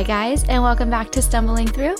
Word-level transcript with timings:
Hi, 0.00 0.04
guys, 0.06 0.44
and 0.44 0.62
welcome 0.62 0.88
back 0.88 1.10
to 1.10 1.20
Stumbling 1.20 1.66
Through. 1.66 1.94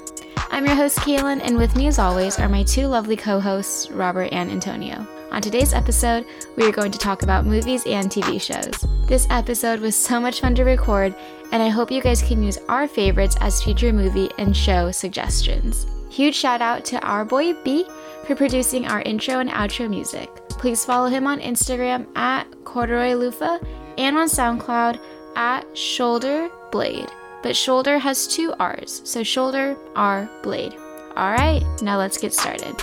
I'm 0.51 0.65
your 0.65 0.75
host, 0.75 0.97
Kaylin, 1.01 1.43
and 1.45 1.59
with 1.59 1.77
me, 1.77 1.87
as 1.87 1.99
always, 1.99 2.39
are 2.39 2.49
my 2.49 2.63
two 2.63 2.87
lovely 2.87 3.15
co 3.15 3.39
hosts, 3.39 3.91
Robert 3.91 4.33
and 4.33 4.51
Antonio. 4.51 5.07
On 5.31 5.43
today's 5.43 5.75
episode, 5.75 6.25
we 6.57 6.65
are 6.67 6.73
going 6.73 6.93
to 6.93 6.99
talk 6.99 7.23
about 7.23 7.45
movies 7.45 7.85
and 7.87 8.09
TV 8.09 8.41
shows. 8.41 8.87
This 9.07 9.27
episode 9.29 9.81
was 9.81 9.95
so 9.95 10.19
much 10.19 10.41
fun 10.41 10.55
to 10.55 10.65
record, 10.65 11.15
and 11.53 11.63
I 11.63 11.69
hope 11.69 11.91
you 11.91 12.01
guys 12.01 12.23
can 12.23 12.43
use 12.43 12.57
our 12.71 12.89
favorites 12.89 13.37
as 13.43 13.63
future 13.63 13.93
movie 13.93 14.31
and 14.39 14.57
show 14.57 14.91
suggestions. 14.91 15.87
Huge 16.09 16.35
shout 16.35 16.63
out 16.63 16.87
to 16.87 17.01
our 17.01 17.27
boy 17.27 17.53
B 17.65 17.85
for 18.27 18.35
producing 18.35 18.87
our 18.87 19.03
intro 19.03 19.41
and 19.41 19.51
outro 19.51 19.91
music. 19.91 20.35
Please 20.49 20.87
follow 20.87 21.11
him 21.11 21.27
on 21.27 21.39
Instagram 21.41 22.07
at 22.17 22.47
Corduroy 22.65 23.13
Lufa 23.13 23.61
and 23.99 24.17
on 24.17 24.27
SoundCloud 24.27 24.99
at 25.37 25.77
Shoulder 25.77 26.49
Blade. 26.73 27.11
But 27.43 27.57
shoulder 27.57 27.99
has 27.99 28.27
two 28.27 28.53
R's, 28.61 29.01
so 29.05 29.23
shoulder 29.23 29.75
R 29.97 30.29
blade. 30.43 30.75
All 31.17 31.33
right, 31.33 31.65
now 31.81 31.97
let's 31.97 32.19
get 32.19 32.35
started. 32.35 32.77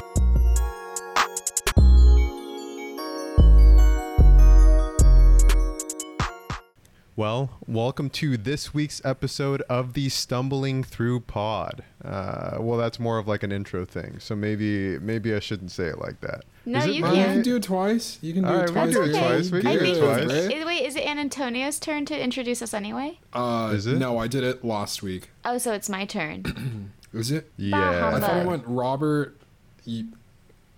Well, 7.15 7.51
welcome 7.67 8.09
to 8.11 8.35
this 8.35 8.73
week's 8.73 8.99
episode 9.05 9.61
of 9.69 9.93
the 9.93 10.09
Stumbling 10.09 10.83
Through 10.83 11.19
Pod. 11.21 11.83
Uh, 12.03 12.57
well, 12.59 12.79
that's 12.79 12.99
more 12.99 13.19
of 13.19 13.27
like 13.27 13.43
an 13.43 13.51
intro 13.51 13.85
thing, 13.85 14.17
so 14.17 14.35
maybe 14.35 14.97
maybe 14.97 15.35
I 15.35 15.39
shouldn't 15.39 15.71
say 15.71 15.85
it 15.85 15.99
like 15.99 16.21
that. 16.21 16.45
No, 16.67 16.83
you 16.83 17.01
my- 17.01 17.07
Well, 17.09 17.17
you 17.17 17.25
can't. 17.25 17.43
do 17.43 17.55
it 17.55 17.63
twice. 17.63 18.17
You 18.21 18.33
can 18.33 18.43
do 18.43 18.49
All 18.49 18.55
it 18.55 18.57
right, 18.57 18.67
we 18.69 18.73
twice. 18.73 18.93
can 18.93 19.03
do 19.03 19.09
it 19.09 19.19
twice. 19.19 19.51
We 19.51 19.57
You 19.57 19.61
can 19.63 19.67
I 19.71 19.73
do 19.73 19.79
it 19.79 19.83
think 19.83 19.97
twice. 19.97 20.23
it's, 20.23 20.33
right? 20.47 20.57
is- 20.57 20.65
wait, 20.65 20.85
is 20.85 20.95
it 20.95 21.03
Ann 21.05 21.19
Antonio's 21.19 21.79
turn 21.79 22.05
to 22.05 22.19
introduce 22.21 22.61
us 22.61 22.73
anyway? 22.73 23.19
Uh, 23.33 23.71
Is 23.73 23.87
it? 23.87 23.97
No, 23.97 24.17
I 24.19 24.27
did 24.27 24.43
it 24.43 24.63
last 24.65 25.01
week. 25.01 25.29
Oh, 25.45 25.57
so 25.57 25.71
it's 25.71 25.89
my 25.89 26.05
turn. 26.05 26.91
Was 27.13 27.31
it? 27.31 27.49
Bah, 27.57 27.63
I 27.63 27.69
Yeah. 27.79 28.01
humbug. 28.01 28.21
thought 28.21 28.29
I 28.37 28.45
went 28.45 28.63
Robert. 28.67 29.37
You, 29.85 30.07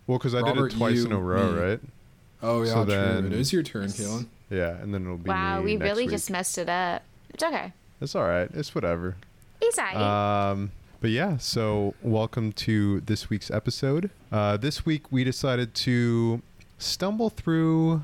Well, 0.06 0.20
because 0.20 0.36
I 0.36 0.42
did 0.44 0.58
it 0.58 0.70
twice 0.78 0.98
you, 0.98 1.06
in 1.08 1.12
a 1.12 1.20
row, 1.20 1.52
me. 1.54 1.60
right? 1.60 1.80
oh 2.44 2.62
yeah, 2.62 2.74
So 2.74 2.86
true. 2.86 2.94
then- 2.94 3.26
It 3.26 3.34
is 3.34 3.52
your 3.52 3.64
turn, 3.64 3.88
Kaylin. 3.88 4.28
Yeah, 4.52 4.78
and 4.82 4.94
then 4.94 5.04
it'll 5.04 5.18
be 5.18 5.28
wow, 5.30 5.58
me 5.60 5.66
we 5.66 5.76
next 5.78 5.90
really 5.90 6.04
week. 6.04 6.12
just 6.12 6.30
messed 6.30 6.58
it 6.60 6.70
up. 6.70 7.02
It's 7.34 7.44
okay. 7.44 7.74
It's 8.02 8.14
all 8.16 8.24
right. 8.28 8.50
It's 8.54 8.74
whatever. 8.76 9.16
It's 9.62 9.78
alright. 9.78 9.96
Um, 9.98 10.72
but 11.02 11.12
yeah, 11.12 11.38
so 11.38 11.94
welcome 12.02 12.52
to 12.52 13.00
this 13.02 13.30
week's 13.30 13.50
episode. 13.50 14.10
Uh, 14.32 14.58
this 14.58 14.86
week 14.86 15.12
we 15.12 15.24
decided 15.24 15.74
to 15.74 16.42
stumble 16.78 17.30
through 17.30 18.04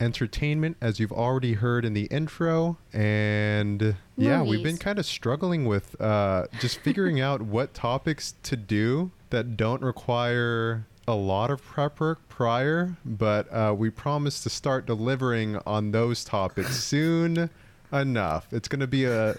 entertainment, 0.00 0.76
as 0.80 1.00
you've 1.00 1.12
already 1.12 1.54
heard 1.54 1.86
in 1.86 1.94
the 1.94 2.04
intro, 2.06 2.76
and 2.92 3.96
yeah, 4.18 4.42
we've 4.42 4.62
been 4.62 4.76
kind 4.76 4.98
of 4.98 5.06
struggling 5.06 5.64
with 5.64 5.98
uh, 6.00 6.46
just 6.60 6.78
figuring 6.80 7.20
out 7.22 7.40
what 7.40 7.72
topics 7.72 8.34
to 8.42 8.56
do 8.56 9.10
that 9.30 9.56
don't 9.56 9.80
require 9.80 10.86
a 11.08 11.14
lot 11.14 11.50
of 11.50 11.62
prep 11.62 12.00
work 12.00 12.28
prior, 12.28 12.96
but 13.04 13.50
uh, 13.50 13.74
we 13.76 13.88
promise 13.88 14.42
to 14.42 14.50
start 14.50 14.84
delivering 14.84 15.56
on 15.64 15.90
those 15.92 16.22
topics 16.22 16.76
soon 16.84 17.48
enough. 17.92 18.52
It's 18.52 18.68
going 18.68 18.80
to 18.80 18.86
be 18.86 19.04
a 19.04 19.36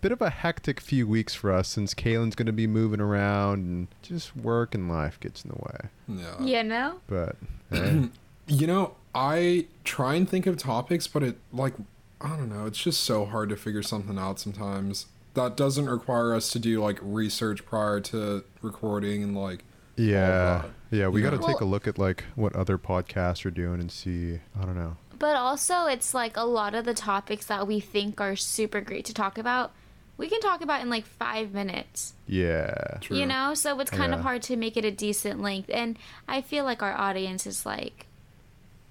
bit 0.00 0.12
of 0.12 0.22
a 0.22 0.30
hectic 0.30 0.80
few 0.80 1.06
weeks 1.06 1.34
for 1.34 1.52
us 1.52 1.68
since 1.68 1.94
Kaylin's 1.94 2.34
going 2.34 2.46
to 2.46 2.52
be 2.52 2.66
moving 2.66 3.00
around 3.00 3.64
and 3.64 3.88
just 4.02 4.36
work 4.36 4.74
and 4.74 4.88
life 4.88 5.18
gets 5.20 5.44
in 5.44 5.50
the 5.50 5.56
way. 5.56 5.88
Yeah. 6.08 6.42
you 6.42 6.64
know? 6.64 7.00
But 7.06 7.36
hey, 7.70 7.78
eh? 7.88 8.06
You 8.46 8.66
know, 8.66 8.94
I 9.14 9.66
try 9.84 10.14
and 10.14 10.28
think 10.28 10.46
of 10.46 10.56
topics, 10.56 11.06
but 11.06 11.22
it 11.22 11.36
like 11.52 11.74
I 12.20 12.30
don't 12.30 12.48
know. 12.48 12.66
It's 12.66 12.78
just 12.78 13.04
so 13.04 13.26
hard 13.26 13.48
to 13.50 13.56
figure 13.56 13.82
something 13.82 14.18
out 14.18 14.40
sometimes. 14.40 15.06
That 15.34 15.56
doesn't 15.56 15.88
require 15.88 16.34
us 16.34 16.50
to 16.52 16.58
do 16.58 16.82
like 16.82 16.98
research 17.02 17.64
prior 17.64 18.00
to 18.00 18.44
recording 18.62 19.22
and 19.22 19.36
like 19.36 19.64
yeah, 19.98 20.64
yeah, 20.90 21.08
we 21.08 21.20
got 21.20 21.30
to 21.30 21.38
know? 21.38 21.46
take 21.46 21.60
a 21.60 21.64
look 21.64 21.86
at 21.88 21.98
like 21.98 22.24
what 22.36 22.54
other 22.54 22.78
podcasts 22.78 23.44
are 23.44 23.50
doing 23.50 23.80
and 23.80 23.90
see. 23.90 24.38
I 24.58 24.64
don't 24.64 24.76
know. 24.76 24.96
But 25.18 25.34
also, 25.34 25.86
it's 25.86 26.14
like 26.14 26.36
a 26.36 26.44
lot 26.44 26.74
of 26.74 26.84
the 26.84 26.94
topics 26.94 27.46
that 27.46 27.66
we 27.66 27.80
think 27.80 28.20
are 28.20 28.36
super 28.36 28.80
great 28.80 29.04
to 29.06 29.14
talk 29.14 29.36
about, 29.36 29.72
we 30.18 30.28
can 30.28 30.40
talk 30.40 30.60
about 30.60 30.82
in 30.82 30.90
like 30.90 31.06
five 31.06 31.54
minutes. 31.54 32.12
Yeah, 32.26 32.98
True. 33.00 33.16
You 33.16 33.24
know? 33.24 33.54
So 33.54 33.80
it's 33.80 33.90
kind 33.90 34.12
of 34.12 34.20
hard 34.20 34.42
to 34.42 34.56
make 34.56 34.76
it 34.76 34.84
a 34.84 34.90
decent 34.90 35.40
length. 35.40 35.70
And 35.72 35.98
I 36.28 36.42
feel 36.42 36.64
like 36.64 36.82
our 36.82 36.92
audience 36.92 37.46
is 37.46 37.64
like, 37.64 38.04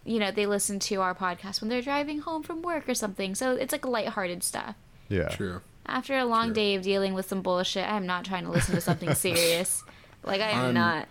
you 0.05 0.17
know, 0.19 0.31
they 0.31 0.45
listen 0.47 0.79
to 0.79 0.95
our 1.01 1.13
podcast 1.13 1.61
when 1.61 1.69
they're 1.69 1.81
driving 1.81 2.19
home 2.21 2.41
from 2.41 2.61
work 2.63 2.87
or 2.89 2.95
something. 2.95 3.35
So 3.35 3.51
it's 3.55 3.71
like 3.71 3.85
lighthearted 3.85 4.41
stuff. 4.41 4.75
yeah. 5.09 5.27
true. 5.29 5.61
After 5.85 6.17
a 6.17 6.25
long 6.25 6.47
True. 6.47 6.53
day 6.55 6.75
of 6.75 6.81
dealing 6.81 7.13
with 7.13 7.27
some 7.29 7.41
bullshit, 7.41 7.89
I'm 7.89 8.05
not 8.05 8.25
trying 8.25 8.43
to 8.43 8.49
listen 8.51 8.75
to 8.75 8.81
something 8.81 9.13
serious. 9.27 9.83
Like, 10.23 10.41
I 10.41 10.49
am 10.49 10.65
I'm- 10.65 10.73
not. 10.73 11.07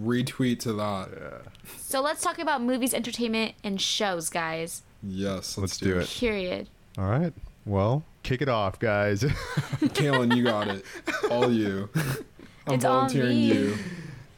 Retweet 0.00 0.60
to 0.60 0.72
that. 0.74 1.42
So 1.78 2.00
let's 2.00 2.22
talk 2.22 2.38
about 2.38 2.62
movies, 2.62 2.94
entertainment, 2.94 3.54
and 3.64 3.80
shows, 3.80 4.30
guys. 4.30 4.82
Yes, 5.02 5.56
let's, 5.58 5.58
Let's 5.58 5.78
do 5.78 5.98
it. 5.98 6.08
Period. 6.08 6.68
All 6.98 7.08
right. 7.08 7.32
Well, 7.66 8.04
kick 8.22 8.42
it 8.42 8.48
off, 8.48 8.78
guys. 8.78 9.22
Kaylin, 9.22 10.36
you 10.36 10.44
got 10.44 10.68
it. 10.68 10.84
All 11.30 11.50
you. 11.50 11.88
I'm 12.66 12.74
It's 12.74 12.84
all 12.84 13.00
volunteering 13.00 13.28
me. 13.30 13.46
you. 13.54 13.76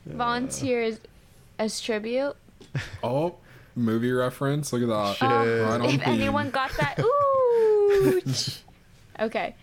Volunteers 0.07 0.99
as 1.59 1.81
tribute. 1.81 2.37
Oh, 3.03 3.37
movie 3.75 4.13
reference. 4.13 4.73
Look 4.73 4.83
at 4.83 4.89
that. 4.89 4.95
Oh, 4.95 5.45
Shit. 5.45 5.63
Right 5.81 5.95
if 5.95 6.03
theme. 6.05 6.15
anyone 6.15 6.51
got 6.51 6.71
that, 6.79 6.99
ooh. 7.01 8.23
okay, 9.21 9.55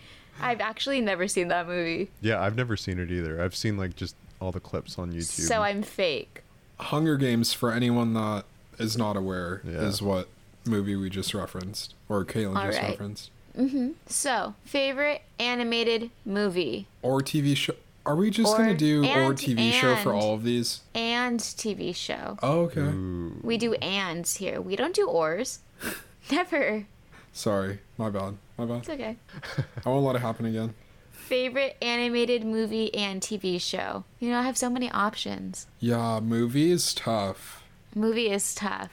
I've 0.41 0.62
actually 0.62 1.02
never 1.02 1.28
seen 1.28 1.47
that 1.50 1.68
movie, 1.68 2.09
yeah, 2.22 2.41
I've 2.41 2.56
never 2.56 2.75
seen 2.75 3.00
it 3.00 3.12
either. 3.12 3.41
I've 3.41 3.56
seen 3.56 3.78
like 3.78 3.96
just 3.96 4.16
all 4.40 4.52
the 4.52 4.59
clips 4.59 4.97
on 4.97 5.12
YouTube. 5.13 5.47
so 5.47 5.62
I'm 5.62 5.84
fake. 5.84 6.41
Hunger 6.79 7.18
Games, 7.18 7.53
for 7.53 7.72
anyone 7.72 8.13
that 8.13 8.46
is 8.79 8.97
not 8.97 9.16
aware, 9.16 9.62
Yeah. 9.63 9.81
is 9.81 10.02
what 10.02 10.28
movie 10.66 10.96
we 10.96 11.09
just 11.09 11.34
referenced, 11.34 11.94
or 12.09 12.25
Kaylin 12.25 12.57
All 12.57 12.66
just 12.66 12.79
right. 12.81 12.90
referenced, 12.91 13.29
Mm-hmm. 13.58 13.90
So, 14.08 14.56
favorite 14.66 15.22
animated 15.40 16.09
movie 16.25 16.88
or 17.02 17.22
TV 17.22 17.56
show. 17.56 17.74
Are 18.06 18.16
we 18.16 18.30
just 18.31 18.53
Or- 18.53 18.58
gonna 18.58 18.74
do 18.75 19.02
or 19.03 19.06
and- 19.31 19.38
TV 19.38 19.72
show 19.72 19.96
for 19.97 20.14
all 20.14 20.34
of 20.34 20.44
these? 20.44 20.81
and 20.94 21.40
TV 21.40 21.96
show. 21.96 22.38
Oh, 22.44 22.62
okay. 22.62 22.81
Ooh. 22.81 23.40
We 23.44 23.58
do 23.58 23.74
ands 23.75 24.38
here. 24.38 24.59
We 24.59 24.75
don't 24.75 24.94
do 24.94 25.08
ors. 25.08 25.59
Never. 26.31 26.86
Sorry, 27.31 27.80
my 27.97 28.09
bad. 28.09 28.38
My 28.58 28.66
bad. 28.66 28.80
It's 28.80 28.90
okay. 28.90 29.18
I 29.85 29.90
won't 29.90 30.06
let 30.06 30.16
it 30.16 30.22
happen 30.22 30.46
again. 30.46 30.74
Favorite 31.12 31.78
animated 31.81 32.44
movie 32.44 32.94
and 32.94 33.22
TV 33.22 33.59
show. 33.62 34.03
You 34.20 34.30
know, 34.31 34.40
I 34.40 34.44
have 34.44 34.58
so 34.58 34.70
many 34.70 34.91
options. 34.91 35.68
Yeah, 35.80 36.20
movie 36.20 36.70
is 36.72 36.94
tough 36.94 37.64
Movie 37.96 38.30
is 38.30 38.53
tough. 38.56 38.91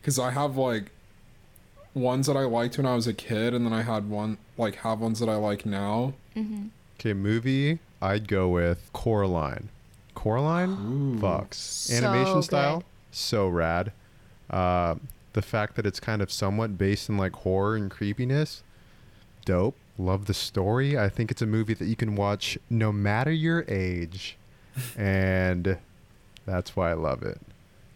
because 0.00 0.18
I 0.18 0.30
have 0.32 0.56
like 0.56 0.90
ones 1.94 2.26
that 2.26 2.36
I 2.36 2.44
liked 2.44 2.76
when 2.76 2.86
I 2.86 2.94
was 2.94 3.06
a 3.06 3.14
kid, 3.14 3.54
and 3.54 3.64
then 3.64 3.72
I 3.72 3.82
had 3.82 4.08
one 4.08 4.38
like 4.56 4.76
have 4.76 5.00
ones 5.00 5.20
that 5.20 5.28
I 5.28 5.36
like 5.36 5.66
now. 5.66 6.14
Okay, 6.98 7.12
movie. 7.14 7.78
I'd 8.02 8.28
go 8.28 8.48
with 8.48 8.90
Coraline. 8.92 9.68
Coraline 10.14 10.70
Ooh. 10.70 11.18
fucks. 11.20 11.54
So 11.54 11.94
Animation 11.96 12.34
good. 12.34 12.44
style, 12.44 12.82
so 13.10 13.48
rad. 13.48 13.92
Uh, 14.48 14.96
the 15.32 15.42
fact 15.42 15.76
that 15.76 15.86
it's 15.86 16.00
kind 16.00 16.20
of 16.22 16.30
somewhat 16.32 16.76
based 16.76 17.08
in 17.08 17.16
like 17.16 17.32
horror 17.32 17.76
and 17.76 17.90
creepiness, 17.90 18.62
dope. 19.44 19.76
Love 19.98 20.24
the 20.26 20.34
story. 20.34 20.98
I 20.98 21.08
think 21.10 21.30
it's 21.30 21.42
a 21.42 21.46
movie 21.46 21.74
that 21.74 21.84
you 21.84 21.96
can 21.96 22.16
watch 22.16 22.56
no 22.70 22.90
matter 22.90 23.30
your 23.30 23.64
age, 23.68 24.36
and 24.96 25.76
that's 26.46 26.74
why 26.74 26.90
I 26.90 26.94
love 26.94 27.22
it. 27.22 27.38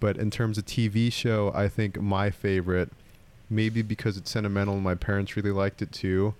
But 0.01 0.19
in 0.19 0.31
terms 0.31 0.59
of 0.59 0.67
TV 0.67 1.11
show, 1.11 1.51
I 1.55 1.67
think 1.69 1.99
my 2.01 2.31
favorite, 2.31 2.91
maybe 3.51 3.83
because 3.83 4.17
it's 4.17 4.31
sentimental 4.31 4.75
and 4.75 4.85
my 4.85 4.95
parents 4.95 5.37
really 5.37 5.51
liked 5.51 5.83
it 5.83 5.93
too, 5.93 6.35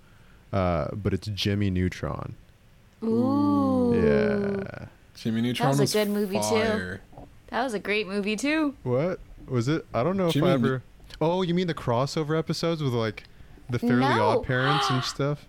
uh, 0.51 0.87
but 0.93 1.13
it's 1.13 1.27
Jimmy 1.27 1.69
Neutron. 1.69 2.35
Ooh. 3.03 3.93
Yeah. 3.95 4.87
Jimmy 5.15 5.41
Neutron 5.41 5.67
that 5.67 5.69
was 5.71 5.79
a 5.79 5.83
was 5.83 5.93
good 5.93 6.09
movie, 6.09 6.39
too. 6.39 6.99
That 7.49 7.63
was 7.63 7.73
a 7.73 7.79
great 7.79 8.07
movie 8.07 8.35
too. 8.35 8.75
What 8.83 9.19
was 9.47 9.67
it? 9.67 9.85
I 9.93 10.03
don't 10.03 10.17
know 10.17 10.29
Jimmy 10.29 10.47
if 10.47 10.51
I 10.51 10.53
ever. 10.55 10.83
Oh, 11.21 11.41
you 11.41 11.53
mean 11.53 11.67
the 11.67 11.73
crossover 11.73 12.37
episodes 12.37 12.81
with 12.83 12.93
like 12.93 13.23
the 13.69 13.79
Fairly 13.79 13.99
No. 13.99 14.39
Odd 14.39 14.45
Parents 14.45 14.89
and 14.89 15.03
stuff? 15.05 15.45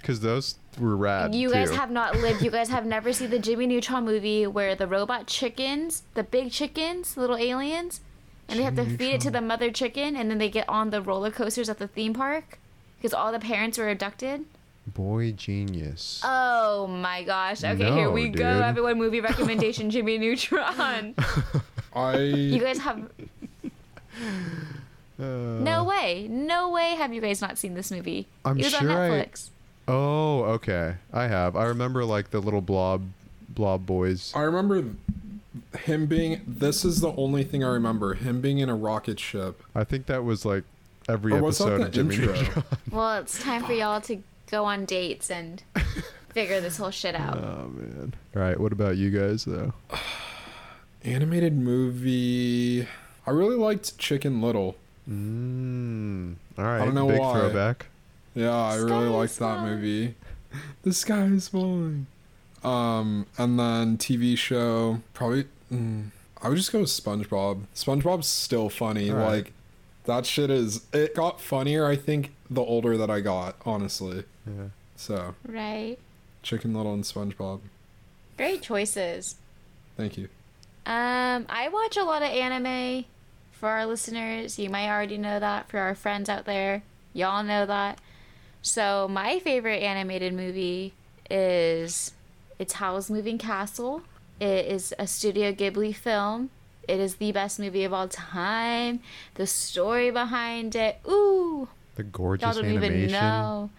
Because 0.00 0.20
those 0.20 0.56
were 0.78 0.96
rad. 0.96 1.34
You 1.34 1.50
guys 1.50 1.70
have 1.70 1.90
not 1.90 2.16
lived. 2.16 2.42
You 2.42 2.50
guys 2.50 2.68
have 2.68 2.86
never 2.86 3.12
seen 3.12 3.30
the 3.30 3.38
Jimmy 3.38 3.66
Neutron 3.66 4.04
movie 4.04 4.46
where 4.46 4.74
the 4.74 4.86
robot 4.86 5.26
chickens, 5.26 6.04
the 6.14 6.22
big 6.22 6.52
chickens, 6.52 7.16
little 7.16 7.36
aliens, 7.36 8.00
and 8.48 8.58
they 8.58 8.62
have 8.64 8.76
to 8.76 8.84
Jimmy 8.84 8.96
feed 8.96 9.14
it 9.14 9.20
to 9.22 9.30
the 9.30 9.40
mother 9.40 9.70
chicken, 9.70 10.16
and 10.16 10.30
then 10.30 10.38
they 10.38 10.48
get 10.50 10.68
on 10.68 10.90
the 10.90 11.00
roller 11.02 11.30
coasters 11.30 11.68
at 11.68 11.78
the 11.78 11.88
theme 11.88 12.14
park 12.14 12.58
because 12.98 13.12
all 13.14 13.32
the 13.32 13.38
parents 13.40 13.78
were 13.78 13.88
abducted. 13.88 14.44
Boy 14.86 15.32
Genius. 15.32 16.20
Oh 16.24 16.86
my 16.86 17.24
gosh! 17.24 17.64
Okay, 17.64 17.76
here 17.92 18.04
No, 18.06 18.10
we 18.12 18.28
go. 18.28 18.46
Everyone, 18.46 18.98
movie 18.98 19.20
recommendation: 19.32 19.90
Jimmy 19.90 20.16
Neutron. 20.18 21.14
I 21.94 22.16
You 22.18 22.60
guys 22.60 22.78
have 22.78 23.10
Uh, 25.18 25.22
no 25.60 25.82
way, 25.84 26.26
no 26.28 26.70
way. 26.70 26.94
Have 26.94 27.12
you 27.14 27.22
guys 27.22 27.40
not 27.40 27.56
seen 27.56 27.72
this 27.74 27.90
movie? 27.90 28.26
I'm 28.44 28.58
it 28.58 28.64
was 28.64 28.74
on 28.74 28.80
sure 28.82 28.90
I- 28.90 29.08
Netflix. 29.08 29.48
Oh, 29.88 30.42
okay. 30.44 30.96
I 31.12 31.26
have. 31.28 31.56
I 31.56 31.64
remember 31.66 32.04
like 32.04 32.30
the 32.32 32.40
little 32.40 32.60
blob, 32.60 33.02
blob 33.48 33.86
boys. 33.86 34.32
I 34.34 34.42
remember 34.42 34.84
him 35.76 36.06
being. 36.06 36.42
This 36.46 36.84
is 36.84 37.00
the 37.00 37.12
only 37.16 37.44
thing 37.44 37.62
I 37.64 37.68
remember. 37.68 38.14
Him 38.14 38.40
being 38.40 38.58
in 38.58 38.68
a 38.68 38.74
rocket 38.76 39.18
ship. 39.20 39.62
I 39.74 39.84
think 39.84 40.06
that 40.06 40.24
was 40.24 40.44
like 40.44 40.64
every 41.08 41.32
Or 41.32 41.42
was 41.42 41.58
that 41.58 41.64
episode 41.72 41.78
the 41.80 41.86
of 41.86 41.92
Jimmy 41.92 42.14
intro? 42.16 42.32
Neutron. 42.34 42.64
Well, 42.90 43.18
it's 43.18 43.40
time 43.42 43.64
for 43.64 43.72
y'all 43.72 44.00
to 44.02 44.22
go 44.50 44.64
on 44.64 44.84
dates 44.84 45.30
and 45.30 45.62
figure 46.30 46.60
this 46.60 46.76
whole 46.76 46.90
shit 46.90 47.14
out. 47.14 47.36
Oh 47.38 47.68
man. 47.74 48.14
All 48.34 48.42
right. 48.42 48.58
What 48.58 48.72
about 48.72 48.96
you 48.96 49.10
guys 49.10 49.44
though? 49.44 49.72
Animated 51.04 51.56
movie. 51.56 52.86
I 53.26 53.30
really 53.30 53.56
liked 53.56 53.98
Chicken 53.98 54.40
Little. 54.40 54.76
Mm. 55.08 56.34
All 56.58 56.64
right. 56.64 56.80
I 56.80 56.84
don't 56.84 56.94
know 56.94 57.08
Big 57.08 57.20
why. 57.20 57.32
throwback. 57.32 57.86
Yeah, 58.34 58.54
I 58.54 58.76
really 58.76 59.06
is 59.06 59.10
liked 59.12 59.38
that 59.38 59.62
movie. 59.62 60.14
The 60.82 60.92
sky 60.92 61.24
is 61.24 61.48
falling. 61.48 62.06
Um, 62.64 63.26
and 63.38 63.58
then 63.58 63.98
TV 63.98 64.36
show 64.36 65.00
probably. 65.14 65.46
Mm, 65.72 66.10
I 66.42 66.48
would 66.48 66.56
just 66.56 66.72
go 66.72 66.80
with 66.80 66.88
SpongeBob. 66.88 67.62
SpongeBob's 67.74 68.26
still 68.28 68.68
funny. 68.68 69.10
All 69.10 69.16
right. 69.16 69.28
Like 69.28 69.52
that 70.04 70.26
shit 70.26 70.50
is. 70.50 70.82
It 70.92 71.14
got 71.14 71.40
funnier. 71.40 71.86
I 71.86 71.96
think 71.96 72.32
the 72.50 72.62
older 72.62 72.96
that 72.96 73.10
I 73.10 73.20
got, 73.20 73.56
honestly. 73.64 74.24
Yeah. 74.46 74.66
So 74.96 75.34
Right. 75.46 75.98
Chicken 76.42 76.74
Little 76.74 76.94
and 76.94 77.02
SpongeBob. 77.04 77.60
Great 78.36 78.62
choices. 78.62 79.36
Thank 79.96 80.16
you. 80.16 80.28
Um, 80.84 81.46
I 81.48 81.68
watch 81.72 81.96
a 81.96 82.04
lot 82.04 82.22
of 82.22 82.28
anime 82.28 83.04
for 83.50 83.68
our 83.68 83.86
listeners. 83.86 84.58
You 84.58 84.70
might 84.70 84.88
already 84.88 85.18
know 85.18 85.40
that. 85.40 85.68
For 85.68 85.78
our 85.78 85.94
friends 85.96 86.28
out 86.28 86.44
there, 86.44 86.82
y'all 87.12 87.42
know 87.42 87.66
that. 87.66 87.98
So 88.62 89.08
my 89.08 89.38
favorite 89.40 89.82
animated 89.82 90.34
movie 90.34 90.92
is 91.28 92.12
it's 92.58 92.74
Howl's 92.74 93.10
Moving 93.10 93.38
Castle. 93.38 94.02
It 94.40 94.66
is 94.66 94.94
a 94.98 95.06
Studio 95.06 95.52
Ghibli 95.52 95.94
film. 95.94 96.50
It 96.88 97.00
is 97.00 97.16
the 97.16 97.32
best 97.32 97.58
movie 97.58 97.84
of 97.84 97.92
all 97.92 98.06
time. 98.08 99.00
The 99.34 99.46
story 99.46 100.10
behind 100.10 100.76
it, 100.76 101.00
ooh, 101.08 101.68
The 101.96 102.02
y'all 102.04 102.10
gorgeous 102.12 102.56
don't 102.56 102.64
animation. 102.66 102.94
even 103.00 103.12
know. 103.12 103.70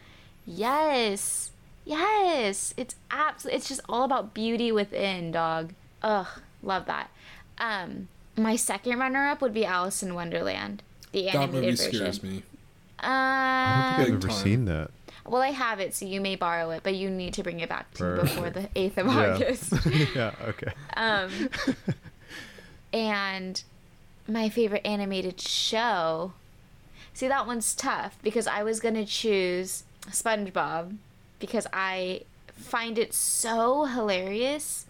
Yes, 0.46 1.52
yes, 1.86 2.74
it's 2.78 2.96
absolutely. 3.12 3.58
It's 3.58 3.68
just 3.70 3.82
all 3.88 4.04
about 4.04 4.34
beauty 4.34 4.72
within, 4.72 5.32
dog. 5.32 5.74
Ugh, 6.02 6.28
love 6.64 6.86
that. 6.86 7.10
Um, 7.60 8.08
my 8.36 8.56
second 8.56 8.98
runner-up 9.00 9.42
would 9.42 9.54
be 9.54 9.66
Alice 9.66 10.02
in 10.04 10.16
Wonderland, 10.16 10.84
the 11.12 11.30
That 11.32 11.52
movie 11.52 11.72
version. 11.72 11.94
scares 11.94 12.24
me. 12.24 12.44
I 13.00 13.96
don't 13.98 14.06
think 14.06 14.10
I've 14.18 14.24
ever 14.26 14.28
time. 14.34 14.44
seen 14.44 14.66
that. 14.66 14.92
Well, 15.28 15.42
I 15.42 15.50
have 15.52 15.80
it, 15.80 15.94
so 15.94 16.06
you 16.06 16.22
may 16.22 16.36
borrow 16.36 16.70
it, 16.72 16.82
but 16.84 16.96
you 16.96 17.10
need 17.10 17.34
to 17.36 17.44
bring 17.44 17.60
it 17.60 17.70
back 17.70 17.94
to 17.96 18.04
me 18.04 18.22
before 18.22 18.50
the 18.50 18.70
eighth 18.76 18.98
of 18.98 19.08
Yeah. 19.14 19.34
August. 19.36 19.74
yeah. 20.16 20.32
Okay. 20.48 20.72
Um, 20.96 21.32
and 22.94 23.64
my 24.28 24.50
favorite 24.50 24.86
animated 24.86 25.40
show. 25.42 26.34
See, 27.14 27.28
that 27.28 27.48
one's 27.48 27.74
tough 27.74 28.18
because 28.22 28.48
I 28.48 28.64
was 28.64 28.80
gonna 28.80 29.06
choose 29.06 29.84
SpongeBob 30.08 30.96
because 31.40 31.66
I 31.74 32.22
find 32.56 32.98
it 32.98 33.14
so 33.14 33.86
hilarious. 33.86 34.86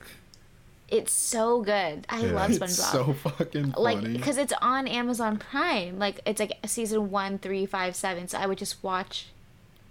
It's 0.90 1.12
so 1.12 1.62
good. 1.62 2.06
I 2.10 2.22
Yeah. 2.26 2.32
love 2.32 2.50
It's 2.52 2.60
SpongeBob. 2.60 2.92
so 2.92 3.14
fucking 3.14 3.74
like 3.78 4.02
because 4.02 4.38
it's 4.38 4.54
on 4.62 4.88
Amazon 4.88 5.38
Prime. 5.38 6.00
Like 6.00 6.22
it's 6.26 6.40
like 6.40 6.58
season 6.66 7.10
one, 7.12 7.38
three, 7.38 7.66
five, 7.66 7.96
seven. 7.96 8.28
So 8.28 8.38
I 8.38 8.46
would 8.46 8.58
just 8.58 8.84
watch, 8.84 9.28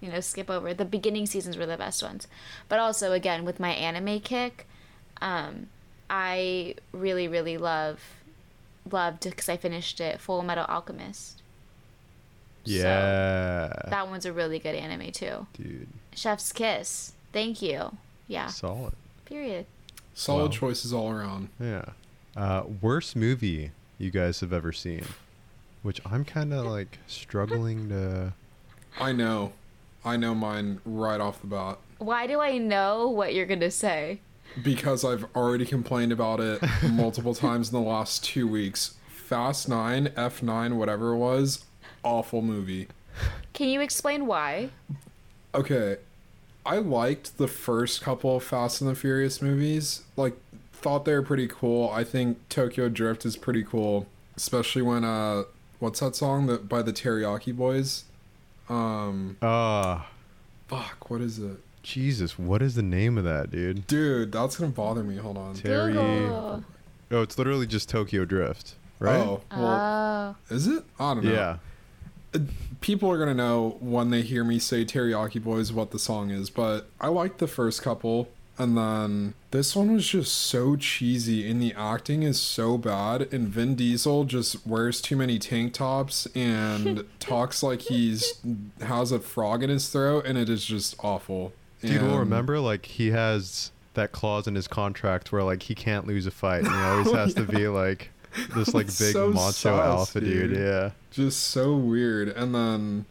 you 0.07 0.13
know, 0.13 0.21
skip 0.21 0.49
over 0.49 0.73
the 0.73 0.85
beginning 0.85 1.27
seasons 1.27 1.57
were 1.57 1.67
the 1.67 1.77
best 1.77 2.03
ones. 2.03 2.27
But 2.69 2.79
also 2.79 3.13
again 3.13 3.45
with 3.45 3.59
my 3.61 3.71
anime 3.71 4.21
kick, 4.21 4.67
um, 5.21 5.67
I 6.09 6.77
really 6.93 7.27
really 7.29 7.59
love 7.59 8.01
loved 8.91 9.25
because 9.25 9.49
I 9.49 9.57
finished 9.57 10.01
it. 10.01 10.21
Full 10.21 10.43
Metal 10.43 10.65
Alchemist. 10.69 11.43
So, 12.65 12.73
Yeah. 12.73 13.73
that 13.89 14.09
one's 14.09 14.25
a 14.27 14.33
really 14.33 14.59
good 14.59 14.75
anime 14.75 15.13
too. 15.13 15.47
Dude. 15.55 15.89
Chef's 16.15 16.53
Kiss. 16.53 17.13
Thank 17.33 17.61
you. 17.63 17.97
Yeah. 18.29 18.47
Solid. 18.49 18.95
Period. 19.25 19.67
Solid 20.15 20.51
Wow. 20.53 20.57
choices 20.59 20.93
all 20.93 21.11
around. 21.11 21.49
Yeah. 21.61 21.85
Uh, 22.37 22.65
worst 22.81 23.15
movie 23.17 23.71
you 23.99 24.11
guys 24.11 24.41
have 24.41 24.53
ever 24.53 24.73
seen, 24.73 25.05
which 25.83 26.01
I'm 26.07 26.25
kind 26.25 26.53
of 26.53 26.65
like 26.67 26.99
struggling 27.07 27.89
to. 27.91 28.33
I 28.99 29.13
know. 29.13 29.53
I 30.07 30.17
know 30.17 30.37
mine 30.37 30.81
right 30.85 31.21
off 31.21 31.41
the 31.41 31.49
bat. 31.49 31.79
Why 31.99 32.29
do 32.29 32.41
I 32.41 32.59
know 32.59 33.09
what 33.09 33.35
you're 33.35 33.45
gonna 33.45 33.73
say? 33.73 34.21
Because 34.63 35.05
I've 35.05 35.27
already 35.35 35.67
complained 35.67 36.13
about 36.13 36.39
it 36.39 36.63
multiple 36.93 37.35
times 37.35 37.73
in 37.73 37.83
the 37.83 37.87
last 37.87 38.23
two 38.23 38.47
weeks. 38.47 38.95
Fast 39.09 39.69
9, 39.69 40.07
F9, 40.17 40.77
whatever 40.77 41.13
it 41.13 41.17
was, 41.17 41.65
awful 42.05 42.41
movie. 42.41 42.87
Can 43.53 43.69
you 43.69 43.81
explain 43.81 44.27
why? 44.27 44.71
Okay, 45.53 45.97
I 46.65 46.77
liked 46.79 47.37
the 47.37 47.49
first 47.49 48.01
couple 48.01 48.37
of 48.37 48.45
Fast 48.45 48.81
and 48.81 48.89
the 48.89 48.95
Furious 48.95 49.43
movies. 49.43 50.05
Like, 50.17 50.37
thought 50.73 51.05
they 51.05 51.15
were 51.15 51.23
pretty 51.23 51.49
cool. 51.49 51.91
I 51.91 52.05
think 52.05 52.49
Tokyo 52.49 52.89
Drift 52.89 53.27
is 53.27 53.37
pretty 53.37 53.65
cool, 53.65 54.07
especially 54.37 54.83
when 54.83 55.03
uh, 55.03 55.45
what's 55.81 55.99
that 55.99 56.15
song 56.15 56.47
that 56.47 56.69
by 56.69 56.83
the 56.83 56.93
Teriyaki 56.93 57.57
Boys? 57.57 58.05
Um, 58.69 59.37
Ah, 59.43 60.09
fuck, 60.69 61.11
what 61.11 61.21
is 61.21 61.39
it? 61.39 61.59
Jesus, 61.83 62.39
what 62.39 62.63
is 62.63 62.75
the 62.75 62.83
name 62.83 63.17
of 63.17 63.25
that, 63.25 63.51
dude? 63.51 63.87
Dude, 63.87 64.33
that's 64.33 64.57
gonna 64.57 64.73
bother 64.73 65.05
me. 65.05 65.17
Hold 65.17 65.39
on. 65.39 65.55
Terry. 65.55 65.93
Google. 65.93 66.65
Oh, 67.13 67.23
it's 67.23 67.39
literally 67.39 67.67
just 67.67 67.89
Tokyo 67.89 68.25
Drift, 68.25 68.75
right? 68.99 69.17
Oh, 69.21 69.41
well, 69.53 70.37
Oh. 70.51 70.55
is 70.55 70.67
it? 70.67 70.83
I 70.99 71.15
don't 71.15 71.25
know. 71.25 71.33
yeah. 71.33 71.57
people 72.83 73.11
are 73.11 73.17
gonna 73.19 73.33
know 73.35 73.77
when 73.81 74.11
they 74.11 74.21
hear 74.23 74.45
me 74.45 74.59
say 74.59 74.85
Teriyaki 74.85 75.43
Boys 75.43 75.73
what 75.73 75.91
the 75.93 75.99
song 75.99 76.31
is, 76.31 76.51
but 76.51 76.89
I 77.01 77.07
like 77.09 77.39
the 77.39 77.47
first 77.47 77.83
couple, 77.83 78.29
and 78.59 78.77
then 78.77 79.35
this 79.51 79.77
one 79.77 79.93
was 79.93 80.09
just 80.09 80.35
so 80.35 80.77
cheesy, 80.77 81.49
and 81.51 81.61
the 81.61 81.75
acting 81.75 82.23
is 82.23 82.41
so 82.41 82.79
bad, 82.79 83.33
and 83.33 83.49
Vin 83.49 83.75
Diesel 83.75 84.25
just 84.25 84.67
wears 84.67 85.01
too 85.01 85.17
many 85.17 85.39
tank 85.39 85.75
tops 85.75 86.27
and 86.35 87.05
talks 87.21 87.63
like 87.63 87.83
he's 87.83 88.41
has 88.81 89.13
a 89.13 89.19
frog 89.19 89.63
in 89.63 89.71
his 89.71 89.89
throat, 89.89 90.25
and 90.27 90.39
it 90.39 90.49
is 90.49 90.65
just 90.65 90.97
awful. 91.03 91.53
Dude, 91.83 92.03
will 92.03 92.19
remember 92.19 92.59
like 92.59 92.87
he 92.87 93.11
has 93.11 93.71
that 93.95 94.13
clause 94.13 94.47
in 94.47 94.55
his 94.55 94.67
contract 94.69 95.33
where 95.33 95.43
like 95.43 95.63
he 95.63 95.75
can't 95.75 96.07
lose 96.07 96.27
a 96.27 96.31
fight, 96.31 96.65
and 96.65 96.69
he 96.69 96.75
always 96.83 97.13
has 97.13 97.35
to 97.35 97.45
be 97.45 97.69
like 97.69 98.11
this 98.55 98.75
like 98.75 98.87
big 98.87 99.13
so 99.13 99.29
macho 99.31 99.51
sus, 99.53 99.65
alpha 99.67 100.21
dude. 100.21 100.51
dude. 100.51 100.59
Yeah. 100.59 100.91
just 101.11 101.41
so 101.41 101.75
weird 101.75 102.29
and 102.29 102.55
then 102.55 103.07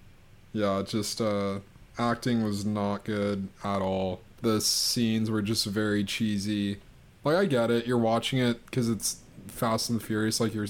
yeah 0.53 0.83
just 0.85 1.19
uh 1.19 1.59
acting 1.97 2.43
was 2.43 2.63
not 2.63 3.03
good 3.03 3.47
at 3.63 3.81
all 3.81 4.21
the 4.45 4.61
scenes 4.61 5.29
were 5.29 5.41
just 5.41 5.65
very 5.65 6.03
cheesy 6.03 6.77
like 7.23 7.35
i 7.35 7.45
get 7.45 7.69
it 7.69 7.85
you're 7.85 7.97
watching 7.97 8.39
it 8.39 8.65
because 8.65 8.89
it's 8.89 9.17
fast 9.47 9.89
and 9.89 9.99
the 9.99 10.03
furious 10.03 10.39
like 10.39 10.53
you're 10.53 10.67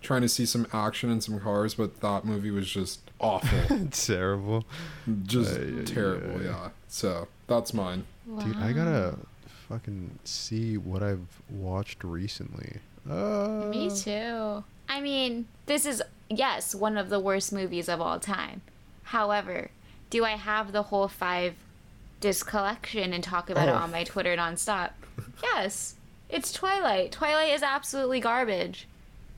trying 0.00 0.22
to 0.22 0.28
see 0.28 0.46
some 0.46 0.66
action 0.72 1.10
and 1.10 1.22
some 1.24 1.40
cars 1.40 1.74
but 1.74 2.00
that 2.00 2.24
movie 2.24 2.50
was 2.50 2.70
just 2.70 3.00
awful 3.18 3.58
Terrible. 3.90 4.64
just 5.24 5.58
Ay, 5.58 5.62
ay, 5.80 5.84
terrible 5.84 6.40
ay. 6.40 6.44
yeah 6.44 6.68
so 6.88 7.26
that's 7.48 7.74
mine 7.74 8.04
Dude, 8.44 8.56
I 8.56 8.72
gotta 8.72 9.16
fucking 9.68 10.18
see 10.24 10.76
what 10.76 11.00
I've 11.02 11.40
watched 11.48 12.02
recently. 12.02 12.78
Uh, 13.08 13.66
Me 13.70 13.88
too. 13.88 14.64
I 14.88 15.00
mean, 15.00 15.46
this 15.66 15.86
is 15.86 16.02
yes, 16.28 16.74
one 16.74 16.98
of 16.98 17.08
the 17.08 17.20
worst 17.20 17.52
movies 17.52 17.88
of 17.88 18.00
all 18.00 18.18
time. 18.18 18.62
However, 19.04 19.70
do 20.10 20.24
I 20.24 20.30
have 20.32 20.72
the 20.72 20.82
whole 20.84 21.06
five 21.06 21.54
disc 22.20 22.46
collection 22.46 23.12
and 23.12 23.22
talk 23.22 23.50
about 23.50 23.68
it 23.68 23.72
Oh. 23.72 23.76
on 23.76 23.90
my 23.90 24.04
Twitter 24.04 24.36
nonstop? 24.36 24.90
yes. 25.42 25.94
It's 26.28 26.52
Twilight. 26.52 27.12
Twilight 27.12 27.52
is 27.52 27.62
absolutely 27.62 28.20
garbage. 28.20 28.88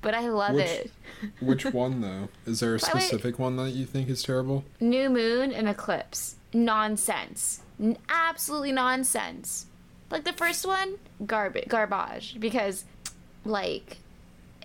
But 0.00 0.14
I 0.14 0.28
love 0.28 0.54
Which- 0.54 0.66
it. 0.66 0.90
which 1.40 1.64
one 1.66 2.00
though 2.00 2.28
is 2.46 2.60
there 2.60 2.74
a 2.74 2.78
Twilight- 2.78 3.02
specific 3.02 3.38
one 3.38 3.56
that 3.56 3.70
you 3.70 3.84
think 3.84 4.08
is 4.08 4.22
terrible 4.22 4.64
New 4.80 5.10
Moon 5.10 5.52
and 5.52 5.68
Eclipse. 5.68 6.36
Nonsense. 6.52 7.60
N- 7.80 7.98
absolutely 8.08 8.72
nonsense. 8.72 9.66
Like 10.10 10.24
the 10.24 10.32
first 10.32 10.64
one, 10.66 10.94
garbage, 11.26 11.68
garbage. 11.68 12.36
Because, 12.40 12.84
like, 13.44 13.98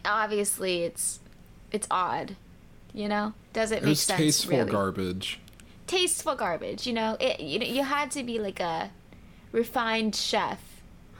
obviously 0.06 0.84
it's 0.84 1.20
it's 1.72 1.88
odd. 1.92 2.36
You 2.94 3.10
know, 3.10 3.34
doesn't 3.54 3.80
it 3.80 3.84
make 3.84 3.98
sense. 3.98 4.20
tasteful 4.20 4.58
really. 4.60 4.72
garbage 4.72 5.40
Tasteful 5.94 6.36
garbage. 6.36 6.88
You 6.88 6.94
know, 6.94 7.18
it 7.20 7.40
you 7.40 7.60
know 7.60 7.66
you 7.66 7.84
had 7.84 8.12
to 8.12 8.24
be 8.24 8.40
like 8.40 8.60
a 8.60 8.90
refined 9.52 10.16
chef 10.16 10.60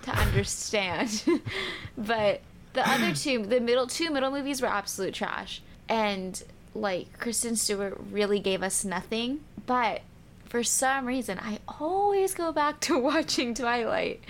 to 0.04 0.12
understand. 0.18 1.24
but 1.98 2.42
the 2.74 2.90
other 2.90 3.14
two, 3.14 3.46
the 3.46 3.60
middle 3.60 3.88
two 3.88 4.10
middle 4.10 4.32
movies 4.32 4.62
were 4.62 4.68
absolute 4.68 5.14
trash, 5.14 5.62
and 5.88 6.44
like 6.74 7.20
Kristen 7.20 7.56
Stewart 7.56 8.00
really 8.12 8.40
gave 8.40 8.64
us 8.64 8.84
nothing. 8.84 9.42
But 9.66 10.02
for 10.46 10.64
some 10.64 11.06
reason, 11.06 11.40
I 11.40 11.60
always 11.80 12.34
go 12.34 12.52
back 12.52 12.80
to 12.82 12.98
watching 13.00 13.54
Twilight. 13.54 14.22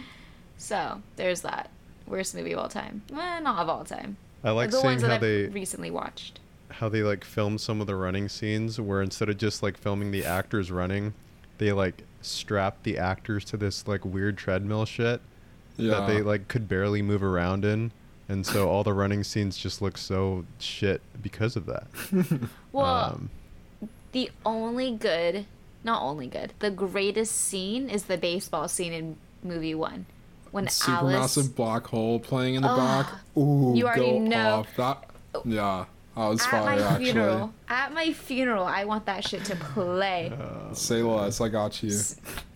So 0.57 1.01
there's 1.15 1.41
that 1.41 1.69
worst 2.05 2.35
movie 2.35 2.51
of 2.53 2.59
all 2.59 2.69
time. 2.69 3.01
Eh, 3.11 3.39
not 3.39 3.59
of 3.59 3.69
all 3.69 3.83
time. 3.83 4.17
I 4.43 4.51
like 4.51 4.71
the 4.71 4.77
seeing 4.77 4.85
ones 4.85 5.01
that 5.01 5.07
how 5.07 5.15
I've 5.15 5.21
they 5.21 5.45
recently 5.47 5.89
watched. 5.89 6.39
How 6.73 6.89
they 6.89 7.03
like 7.03 7.23
film 7.23 7.57
some 7.57 7.81
of 7.81 7.87
the 7.87 7.95
running 7.95 8.29
scenes 8.29 8.79
where 8.79 9.01
instead 9.01 9.29
of 9.29 9.37
just 9.37 9.61
like 9.63 9.77
filming 9.77 10.11
the 10.11 10.25
actors 10.25 10.71
running, 10.71 11.13
they 11.57 11.71
like 11.71 12.03
strap 12.21 12.83
the 12.83 12.97
actors 12.97 13.43
to 13.45 13.57
this 13.57 13.87
like 13.87 14.03
weird 14.05 14.37
treadmill 14.37 14.85
shit 14.85 15.21
Yeah. 15.77 15.91
that 15.99 16.07
they 16.07 16.21
like 16.21 16.47
could 16.47 16.67
barely 16.67 17.01
move 17.01 17.23
around 17.23 17.65
in. 17.65 17.91
And 18.29 18.45
so 18.45 18.69
all 18.69 18.83
the 18.83 18.93
running 18.93 19.23
scenes 19.23 19.57
just 19.57 19.81
look 19.81 19.97
so 19.97 20.45
shit 20.59 21.01
because 21.21 21.55
of 21.55 21.65
that. 21.65 21.87
Well, 22.71 22.85
Um, 22.85 23.29
the 24.13 24.31
only 24.45 24.91
good, 24.91 25.45
not 25.83 26.01
only 26.01 26.27
good, 26.27 26.53
the 26.59 26.71
greatest 26.71 27.35
scene 27.35 27.89
is 27.89 28.03
the 28.05 28.17
baseball 28.17 28.67
scene 28.67 28.93
in 28.93 29.17
movie 29.43 29.75
one. 29.75 30.05
When 30.51 30.65
Alice. 30.65 30.79
Supermassive 30.83 31.55
black 31.55 31.87
hole 31.87 32.19
playing 32.19 32.55
in 32.55 32.61
the 32.61 32.69
Ugh. 32.69 32.77
back. 33.05 33.13
Ooh, 33.37 33.73
You 33.75 33.85
already 33.87 34.11
go 34.11 34.19
know. 34.19 34.49
off. 34.59 34.67
That, 34.77 35.09
yeah, 35.45 35.85
Oh, 36.15 36.21
that 36.21 36.29
was 36.29 36.41
At 36.41 36.49
fire 36.51 36.63
my 36.63 36.81
actually. 36.81 37.05
funeral, 37.05 37.53
at 37.69 37.93
my 37.93 38.13
funeral, 38.13 38.65
I 38.65 38.83
want 38.85 39.05
that 39.07 39.27
shit 39.27 39.43
to 39.45 39.55
play. 39.55 40.31
Say 40.73 41.01
less, 41.01 41.41
I 41.41 41.49
got 41.49 41.81
you. 41.81 41.91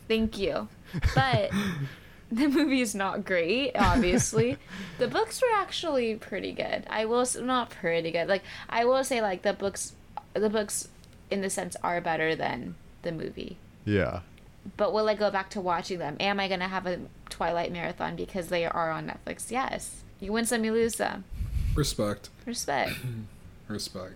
Thank 0.07 0.37
you. 0.37 0.67
But 1.15 1.49
the 2.31 2.47
movie 2.47 2.81
is 2.81 2.93
not 2.93 3.25
great, 3.25 3.71
obviously. 3.75 4.57
the 4.99 5.07
books 5.07 5.41
were 5.41 5.55
actually 5.57 6.15
pretty 6.15 6.51
good. 6.51 6.83
I 6.89 7.05
will 7.05 7.21
s- 7.21 7.35
not 7.35 7.69
pretty 7.71 8.11
good. 8.11 8.27
Like 8.27 8.43
I 8.69 8.85
will 8.85 9.03
say 9.03 9.21
like 9.21 9.41
the 9.41 9.53
books 9.53 9.93
the 10.33 10.49
books 10.49 10.87
in 11.31 11.41
the 11.41 11.49
sense 11.49 11.75
are 11.83 11.99
better 11.99 12.35
than 12.35 12.75
the 13.01 13.11
movie. 13.11 13.57
yeah. 13.85 14.21
But 14.75 14.91
will 14.93 15.07
I 15.07 15.15
go 15.15 15.31
back 15.31 15.49
to 15.51 15.61
watching 15.61 15.97
them? 15.99 16.17
Am 16.19 16.41
I 16.41 16.49
going 16.49 16.59
to 16.59 16.67
have 16.67 16.85
a 16.85 16.99
Twilight 17.29 17.71
marathon 17.71 18.17
because 18.17 18.49
they 18.49 18.65
are 18.65 18.91
on 18.91 19.07
Netflix? 19.09 19.49
Yes. 19.49 20.03
You 20.19 20.33
win 20.33 20.45
some, 20.45 20.65
you 20.65 20.73
lose 20.73 20.97
some. 20.97 21.23
Respect, 21.73 22.29
Respect. 22.45 22.91
respect. 23.67 24.15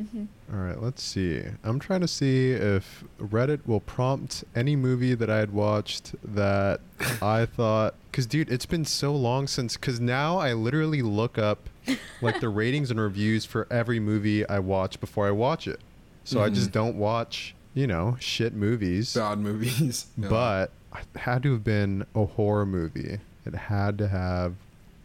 Mm-hmm. 0.00 0.24
All 0.52 0.60
right, 0.60 0.80
let's 0.80 1.02
see. 1.02 1.42
I'm 1.64 1.78
trying 1.78 2.02
to 2.02 2.08
see 2.08 2.52
if 2.52 3.04
Reddit 3.18 3.66
will 3.66 3.80
prompt 3.80 4.44
any 4.54 4.76
movie 4.76 5.14
that 5.14 5.30
I 5.30 5.38
had 5.38 5.52
watched 5.52 6.14
that 6.34 6.80
I 7.22 7.46
thought. 7.46 7.94
Because, 8.10 8.26
dude, 8.26 8.50
it's 8.50 8.66
been 8.66 8.84
so 8.84 9.14
long 9.14 9.46
since. 9.46 9.76
Because 9.76 10.00
now 10.00 10.38
I 10.38 10.52
literally 10.52 11.02
look 11.02 11.38
up 11.38 11.68
like 12.20 12.40
the 12.40 12.48
ratings 12.50 12.90
and 12.90 13.00
reviews 13.00 13.44
for 13.44 13.66
every 13.70 13.98
movie 13.98 14.46
I 14.48 14.58
watch 14.58 15.00
before 15.00 15.26
I 15.26 15.30
watch 15.30 15.66
it. 15.66 15.80
So 16.24 16.42
I 16.42 16.50
just 16.50 16.70
mm-hmm. 16.70 16.72
don't 16.72 16.96
watch, 16.96 17.54
you 17.72 17.86
know, 17.86 18.16
shit 18.18 18.52
movies. 18.52 19.14
Bad 19.14 19.38
movies. 19.38 20.06
Yeah. 20.18 20.28
But 20.28 20.72
it 20.94 21.20
had 21.20 21.42
to 21.44 21.52
have 21.52 21.64
been 21.64 22.04
a 22.14 22.24
horror 22.24 22.66
movie. 22.66 23.18
It 23.44 23.54
had 23.54 23.96
to 23.98 24.08
have. 24.08 24.56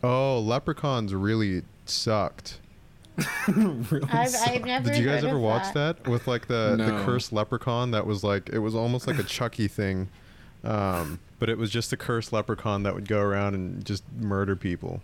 Oh, 0.03 0.39
Leprechauns 0.39 1.13
really 1.13 1.61
sucked. 1.85 2.59
really 3.47 4.07
I've. 4.09 4.35
I've 4.47 4.65
never 4.65 4.89
Did 4.89 4.97
you 4.97 5.05
guys 5.05 5.23
ever 5.23 5.37
watch 5.37 5.73
that. 5.73 6.07
with 6.07 6.27
like 6.27 6.47
the 6.47 6.75
the 6.77 7.03
cursed 7.05 7.33
leprechaun 7.33 7.91
that 7.91 8.05
was 8.05 8.23
like 8.23 8.49
it 8.49 8.59
was 8.59 8.73
almost 8.75 9.07
like 9.07 9.19
a 9.19 9.23
Chucky 9.23 9.67
thing, 9.67 10.09
um, 10.63 11.19
but 11.39 11.49
it 11.49 11.57
was 11.57 11.69
just 11.69 11.91
a 11.93 11.97
cursed 11.97 12.31
leprechaun 12.33 12.83
that 12.83 12.95
would 12.95 13.07
go 13.07 13.19
around 13.19 13.55
and 13.55 13.85
just 13.85 14.03
murder 14.19 14.55
people. 14.55 15.01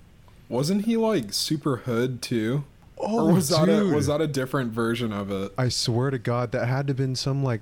Wasn't 0.49 0.85
he 0.85 0.95
like 0.97 1.33
super 1.33 1.77
hood 1.77 2.21
too? 2.21 2.63
Oh, 2.99 3.27
or 3.27 3.33
was 3.33 3.49
that 3.49 3.63
a 3.69 3.77
dude. 3.81 3.93
was 3.93 4.07
that 4.07 4.21
a 4.21 4.27
different 4.27 4.71
version 4.71 5.11
of 5.11 5.29
it? 5.29 5.53
I 5.57 5.69
swear 5.69 6.09
to 6.09 6.17
God, 6.17 6.51
that 6.53 6.67
had 6.67 6.87
to 6.87 6.91
have 6.91 6.97
been 6.97 7.15
some 7.15 7.43
like 7.43 7.61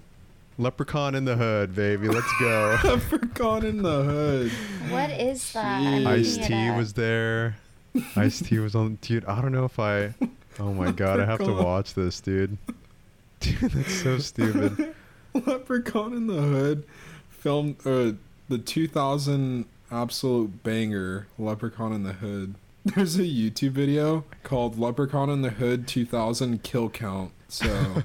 leprechaun 0.58 1.16
in 1.16 1.26
the 1.26 1.36
hood, 1.36 1.76
baby. 1.76 2.08
Let's 2.08 2.32
go. 2.40 2.78
Leprechaun 2.84 3.66
in 3.66 3.82
the 3.82 4.04
hood. 4.04 4.52
What 4.90 5.10
is 5.10 5.52
that? 5.54 5.82
I'm 5.82 6.08
Ice 6.08 6.38
it 6.38 6.44
T 6.44 6.72
was 6.72 6.94
there. 6.94 7.58
Ice 8.16 8.40
T 8.42 8.60
was 8.60 8.76
on. 8.76 8.96
Dude, 9.02 9.26
I 9.26 9.42
don't 9.42 9.52
know 9.52 9.66
if 9.66 9.80
I. 9.80 10.14
Oh 10.58 10.74
my 10.74 10.90
God, 10.94 11.20
I 11.20 11.26
have 11.26 11.40
to 11.40 11.52
watch 11.52 11.96
this, 11.96 12.22
dude. 12.22 12.58
Dude, 13.42 13.60
that's 13.60 13.94
so 14.04 14.18
stupid. 14.20 14.96
Leprechaun 15.34 16.14
in 16.14 16.28
the 16.28 16.42
Hood 16.42 16.86
filmed 17.30 17.76
uh, 17.86 18.14
the 18.48 18.58
2000 18.58 19.66
absolute 19.92 20.64
banger 20.64 21.28
Leprechaun 21.38 21.92
in 21.92 22.04
the 22.04 22.14
Hood. 22.14 22.56
There's 22.86 23.18
a 23.18 23.24
YouTube 23.24 23.72
video 23.72 24.24
called 24.44 24.80
Leprechaun 24.80 25.30
in 25.30 25.42
the 25.42 25.50
Hood 25.50 25.90
2000 25.90 26.64
kill 26.64 26.90
count. 26.90 27.34
So 27.50 28.04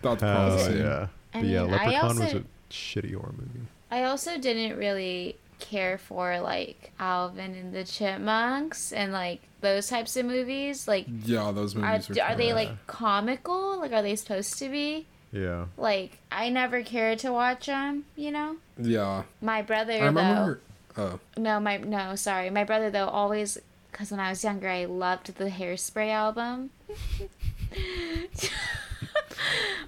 that's 0.00 0.22
Oh 0.22 0.26
promising. 0.26 0.78
yeah. 0.78 1.08
I 1.34 1.40
But 1.40 1.44
yeah, 1.48 1.62
mean, 1.64 1.74
I 1.74 1.84
Leprechaun 1.84 2.18
was 2.20 2.32
a 2.32 2.44
shitty 2.70 3.14
horror 3.14 3.34
movie. 3.36 3.66
I 3.90 4.04
also 4.04 4.38
didn't 4.38 4.78
really 4.78 5.36
care 5.58 5.98
for 5.98 6.40
like 6.40 6.92
Alvin 6.98 7.54
and 7.54 7.74
the 7.74 7.84
Chipmunks 7.84 8.92
and 8.92 9.12
like 9.12 9.40
those 9.60 9.88
types 9.88 10.16
of 10.16 10.26
movies. 10.26 10.88
Like, 10.88 11.06
Yeah, 11.24 11.52
those 11.52 11.76
are, 11.76 11.80
movies 11.80 12.08
were 12.08 12.22
are 12.22 12.34
they 12.34 12.52
like 12.52 12.86
comical? 12.86 13.80
Like, 13.80 13.92
are 13.92 14.02
they 14.02 14.16
supposed 14.16 14.58
to 14.58 14.68
be? 14.68 15.06
Yeah. 15.32 15.66
Like, 15.76 16.18
I 16.32 16.48
never 16.48 16.82
cared 16.82 17.18
to 17.20 17.32
watch 17.32 17.66
them. 17.66 18.04
You 18.16 18.30
know, 18.30 18.56
Yeah. 18.78 19.24
my 19.40 19.62
brother 19.62 19.92
I 19.92 20.06
remember 20.06 20.60
oh. 20.96 21.20
No, 21.36 21.60
my 21.60 21.76
no, 21.78 22.16
sorry, 22.16 22.50
my 22.50 22.64
brother 22.64 22.90
though 22.90 23.08
always. 23.08 23.58
Because 23.90 24.10
when 24.10 24.20
I 24.20 24.30
was 24.30 24.44
younger, 24.44 24.68
I 24.68 24.84
loved 24.84 25.34
the 25.36 25.46
Hairspray 25.46 26.10
album. 26.10 26.70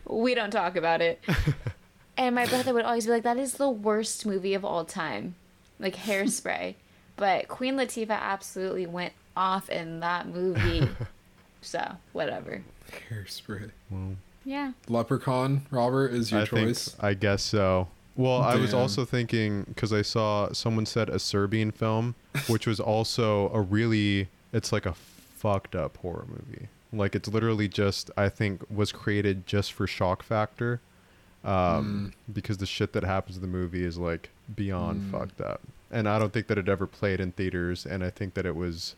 we 0.06 0.34
don't 0.34 0.50
talk 0.50 0.76
about 0.76 1.00
it. 1.00 1.20
And 2.16 2.34
my 2.34 2.44
brother 2.44 2.74
would 2.74 2.84
always 2.84 3.06
be 3.06 3.12
like, 3.12 3.22
that 3.22 3.38
is 3.38 3.54
the 3.54 3.70
worst 3.70 4.26
movie 4.26 4.52
of 4.52 4.62
all 4.62 4.84
time. 4.84 5.36
Like 5.80 5.96
Hairspray. 5.96 6.74
but 7.16 7.48
Queen 7.48 7.74
Latifah 7.76 8.10
absolutely 8.20 8.86
went 8.86 9.12
off 9.36 9.68
in 9.68 10.00
that 10.00 10.28
movie. 10.28 10.88
so, 11.60 11.96
whatever. 12.12 12.62
hairspray. 13.10 13.70
Well, 13.90 14.16
Yeah. 14.44 14.72
Leprechaun, 14.88 15.66
Robert, 15.70 16.12
is 16.12 16.30
your 16.30 16.42
I 16.42 16.44
choice. 16.44 16.88
think 16.90 17.04
I 17.04 17.14
guess 17.14 17.42
so. 17.42 17.88
Well, 18.16 18.42
I 18.42 18.56
was 18.56 18.74
also 18.74 19.04
thinking 19.06 19.62
because 19.64 19.92
I 19.92 20.02
saw 20.02 20.52
someone 20.52 20.84
said 20.84 21.08
a 21.08 21.18
Serbian 21.18 21.70
film, 21.70 22.14
which 22.48 22.66
was 22.66 22.78
also 22.78 23.50
a 23.50 23.60
really 23.60 24.28
it's 24.52 24.72
like 24.72 24.84
a 24.84 24.92
fucked 24.92 25.74
up 25.74 25.96
horror 25.98 26.26
movie. 26.28 26.68
Like 26.92 27.14
it's 27.14 27.28
literally 27.28 27.68
just 27.68 28.10
I 28.18 28.28
think 28.28 28.62
was 28.68 28.92
created 28.92 29.46
just 29.46 29.72
for 29.72 29.86
shock 29.86 30.22
factor, 30.22 30.80
um, 31.44 32.12
because 32.30 32.58
the 32.58 32.66
shit 32.66 32.92
that 32.92 33.04
happens 33.04 33.36
in 33.36 33.42
the 33.42 33.48
movie 33.48 33.84
is 33.84 33.96
like 33.96 34.30
beyond 34.56 35.02
Mm. 35.02 35.10
fucked 35.10 35.40
up. 35.40 35.60
And 35.90 36.08
I 36.08 36.18
don't 36.18 36.32
think 36.32 36.46
that 36.48 36.58
it 36.58 36.68
ever 36.68 36.86
played 36.86 37.20
in 37.20 37.32
theaters. 37.32 37.84
And 37.84 38.04
I 38.04 38.10
think 38.10 38.34
that 38.34 38.46
it 38.46 38.54
was 38.56 38.94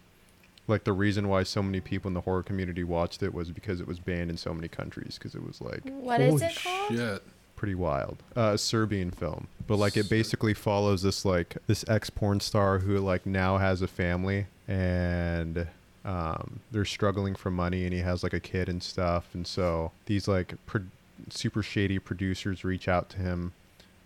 like 0.69 0.85
the 0.85 0.93
reason 0.93 1.29
why 1.29 1.43
so 1.43 1.63
many 1.63 1.81
people 1.81 2.09
in 2.09 2.15
the 2.15 2.21
horror 2.21 2.43
community 2.43 2.85
watched 2.85 3.23
it 3.23 3.33
was 3.35 3.51
because 3.51 3.81
it 3.81 3.87
was 3.89 3.99
banned 3.99 4.31
in 4.31 4.37
so 4.37 4.53
many 4.55 4.69
countries 4.69 5.17
because 5.19 5.35
it 5.35 5.45
was 5.47 5.61
like 5.61 5.83
What 5.85 6.21
is 6.21 6.31
Holy 6.41 6.45
it 6.45 6.59
called? 6.63 6.89
Shit. 6.97 7.23
pretty 7.57 7.75
wild. 7.75 8.19
Uh, 8.37 8.53
a 8.55 8.59
Serbian 8.59 9.11
film, 9.11 9.47
but 9.67 9.77
like 9.77 9.97
it 9.97 10.09
basically 10.11 10.55
follows 10.55 11.03
this 11.03 11.25
like 11.25 11.57
this 11.67 11.85
ex 11.89 12.11
porn 12.11 12.41
star 12.41 12.79
who 12.81 12.99
like 12.99 13.25
now 13.27 13.59
has 13.59 13.83
a 13.83 13.89
family 13.89 14.47
and 14.69 15.67
um, 16.05 16.61
they're 16.73 16.85
struggling 16.85 17.35
for 17.35 17.51
money 17.51 17.85
and 17.85 17.93
he 17.93 18.01
has 18.01 18.23
like 18.23 18.33
a 18.33 18.41
kid 18.41 18.69
and 18.69 18.83
stuff, 18.83 19.29
and 19.35 19.47
so 19.47 19.93
these 20.07 20.27
like 20.29 20.55
pro- 20.67 20.83
super 21.31 21.63
shady 21.63 21.99
producers 22.01 22.65
reach 22.65 22.89
out 22.89 23.09
to 23.11 23.19
him 23.19 23.53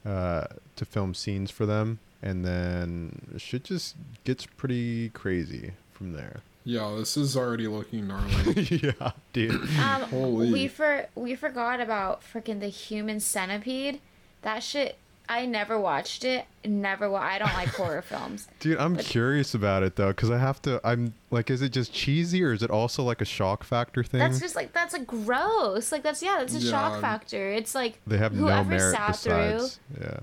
uh, 0.06 0.44
to 0.76 0.84
film 0.84 1.14
scenes 1.14 1.50
for 1.50 1.66
them, 1.66 1.98
and 2.22 2.44
then 2.44 3.34
shit 3.36 3.64
just 3.64 3.96
gets 4.24 4.46
pretty 4.46 5.08
crazy 5.10 5.72
from 5.92 6.12
there. 6.12 6.40
Yeah, 6.64 6.94
this 6.98 7.16
is 7.16 7.36
already 7.36 7.68
looking 7.68 8.08
gnarly. 8.08 8.62
yeah, 8.82 9.12
dude. 9.32 9.52
Um, 9.78 10.02
Holy. 10.02 10.52
we 10.52 10.68
for 10.68 11.06
we 11.14 11.34
forgot 11.34 11.80
about 11.80 12.22
freaking 12.22 12.60
the 12.60 12.68
human 12.68 13.20
centipede. 13.20 14.00
That 14.42 14.62
shit, 14.62 14.96
I 15.28 15.46
never 15.46 15.78
watched 15.78 16.24
it. 16.24 16.44
Never. 16.64 17.10
Wa- 17.10 17.20
I 17.20 17.38
don't 17.38 17.52
like 17.54 17.68
horror 17.68 18.02
films. 18.02 18.46
Dude, 18.60 18.78
I'm 18.78 18.94
But- 18.94 19.04
curious 19.04 19.54
about 19.54 19.82
it 19.82 19.96
though, 19.96 20.08
because 20.08 20.30
I 20.30 20.38
have 20.38 20.60
to. 20.62 20.80
I'm 20.84 21.14
like, 21.30 21.50
is 21.50 21.62
it 21.62 21.70
just 21.72 21.92
cheesy 21.92 22.42
or 22.44 22.52
is 22.52 22.62
it 22.62 22.70
also 22.70 23.02
like 23.02 23.20
a 23.20 23.24
shock 23.24 23.64
factor 23.64 24.04
thing? 24.04 24.20
That's 24.20 24.40
just 24.40 24.54
like 24.56 24.72
that's 24.72 24.92
like 24.92 25.06
gross. 25.06 25.90
Like 25.92 26.02
that's 26.02 26.22
yeah, 26.22 26.36
that's 26.38 26.54
a 26.54 26.58
Yeah. 26.58 26.70
shock 26.70 27.00
factor. 27.00 27.50
It's 27.52 27.74
like 27.74 27.98
they 28.06 28.18
have 28.18 28.32
no 28.34 28.42
whoever 28.44 28.68
merit 28.70 28.92
sat 28.94 29.06
besides. 29.12 29.80
Yeah. 30.00 30.20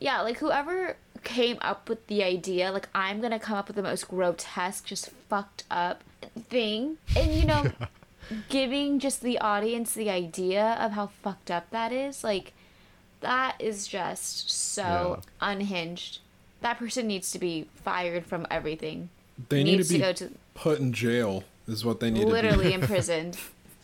yeah, 0.00 0.20
like 0.22 0.38
whoever 0.38 0.96
came 1.24 1.56
up 1.62 1.88
with 1.88 2.06
the 2.08 2.22
idea, 2.22 2.72
like 2.72 2.88
I'm 2.94 3.20
gonna 3.20 3.38
come 3.38 3.56
up 3.56 3.68
with 3.68 3.76
the 3.76 3.82
most 3.82 4.08
grotesque, 4.08 4.84
just 4.84 5.10
fucked 5.28 5.64
up 5.70 6.02
thing, 6.48 6.98
and 7.16 7.32
you 7.34 7.44
know, 7.46 7.70
giving 8.48 8.98
just 8.98 9.20
the 9.22 9.38
audience 9.38 9.92
the 9.94 10.10
idea 10.10 10.76
of 10.80 10.92
how 10.92 11.08
fucked 11.08 11.50
up 11.50 11.70
that 11.70 11.92
is, 11.92 12.24
like 12.24 12.52
that 13.22 13.56
is 13.58 13.86
just 13.86 14.50
so 14.50 15.20
unhinged. 15.40 16.18
That 16.60 16.78
person 16.78 17.06
needs 17.06 17.32
to 17.32 17.38
be 17.38 17.66
fired 17.74 18.26
from 18.26 18.46
everything. 18.50 19.08
They 19.48 19.64
need 19.64 19.82
to 19.82 19.92
be 19.92 19.98
go 19.98 20.12
to 20.12 20.30
put 20.54 20.78
in 20.78 20.92
jail. 20.92 21.44
Is 21.66 21.84
what 21.84 22.00
they 22.00 22.10
need 22.10 22.24
literally 22.24 22.34
to 22.34 22.42
be. 22.42 22.56
Literally 22.56 22.74
imprisoned. 22.82 23.38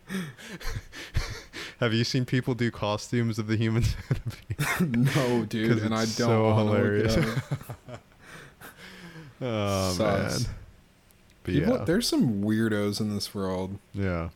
Have 1.81 1.95
you 1.95 2.03
seen 2.05 2.25
people 2.25 2.55
do 2.55 2.71
costumes 2.71 3.39
of 3.39 3.47
the 3.47 3.57
human 3.57 3.83
centipede? 4.81 5.17
no, 5.17 5.45
dude, 5.45 5.79
and 5.83 5.95
I 5.95 6.03
it's 6.03 6.17
don't 6.17 6.29
so 6.29 6.43
wanna 6.45 6.65
look 6.65 6.75
it 6.75 7.11
hilarious. 7.11 7.17
up. 7.17 8.01
oh 9.41 9.93
Sus. 9.93 10.45
man. 10.47 10.55
People, 11.45 11.77
yeah. 11.79 11.85
there's 11.85 12.09
some 12.09 12.43
weirdos 12.43 13.01
in 13.01 13.15
this 13.15 13.35
world. 13.35 13.79
Yeah. 13.95 14.31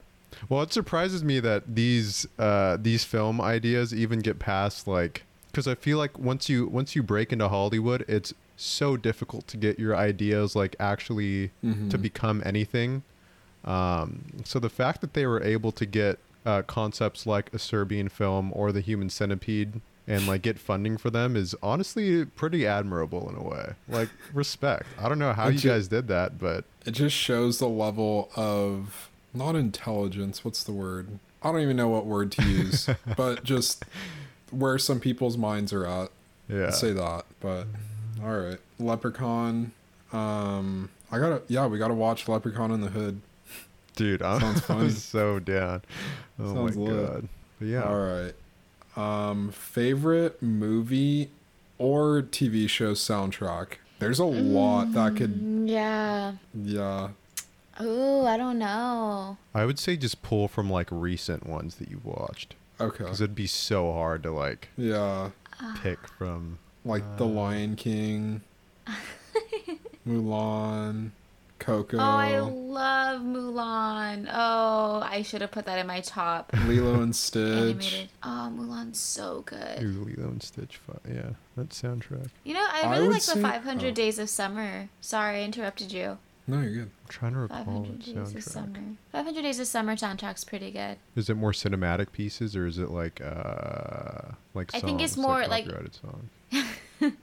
Well, 0.49 0.63
it 0.63 0.73
surprises 0.73 1.23
me 1.25 1.41
that 1.41 1.75
these 1.75 2.27
uh, 2.39 2.77
these 2.81 3.05
film 3.05 3.41
ideas 3.41 3.95
even 3.95 4.21
get 4.21 4.39
past 4.39 4.87
like 4.89 5.23
because 5.51 5.69
I 5.69 5.75
feel 5.75 5.99
like 5.99 6.19
once 6.19 6.49
you 6.49 6.67
once 6.67 6.97
you 6.97 7.03
break 7.03 7.33
into 7.33 7.49
Hollywood, 7.49 8.05
it's 8.09 8.33
so 8.57 8.97
difficult 8.97 9.47
to 9.49 9.57
get 9.57 9.79
your 9.79 9.97
ideas 9.97 10.55
like 10.57 10.77
actually 10.79 11.49
to 11.63 11.67
Mhm. 11.99 12.03
become 12.03 12.43
anything. 12.45 13.03
Um, 13.65 14.25
so 14.45 14.59
the 14.59 14.69
fact 14.71 15.01
that 15.01 15.15
they 15.15 15.27
were 15.27 15.43
able 15.43 15.73
to 15.73 15.87
get 15.87 16.19
uh, 16.45 16.63
concepts 16.63 17.25
like 17.27 17.53
a 17.55 17.59
Serbian 17.59 18.09
film 18.09 18.51
or 18.55 18.73
the 18.73 18.81
Human 18.81 19.09
Centipede 19.09 19.81
and 20.09 20.27
like 20.27 20.43
get 20.43 20.59
funding 20.59 20.97
for 20.97 21.09
them 21.11 21.37
is 21.37 21.55
honestly 21.63 22.25
pretty 22.25 22.67
admirable 22.67 23.29
in 23.31 23.37
a 23.37 23.43
way. 23.43 23.75
Like 23.89 24.09
respect. 24.35 24.87
I 25.01 25.09
don't 25.09 25.21
know 25.21 25.33
how 25.33 25.49
It 25.49 25.53
you 25.55 25.59
ju- 25.61 25.69
guys 25.69 25.87
did 25.89 26.09
that, 26.09 26.39
but 26.41 26.65
It 26.85 26.91
just 26.93 27.15
shows 27.17 27.59
the 27.61 27.69
level 27.69 28.29
of 28.35 29.09
not 29.35 29.57
intelligence. 29.57 30.45
What's 30.45 30.63
the 30.65 30.73
word? 30.73 31.19
I 31.43 31.51
don't 31.53 31.61
even 31.61 31.77
know 31.77 31.89
what 31.89 32.07
word 32.07 32.31
to 32.33 32.43
use, 32.49 32.89
but 33.17 33.43
just 33.45 33.85
where 34.51 34.79
some 34.79 35.01
people's 35.01 35.37
minds 35.37 35.73
are 35.73 35.87
at. 35.87 36.11
yeah. 36.49 36.67
I'd 36.69 36.75
say 36.75 36.93
that. 36.93 37.25
But 37.41 37.67
all 38.23 38.37
right, 38.39 38.59
Leprechaun. 38.79 39.73
Um, 40.13 40.91
I 41.11 41.19
gotta. 41.19 41.43
Yeah, 41.49 41.67
we 41.67 41.79
gotta 41.79 41.95
watch 41.95 42.29
Leprechaun 42.29 42.71
in 42.71 42.81
the 42.81 42.89
Hood. 42.91 43.21
Dude, 43.97 44.23
I'm, 44.23 44.41
Sounds 44.41 44.61
funny. 44.67 44.81
I'm 44.85 44.91
so 44.91 45.39
down. 45.39 45.83
Oh 46.39 46.55
Sounds 46.55 46.77
my 46.77 46.83
lit. 46.85 47.07
god. 47.09 47.29
But 47.59 47.69
yeah. 47.69 47.83
All 47.83 47.99
right. 47.99 48.35
Um, 48.97 49.51
favorite 49.53 50.43
movie 50.43 51.31
or 51.79 52.23
TV 52.23 52.69
show 52.69 52.93
soundtrack. 52.93 53.75
There's 53.99 54.19
a 54.19 54.25
lot 54.25 54.93
that 54.93 55.17
could. 55.17 55.35
Mm, 55.35 55.69
Yeah. 55.69 56.33
Yeah. 56.55 57.09
Ooh, 57.81 58.23
I 58.27 58.37
don't 58.37 58.59
know. 58.59 59.39
I 59.55 59.65
would 59.65 59.79
say 59.79 59.97
just 59.97 60.23
pull 60.23 60.47
from 60.49 60.69
like 60.71 60.89
recent 60.91 61.47
ones 61.47 61.77
that 61.77 61.89
you've 61.91 62.05
watched 62.05 62.55
Okay. 62.81 62.99
because 63.05 63.21
it'd 63.21 63.35
be 63.35 63.47
so 63.47 63.93
hard 63.93 64.23
to 64.25 64.31
like 64.31 64.69
Yeah. 64.77 65.31
pick 65.83 66.07
from. 66.07 66.59
Like 66.85 67.17
The 67.17 67.25
Uh. 67.25 67.29
Lion 67.29 67.77
King, 67.77 68.43
Mulan, 70.07 71.11
Coco, 71.59 71.97
Oh, 71.97 72.01
I 72.01 72.41
love 72.41 73.21
Mulan. 73.23 74.29
Oh, 74.33 75.01
I 75.05 75.23
should 75.23 75.43
have 75.43 75.53
put 75.53 75.65
that 75.67 75.79
in 75.79 75.87
my 75.87 76.01
top 76.01 76.53
Lilo 76.67 77.01
and 77.03 77.15
Stitch. 77.15 77.41
animated. 77.57 78.09
Oh, 78.25 78.53
Mulan's 78.53 78.99
so 78.99 79.43
good. 79.47 79.81
Ooh, 79.83 80.05
Lilo 80.05 80.29
and 80.29 80.43
Stitch. 80.43 80.81
Yeah, 81.09 81.31
that 81.57 81.69
soundtrack. 81.69 82.31
You 82.43 82.55
know, 82.55 82.67
I 82.69 82.83
I 82.83 82.91
really 82.97 83.09
would 83.09 83.15
like 83.15 83.23
the 83.25 83.41
500 83.41 83.87
oh. 83.87 83.95
Days 83.95 84.19
of 84.19 84.29
Summer. 84.29 84.89
Sorry, 85.01 85.41
I 85.41 85.45
interrupted 85.45 85.93
you. 85.93 86.19
No, 86.47 86.61
you're 86.61 86.73
good. 86.73 86.83
I'm 87.05 87.09
trying 87.09 87.33
to 87.35 87.39
recall 87.41 87.59
500 87.65 88.03
the 88.03 88.13
Days 88.15 88.17
of 88.17 88.25
soundtrack. 88.39 88.43
Summer. 88.43 88.81
500 89.13 89.43
Days 89.43 89.61
of 89.61 89.67
Summer 89.69 89.95
soundtrack's 89.97 90.45
pretty 90.45 90.71
good. 90.73 90.97
Is 91.15 91.31
it 91.31 91.37
more 91.37 91.53
cinematic 91.53 92.11
pieces 92.13 92.57
or 92.57 92.67
is 92.67 92.79
it 92.79 92.91
like 92.91 93.21
uh 93.21 94.33
like 94.55 94.75
I 94.75 94.81
songs, 94.81 94.85
think 94.91 95.03
it's 95.03 95.17
more 95.17 95.47
like- 95.47 95.65
copyrighted 95.67 95.95
songs? 95.95 97.15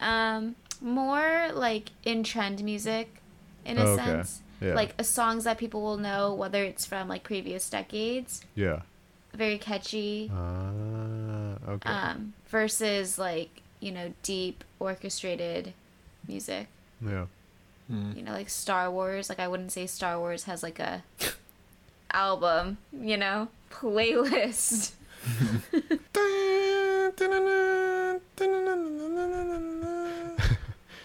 Um, 0.00 0.54
more 0.80 1.48
like 1.52 1.90
in 2.04 2.22
trend 2.22 2.62
music, 2.62 3.20
in 3.64 3.78
a 3.78 3.82
Oh, 3.84 3.92
okay. 3.94 4.04
sense. 4.04 4.42
Yeah. 4.60 4.74
Like 4.74 4.94
uh, 4.98 5.02
songs 5.02 5.42
that 5.42 5.58
people 5.58 5.82
will 5.82 5.96
know, 5.96 6.32
whether 6.34 6.62
it's 6.62 6.86
from 6.86 7.08
like 7.08 7.24
previous 7.24 7.68
decades. 7.68 8.44
yeah. 8.54 8.82
Very 9.34 9.58
catchy. 9.58 10.30
Ah, 10.34 11.56
okay. 11.68 11.88
Um, 11.90 12.32
versus 12.48 13.18
like 13.18 13.60
you 13.80 13.92
know 13.92 14.14
deep 14.22 14.64
orchestrated 14.80 15.74
music. 16.26 16.68
yeah. 17.04 17.26
Mm. 17.92 18.16
You 18.16 18.22
know, 18.22 18.32
like 18.32 18.48
Star 18.48 18.90
Wars. 18.90 19.28
Like 19.28 19.40
I 19.40 19.48
wouldn't 19.48 19.72
say 19.72 19.86
Star 19.86 20.18
Wars 20.18 20.44
has 20.44 20.62
like 20.62 20.78
a 20.78 21.02
album. 22.12 22.78
You 22.92 23.16
know, 23.16 23.48
playlist. 23.70 24.92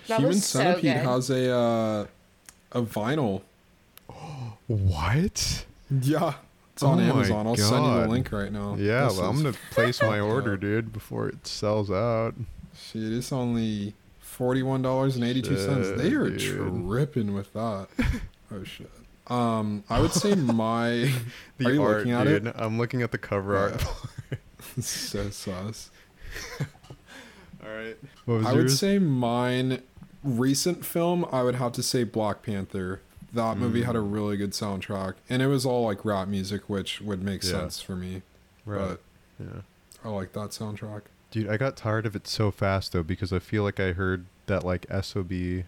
Human 0.06 0.28
was 0.28 0.46
so 0.46 0.60
Centipede 0.60 0.98
has 0.98 1.30
a 1.30 1.52
uh, 1.52 2.06
a 2.72 2.82
vinyl. 2.82 3.42
What? 4.68 5.66
Yeah, 6.02 6.36
it's 6.72 6.82
Oh 6.84 6.88
on 6.88 6.98
my 6.98 7.04
Amazon. 7.04 7.48
I'll 7.48 7.58
send 7.58 7.86
you 7.86 8.02
the 8.02 8.08
link 8.08 8.32
right 8.32 8.52
now. 8.52 8.76
Yeah, 8.76 9.08
This 9.08 9.18
well, 9.18 9.30
I'm 9.30 9.44
gonna 9.44 9.56
place 9.72 10.02
my 10.02 10.22
order, 10.22 10.56
dude, 10.56 10.94
before 10.94 11.28
it 11.28 11.46
sells 11.46 11.92
out. 11.92 12.34
Shit, 12.74 13.12
it's 13.12 13.34
only 13.34 13.94
forty 14.34 14.64
one 14.64 14.82
dollars 14.82 15.16
and 15.16 15.24
eighty 15.24 15.42
two 15.42 15.58
cents. 15.58 15.90
They 16.02 16.12
are 16.14 16.30
dude. 16.30 16.40
tripping 16.40 17.34
with 17.34 17.54
that. 17.54 17.88
oh 18.52 18.64
shit. 18.64 18.90
Um, 19.28 19.84
I 19.90 20.02
would 20.02 20.12
say 20.12 20.36
my. 20.36 21.12
The 21.58 21.66
Are 21.68 21.72
you 21.72 21.82
art, 21.84 21.98
looking 22.00 22.12
at 22.12 22.24
dude. 22.26 22.48
it? 22.48 22.56
I'm 22.58 22.78
looking 22.78 23.02
at 23.02 23.12
the 23.12 23.18
cover 23.18 23.56
art. 23.58 23.84
So 24.80 25.30
sus. 25.30 25.92
All 27.64 27.70
right. 27.72 27.96
What 28.26 28.36
was 28.40 28.46
I 28.48 28.54
would 28.54 28.72
say 28.72 28.98
mine. 29.00 29.82
Recent 30.24 30.86
film, 30.86 31.26
I 31.34 31.44
would 31.44 31.56
have 31.56 31.74
to 31.74 31.84
say 31.84 32.04
Black 32.06 32.44
Panther. 32.44 33.02
That 33.34 33.58
movie 33.58 33.82
had 33.84 33.96
a 33.96 34.00
Mm. 34.00 34.14
really 34.14 34.38
good 34.38 34.52
soundtrack, 34.52 35.16
and 35.30 35.42
it 35.42 35.48
was 35.48 35.66
all 35.66 35.86
like 35.86 36.06
rap 36.06 36.28
music, 36.30 36.70
which 36.70 37.02
would 37.02 37.22
make 37.22 37.44
Yeah. 37.44 37.52
sense 37.52 37.82
for 37.82 37.96
me. 37.96 38.22
right. 38.66 38.98
Yeah. 39.40 39.62
I 40.04 40.10
like 40.10 40.34
that 40.34 40.50
soundtrack. 40.50 41.04
Dude, 41.32 41.50
I 41.50 41.58
got 41.58 41.76
tired 41.78 42.06
of 42.06 42.16
it 42.16 42.28
so 42.28 42.52
fast 42.52 42.92
though 42.94 43.04
because 43.04 43.32
I 43.34 43.40
feel 43.40 43.64
like 43.64 43.80
I 43.80 43.94
heard 43.94 44.26
that 44.48 44.64
like 44.64 44.86
SOB 45.02 45.32
Yeah, 45.32 45.64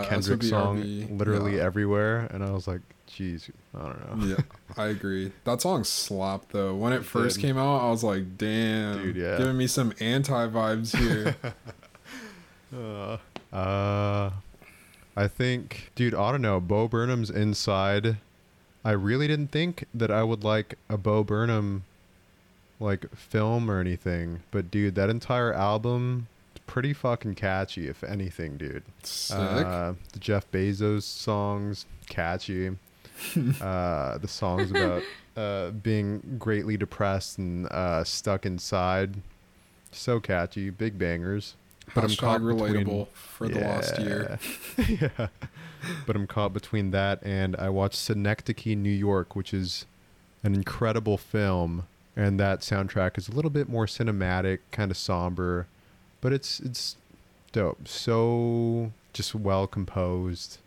and 0.00 0.06
Kendrick 0.08 0.42
song 0.42 1.16
literally 1.18 1.56
yeah. 1.56 1.62
everywhere, 1.64 2.28
and 2.30 2.44
I 2.44 2.50
was 2.50 2.68
like, 2.68 2.82
"Jeez, 3.08 3.50
I 3.74 3.78
don't 3.82 4.18
know." 4.20 4.26
yeah, 4.26 4.36
I 4.76 4.86
agree. 4.96 5.32
That 5.44 5.62
song 5.62 5.82
slapped 5.84 6.50
though. 6.52 6.74
When 6.74 6.92
it 6.92 6.96
It 6.98 7.04
first 7.06 7.36
did. 7.36 7.42
came 7.46 7.58
out, 7.58 7.78
I 7.82 7.90
was 7.90 8.04
like, 8.04 8.36
"Damn, 8.38 9.02
Dude, 9.02 9.16
yeah. 9.16 9.38
giving 9.38 9.56
me 9.56 9.66
some 9.66 9.92
anti 10.00 10.46
vibes 10.48 10.96
here." 10.96 11.34
Uh, 12.76 13.16
uh, 13.50 14.30
I 15.16 15.26
think, 15.26 15.90
dude, 15.94 16.14
I 16.14 16.30
don't 16.30 16.42
know. 16.42 16.60
Bo 16.60 16.86
Burnham's 16.86 17.30
Inside. 17.30 18.18
I 18.84 18.90
really 18.92 19.26
didn't 19.26 19.48
think 19.50 19.86
that 19.94 20.10
I 20.10 20.22
would 20.22 20.44
like 20.44 20.74
a 20.88 20.98
Bo 20.98 21.24
Burnham 21.24 21.84
like 22.80 23.14
film 23.14 23.70
or 23.70 23.80
anything, 23.80 24.40
but 24.50 24.70
dude, 24.70 24.94
that 24.94 25.10
entire 25.10 25.52
album 25.52 26.28
is 26.54 26.60
pretty 26.66 26.92
fucking 26.92 27.34
catchy. 27.34 27.88
If 27.88 28.04
anything, 28.04 28.56
dude. 28.56 28.84
Sick. 29.02 29.36
Uh, 29.36 29.94
the 30.12 30.18
Jeff 30.18 30.50
Bezos 30.50 31.02
songs, 31.02 31.86
catchy. 32.08 32.68
uh, 33.60 34.18
the 34.18 34.28
songs 34.28 34.70
about 34.70 35.02
uh, 35.36 35.70
being 35.70 36.36
greatly 36.38 36.76
depressed 36.76 37.38
and 37.38 37.66
uh, 37.66 38.04
stuck 38.04 38.46
inside, 38.46 39.16
so 39.90 40.20
catchy. 40.20 40.70
Big 40.70 40.98
bangers. 40.98 41.54
But 41.94 42.04
I'm 42.04 42.16
caught 42.16 42.44
between- 42.44 42.84
relatable 42.86 43.08
for 43.08 43.48
the 43.48 43.60
last 43.60 43.98
year. 43.98 44.38
yeah. 44.88 45.28
But 46.06 46.16
I'm 46.16 46.26
caught 46.26 46.52
between 46.52 46.90
that 46.90 47.22
and 47.22 47.56
I 47.56 47.70
watched 47.70 47.96
Synecdoche, 47.96 48.76
New 48.76 48.90
York, 48.90 49.34
which 49.34 49.54
is 49.54 49.86
an 50.42 50.54
incredible 50.54 51.16
film, 51.16 51.86
and 52.18 52.38
that 52.40 52.60
soundtrack 52.60 53.16
is 53.16 53.28
a 53.28 53.32
little 53.32 53.50
bit 53.50 53.68
more 53.68 53.86
cinematic, 53.86 54.58
kind 54.72 54.90
of 54.90 54.96
somber, 54.96 55.68
but 56.20 56.32
it's 56.32 56.58
it's 56.58 56.96
dope. 57.52 57.86
So 57.86 58.92
just 59.12 59.36
well 59.36 59.68
composed 59.68 60.58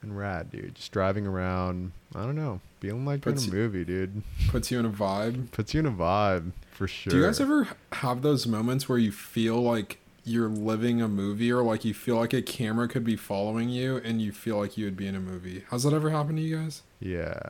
and 0.00 0.16
rad, 0.16 0.52
dude. 0.52 0.76
Just 0.76 0.92
driving 0.92 1.26
around, 1.26 1.90
I 2.14 2.22
don't 2.22 2.36
know, 2.36 2.60
feeling 2.78 3.04
like 3.04 3.24
you're 3.24 3.34
in 3.34 3.42
a 3.42 3.52
movie, 3.52 3.84
dude. 3.84 4.22
Puts 4.48 4.70
you 4.70 4.78
in 4.78 4.86
a 4.86 4.90
vibe. 4.90 5.50
Puts 5.52 5.74
you 5.74 5.80
in 5.80 5.86
a 5.86 5.92
vibe 5.92 6.52
for 6.70 6.86
sure. 6.86 7.10
Do 7.10 7.18
you 7.18 7.24
guys 7.24 7.40
ever 7.40 7.68
have 7.92 8.22
those 8.22 8.46
moments 8.46 8.88
where 8.88 8.98
you 8.98 9.10
feel 9.10 9.60
like 9.60 9.98
you're 10.24 10.48
living 10.48 11.02
a 11.02 11.08
movie 11.08 11.50
or 11.52 11.62
like 11.62 11.84
you 11.84 11.92
feel 11.92 12.16
like 12.16 12.32
a 12.32 12.40
camera 12.40 12.86
could 12.86 13.04
be 13.04 13.16
following 13.16 13.68
you 13.68 13.96
and 13.96 14.22
you 14.22 14.30
feel 14.30 14.58
like 14.58 14.78
you 14.78 14.84
would 14.84 14.96
be 14.96 15.08
in 15.08 15.16
a 15.16 15.20
movie? 15.20 15.64
Has 15.70 15.82
that 15.82 15.92
ever 15.92 16.10
happened 16.10 16.38
to 16.38 16.42
you 16.44 16.56
guys? 16.56 16.82
Yeah. 17.00 17.40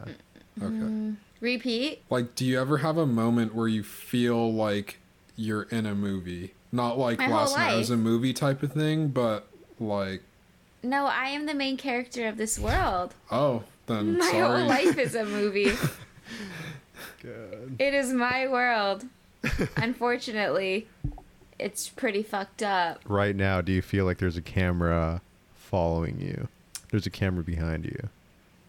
Okay. 0.62 0.72
Mm, 0.72 1.16
repeat. 1.40 2.02
Like, 2.10 2.34
do 2.34 2.44
you 2.44 2.60
ever 2.60 2.78
have 2.78 2.96
a 2.96 3.06
moment 3.06 3.54
where 3.54 3.68
you 3.68 3.82
feel 3.82 4.52
like 4.52 4.98
you're 5.36 5.62
in 5.64 5.84
a 5.86 5.94
movie? 5.94 6.54
Not 6.72 6.98
like 6.98 7.18
My 7.18 7.28
last 7.28 7.56
night 7.56 7.76
was 7.76 7.90
a 7.90 7.96
movie 7.96 8.32
type 8.32 8.62
of 8.62 8.72
thing, 8.72 9.08
but 9.08 9.46
like, 9.80 10.22
No, 10.82 11.06
I 11.06 11.26
am 11.28 11.46
the 11.46 11.54
main 11.54 11.76
character 11.76 12.26
of 12.28 12.36
this 12.36 12.58
world. 12.58 13.14
oh, 13.30 13.62
then 13.86 14.18
My 14.18 14.30
sorry. 14.30 14.58
whole 14.60 14.68
life 14.68 14.98
is 14.98 15.14
a 15.14 15.24
movie. 15.38 15.72
Good. 17.22 17.76
it 17.78 17.94
is 17.94 18.12
my 18.12 18.46
world. 18.48 19.04
Unfortunately, 19.76 20.86
it's 21.58 21.88
pretty 21.88 22.22
fucked 22.22 22.62
up. 22.62 23.00
Right 23.06 23.36
now, 23.36 23.60
do 23.60 23.72
you 23.72 23.82
feel 23.82 24.04
like 24.04 24.18
there's 24.18 24.36
a 24.36 24.42
camera 24.42 25.20
following 25.54 26.20
you? 26.20 26.48
There's 26.90 27.06
a 27.06 27.10
camera 27.10 27.42
behind 27.44 27.84
you. 27.84 28.08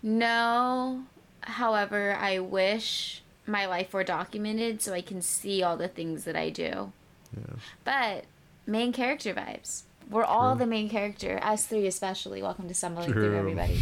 No, 0.03 1.03
however, 1.45 2.15
I 2.19 2.39
wish 2.39 3.21
my 3.47 3.65
life 3.65 3.93
were 3.93 4.03
documented 4.03 4.81
so 4.81 4.93
I 4.93 5.01
can 5.01 5.21
see 5.21 5.63
all 5.63 5.77
the 5.77 5.87
things 5.87 6.25
that 6.25 6.35
I 6.35 6.49
do. 6.49 6.91
Yeah. 7.35 7.55
But 7.83 8.25
main 8.65 8.91
character 8.91 9.33
vibes. 9.33 9.83
We're 10.09 10.23
all 10.23 10.55
the 10.55 10.67
main 10.67 10.89
character, 10.89 11.39
us 11.41 11.65
three 11.65 11.87
especially. 11.87 12.41
Welcome 12.41 12.67
to 12.67 12.73
Stumbling 12.75 13.11
Through, 13.11 13.35
everybody. 13.35 13.79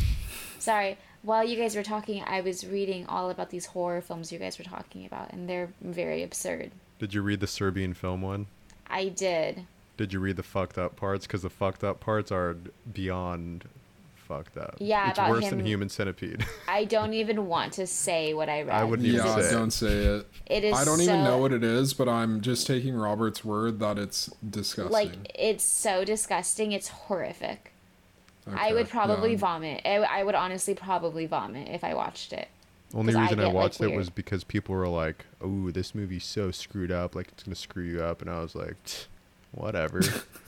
Sorry, 0.58 0.97
while 1.21 1.43
you 1.43 1.58
guys 1.58 1.76
were 1.76 1.84
talking, 1.84 2.23
I 2.26 2.39
was 2.39 2.65
reading 2.65 3.06
all 3.08 3.30
about 3.30 3.49
these 3.49 3.65
horror 3.65 4.02
films 4.02 4.32
you 4.32 4.39
guys 4.39 4.58
were 4.58 4.63
talking 4.63 5.06
about, 5.06 5.34
and 5.34 5.49
they're 5.49 5.69
very 5.82 6.23
absurd. 6.23 6.71
Did 6.99 7.13
you 7.13 7.21
read 7.21 7.41
the 7.41 7.47
Serbian 7.47 7.93
film 7.93 8.21
one? 8.21 8.47
I 8.88 9.10
did. 9.10 9.65
Did 9.97 10.13
you 10.13 10.19
read 10.19 10.38
the 10.38 10.43
fucked 10.43 10.78
up 10.78 10.95
parts? 10.95 11.28
Because 11.28 11.41
the 11.41 11.49
fucked 11.49 11.84
up 11.84 11.99
parts 11.99 12.32
are 12.32 12.56
beyond 12.93 13.65
fucked 14.38 14.58
up. 14.58 14.76
Yeah, 14.80 15.10
it's 15.10 15.19
about 15.19 15.32
worse 15.32 15.50
than 15.50 15.65
Human 15.65 15.89
Centipede. 15.89 16.46
I 16.67 16.86
don't 16.86 17.13
even 17.13 17.48
want 17.48 17.74
to 17.74 17.88
say 17.88 18.34
what 18.34 18.50
I 18.50 18.62
read. 18.63 18.76
I 18.76 18.84
wouldn't 18.84 19.08
even 19.08 19.26
Yeah, 19.26 19.36
say 19.36 19.41
it. 19.48 19.52
don't 19.52 19.72
say 19.72 19.88
it. 19.88 20.28
It 20.48 20.63
is 20.63 20.74
I 20.76 20.86
don't 20.86 21.02
even 21.02 21.24
know 21.24 21.38
what 21.38 21.52
it 21.54 21.63
is, 21.63 21.93
but 21.93 22.10
I'm 22.10 22.41
just 22.41 22.67
taking 22.67 22.96
Robert's 22.96 23.43
word 23.46 23.80
that 23.80 23.98
it's 23.98 24.30
disgusting. 24.48 24.91
Like, 24.91 25.12
it's 25.36 25.63
so 25.63 26.04
disgusting. 26.04 26.72
It's 26.72 26.88
horrific. 26.89 27.72
I 28.54 28.74
would 28.74 28.89
probably 28.89 29.32
yeah. 29.32 29.38
vomit. 29.38 29.82
I, 29.86 29.96
I 29.98 30.24
would 30.24 30.36
honestly 30.36 30.74
probably 30.76 31.26
vomit 31.26 31.69
if 31.69 31.84
I 31.84 31.93
watched 31.93 32.34
it. 32.34 32.50
Only 32.93 33.13
'Cause 33.13 33.17
I 33.19 33.22
reason 33.24 33.39
I, 33.39 33.41
get, 33.43 33.48
like, 33.48 33.56
watched 33.56 33.82
it 33.82 33.88
weird. 33.88 33.98
was 33.98 34.10
because 34.10 34.43
people 34.43 34.76
were 34.76 34.88
like, 34.88 35.26
"Oh, 35.41 35.72
this 35.72 35.96
movie's 35.96 36.26
so 36.26 36.52
screwed 36.52 36.91
up. 36.91 37.15
Like 37.15 37.30
it's 37.30 37.43
gonna 37.43 37.56
screw 37.56 37.84
you 37.86 38.04
up," 38.04 38.22
and 38.22 38.30
I 38.30 38.39
was 38.41 38.54
like, 38.54 38.76
"Whatever." 39.52 40.02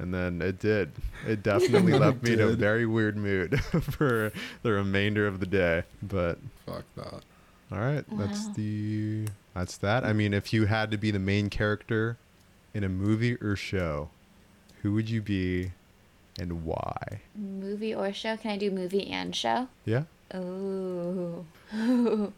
and 0.00 0.14
then 0.14 0.40
it 0.40 0.58
did. 0.58 0.92
It 1.26 1.42
definitely 1.42 1.92
It 1.94 1.98
left 1.98 2.22
me 2.22 2.32
in 2.32 2.40
a 2.40 2.48
very 2.48 2.86
weird 2.86 3.16
mood 3.16 3.60
for 3.64 4.32
the 4.62 4.72
remainder 4.72 5.26
of 5.26 5.40
the 5.40 5.46
day. 5.46 5.82
But 6.02 6.38
Fuck 6.66 6.84
that. 6.96 7.22
all 7.70 7.78
right, 7.78 8.04
that's 8.12 8.48
the 8.54 9.26
that's 9.54 9.76
that. 9.78 10.04
I 10.04 10.12
mean, 10.12 10.32
if 10.32 10.52
you 10.52 10.66
had 10.66 10.90
to 10.90 10.96
be 10.96 11.10
the 11.10 11.18
main 11.18 11.50
character 11.50 12.16
in 12.72 12.82
a 12.82 12.88
movie 12.88 13.34
or 13.36 13.56
show, 13.56 14.08
who 14.82 14.94
would 14.94 15.10
you 15.10 15.20
be, 15.20 15.72
and 16.38 16.64
why? 16.64 17.20
Movie 17.34 17.94
or 17.94 18.12
show? 18.12 18.36
Can 18.36 18.52
I 18.52 18.56
do 18.56 18.70
movie 18.70 19.06
and 19.08 19.36
show? 19.36 19.68
Yeah. 19.84 20.04
Oh. 20.32 21.44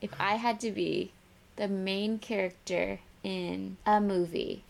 if 0.00 0.10
I 0.20 0.36
had 0.36 0.60
to 0.60 0.70
be 0.70 1.10
the 1.56 1.66
main 1.68 2.18
character 2.18 3.00
in 3.24 3.78
a 3.86 4.00
movie, 4.00 4.62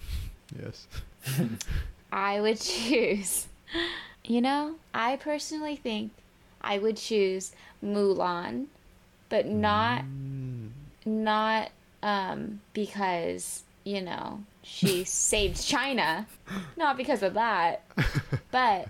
Yes. 0.63 0.87
I 2.13 2.41
would 2.41 2.61
choose. 2.61 3.47
You 4.25 4.41
know, 4.41 4.77
I 4.95 5.17
personally 5.17 5.77
think 5.77 6.13
I 6.61 6.79
would 6.79 6.97
choose 6.97 7.53
Mulan, 7.85 8.67
but 9.29 9.47
not 9.47 10.05
Mm, 10.05 10.71
not 11.05 11.71
um 12.03 12.61
because, 12.73 13.63
you 13.85 14.01
know, 14.01 14.41
she 14.63 15.05
saved 15.29 15.65
China. 15.65 16.27
Not 16.77 16.97
because 16.97 17.23
of 17.23 17.35
that. 17.35 17.83
But 18.51 18.89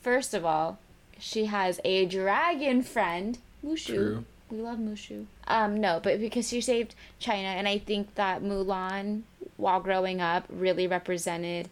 first 0.00 0.32
of 0.34 0.44
all, 0.44 0.78
she 1.18 1.46
has 1.46 1.80
a 1.84 2.06
dragon 2.06 2.82
friend, 2.82 3.38
Mushu. 3.64 3.86
True. 3.86 4.24
We 4.50 4.58
love 4.58 4.78
Mushu. 4.78 5.26
Um, 5.46 5.78
no, 5.78 6.00
but 6.02 6.20
because 6.20 6.48
she 6.48 6.60
saved 6.62 6.94
China, 7.18 7.48
and 7.48 7.68
I 7.68 7.76
think 7.78 8.14
that 8.14 8.42
Mulan, 8.42 9.22
while 9.58 9.80
growing 9.80 10.22
up, 10.22 10.44
really 10.48 10.86
represented 10.86 11.68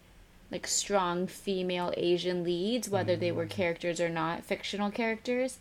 like 0.52 0.66
strong 0.66 1.26
female 1.26 1.92
Asian 1.96 2.44
leads, 2.44 2.88
whether 2.88 3.16
they 3.16 3.32
were 3.32 3.46
characters 3.46 4.00
or 4.00 4.08
not, 4.10 4.44
fictional 4.44 4.90
characters. 4.90 5.58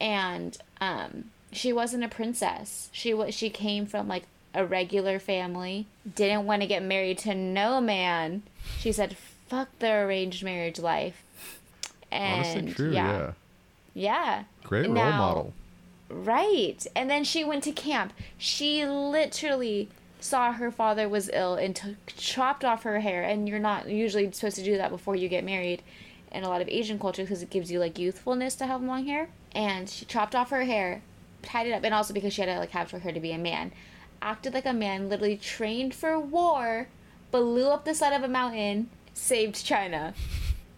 And 0.00 0.56
um, 0.80 1.24
she 1.52 1.72
wasn't 1.72 2.04
a 2.04 2.08
princess. 2.08 2.88
She 2.92 3.12
was 3.12 3.34
she 3.34 3.50
came 3.50 3.84
from 3.84 4.08
like 4.08 4.24
a 4.54 4.64
regular 4.64 5.18
family. 5.18 5.86
Didn't 6.16 6.46
want 6.46 6.62
to 6.62 6.66
get 6.68 6.82
married 6.82 7.18
to 7.18 7.34
no 7.34 7.80
man. 7.80 8.42
She 8.78 8.90
said, 8.92 9.16
"Fuck 9.48 9.68
the 9.78 9.92
arranged 9.92 10.42
marriage 10.42 10.78
life." 10.78 11.22
And 12.10 12.46
Honestly, 12.46 12.72
true. 12.72 12.92
yeah, 12.92 13.10
yeah. 13.12 13.32
yeah. 13.94 14.44
Great 14.64 14.86
role 14.86 14.94
Now- 14.94 15.18
model. 15.18 15.52
Right. 16.10 16.86
And 16.96 17.10
then 17.10 17.22
she 17.22 17.44
went 17.44 17.64
to 17.64 17.72
camp. 17.72 18.14
She 18.38 18.86
literally 18.86 19.90
saw 20.20 20.52
her 20.52 20.70
father 20.70 21.08
was 21.08 21.30
ill 21.32 21.54
and 21.54 21.96
chopped 22.06 22.64
off 22.64 22.82
her 22.82 23.00
hair 23.00 23.22
and 23.22 23.48
you're 23.48 23.58
not 23.58 23.88
usually 23.88 24.30
supposed 24.32 24.56
to 24.56 24.64
do 24.64 24.76
that 24.76 24.90
before 24.90 25.16
you 25.16 25.28
get 25.28 25.44
married 25.44 25.82
in 26.32 26.44
a 26.44 26.48
lot 26.48 26.60
of 26.60 26.68
Asian 26.68 26.98
cultures 26.98 27.26
because 27.26 27.42
it 27.42 27.50
gives 27.50 27.70
you 27.70 27.78
like 27.78 27.98
youthfulness 27.98 28.54
to 28.56 28.66
have 28.66 28.82
long 28.82 29.06
hair. 29.06 29.28
And 29.52 29.88
she 29.88 30.04
chopped 30.04 30.34
off 30.34 30.50
her 30.50 30.64
hair, 30.64 31.02
tied 31.42 31.66
it 31.66 31.72
up 31.72 31.84
and 31.84 31.94
also 31.94 32.12
because 32.12 32.32
she 32.32 32.42
had 32.42 32.52
to 32.52 32.58
like 32.58 32.70
have 32.70 32.88
for 32.88 32.98
her 33.00 33.12
to 33.12 33.20
be 33.20 33.32
a 33.32 33.38
man. 33.38 33.72
Acted 34.20 34.54
like 34.54 34.66
a 34.66 34.72
man, 34.72 35.08
literally 35.08 35.36
trained 35.36 35.94
for 35.94 36.18
war, 36.18 36.88
blew 37.30 37.68
up 37.68 37.84
the 37.84 37.94
side 37.94 38.12
of 38.12 38.22
a 38.22 38.28
mountain, 38.28 38.90
saved 39.14 39.64
China. 39.64 40.14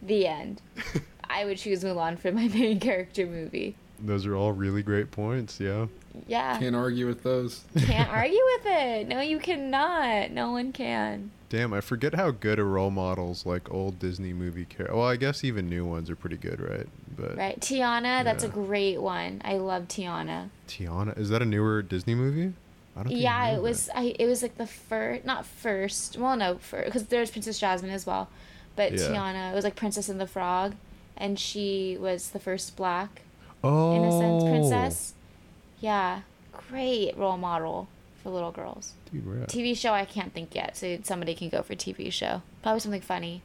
The 0.03 0.27
end. 0.27 0.61
I 1.31 1.45
would 1.45 1.59
choose 1.59 1.85
Mulan 1.85 2.19
for 2.19 2.33
my 2.33 2.49
main 2.49 2.81
character 2.81 3.27
movie. 3.27 3.77
Those 3.99 4.27
are 4.27 4.35
all 4.35 4.53
really 4.53 4.83
great 4.83 5.11
points. 5.11 5.61
Yeah. 5.61 5.87
Yeah. 6.27 6.59
Can't 6.59 6.77
argue 6.77 7.07
with 7.07 7.23
those. 7.23 7.65
Can't 7.79 8.11
argue 8.13 8.41
with 8.57 8.67
it. 8.67 9.09
No, 9.09 9.21
you 9.21 9.39
cannot. 9.39 10.31
No 10.31 10.53
one 10.53 10.73
can. 10.73 11.31
Damn, 11.49 11.73
I 11.73 11.81
forget 11.81 12.15
how 12.15 12.31
good 12.31 12.59
a 12.59 12.65
role 12.65 12.91
models 12.91 13.45
like 13.45 13.73
old 13.73 13.99
Disney 13.99 14.33
movie 14.33 14.65
characters. 14.65 14.97
Well, 14.97 15.07
I 15.07 15.17
guess 15.17 15.43
even 15.43 15.69
new 15.69 15.85
ones 15.85 16.09
are 16.09 16.17
pretty 16.17 16.37
good, 16.37 16.61
right? 16.61 16.87
But 17.17 17.37
Right. 17.37 17.59
Tiana, 17.61 18.23
that's 18.23 18.45
a 18.45 18.49
great 18.49 19.01
one. 19.01 19.43
I 19.45 19.57
love 19.57 19.89
Tiana. 19.89 20.51
Tiana, 20.69 21.19
is 21.19 21.29
that 21.31 21.43
a 21.43 21.45
newer 21.45 21.83
Disney 21.83 22.15
movie? 22.15 22.53
I 22.97 23.03
don't. 23.03 23.13
Yeah, 23.13 23.49
it 23.49 23.63
was 23.63 23.87
that. 23.87 23.99
I 23.99 24.15
it 24.19 24.27
was 24.27 24.43
like 24.43 24.57
the 24.59 24.67
first 24.67 25.25
not 25.25 25.45
first. 25.47 26.17
Well, 26.17 26.37
no, 26.37 26.59
because 26.85 27.07
there's 27.07 27.31
Princess 27.31 27.59
Jasmine 27.59 27.91
as 27.91 28.07
well. 28.07 28.29
But 28.77 28.93
Yeah. 28.93 28.99
Tiana, 28.99 29.53
it 29.53 29.55
was 29.55 29.65
like 29.65 29.77
Princess 29.77 30.09
and 30.09 30.21
the 30.21 30.27
Frog 30.27 30.75
and 31.21 31.39
she 31.39 31.97
was 32.01 32.31
the 32.31 32.41
first 32.41 32.75
black 32.77 33.23
Oh. 33.63 33.93
in 33.95 34.05
a 34.05 34.11
sense 34.11 34.43
oh. 34.43 34.49
princess. 34.51 35.15
Yeah. 35.81 36.21
Great 36.69 37.17
role 37.17 37.37
model 37.39 37.89
for 38.23 38.31
little 38.31 38.53
girls. 38.53 38.93
Dude, 39.13 39.27
we're 39.27 39.43
at 39.43 39.49
TV 39.49 39.77
show 39.77 39.93
I 39.93 40.05
can't 40.05 40.33
think 40.33 40.55
yet, 40.55 40.77
so 40.77 40.99
somebody 41.03 41.35
can 41.35 41.49
go 41.49 41.63
for 41.63 41.75
TV 41.75 42.13
show. 42.13 42.43
Probably 42.63 42.81
something 42.81 43.01
funny. 43.01 43.43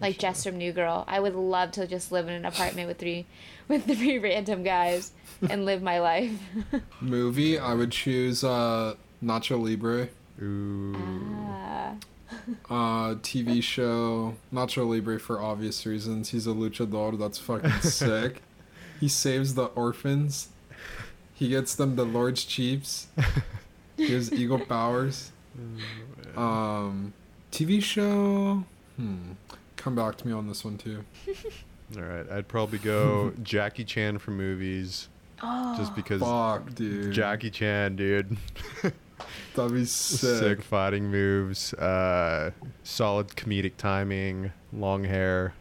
like 0.00 0.18
Jess 0.18 0.44
from 0.44 0.58
New 0.58 0.72
Girl. 0.72 1.04
I 1.06 1.20
would 1.20 1.34
love 1.34 1.70
to 1.72 1.86
just 1.86 2.10
live 2.12 2.28
in 2.28 2.34
an 2.34 2.44
apartment 2.44 2.88
with 2.88 2.98
three 2.98 3.26
with 3.68 3.84
three 3.84 4.18
random 4.18 4.62
guys 4.62 5.12
and 5.48 5.64
live 5.64 5.82
my 5.82 5.98
life. 6.00 6.32
Movie, 7.00 7.58
I 7.58 7.74
would 7.74 7.92
choose 7.92 8.42
uh, 8.44 8.94
Nacho 9.22 9.60
Libre. 9.62 10.08
Ooh. 10.42 10.96
Ah. 11.48 11.94
Uh, 12.70 13.14
TV 13.16 13.62
show, 13.62 14.34
Nacho 14.52 14.86
Libre 14.88 15.18
for 15.18 15.40
obvious 15.40 15.84
reasons. 15.86 16.30
He's 16.30 16.46
a 16.46 16.50
luchador. 16.50 17.18
That's 17.18 17.38
fucking 17.38 17.70
sick. 17.80 18.42
He 19.00 19.08
saves 19.08 19.54
the 19.54 19.66
orphans. 19.66 20.48
He 21.38 21.48
gets 21.48 21.74
them 21.74 21.96
the 21.96 22.04
Lord's 22.04 22.44
Chiefs. 22.44 23.06
He 23.96 24.12
has 24.14 24.32
eagle 24.32 24.60
powers. 24.60 25.32
Um, 26.36 27.12
TV 27.50 27.82
show. 27.82 28.62
Hmm. 28.96 29.32
Come 29.74 29.96
back 29.96 30.16
to 30.18 30.26
me 30.26 30.32
on 30.32 30.46
this 30.46 30.64
one 30.64 30.78
too. 30.78 31.04
All 31.96 32.02
right, 32.04 32.30
I'd 32.30 32.46
probably 32.46 32.78
go 32.78 33.32
Jackie 33.42 33.82
Chan 33.82 34.18
for 34.18 34.30
movies, 34.30 35.08
Oh. 35.42 35.74
just 35.76 35.96
because 35.96 36.20
Fuck, 36.20 36.74
dude. 36.76 37.12
Jackie 37.12 37.50
Chan, 37.50 37.96
dude. 37.96 38.36
That'd 39.56 39.72
be 39.74 39.84
Sick. 39.84 40.38
sick. 40.38 40.62
fighting 40.62 41.10
moves, 41.10 41.74
uh, 41.74 42.52
solid 42.84 43.28
comedic 43.30 43.76
timing, 43.78 44.52
long 44.72 45.02
hair. 45.02 45.54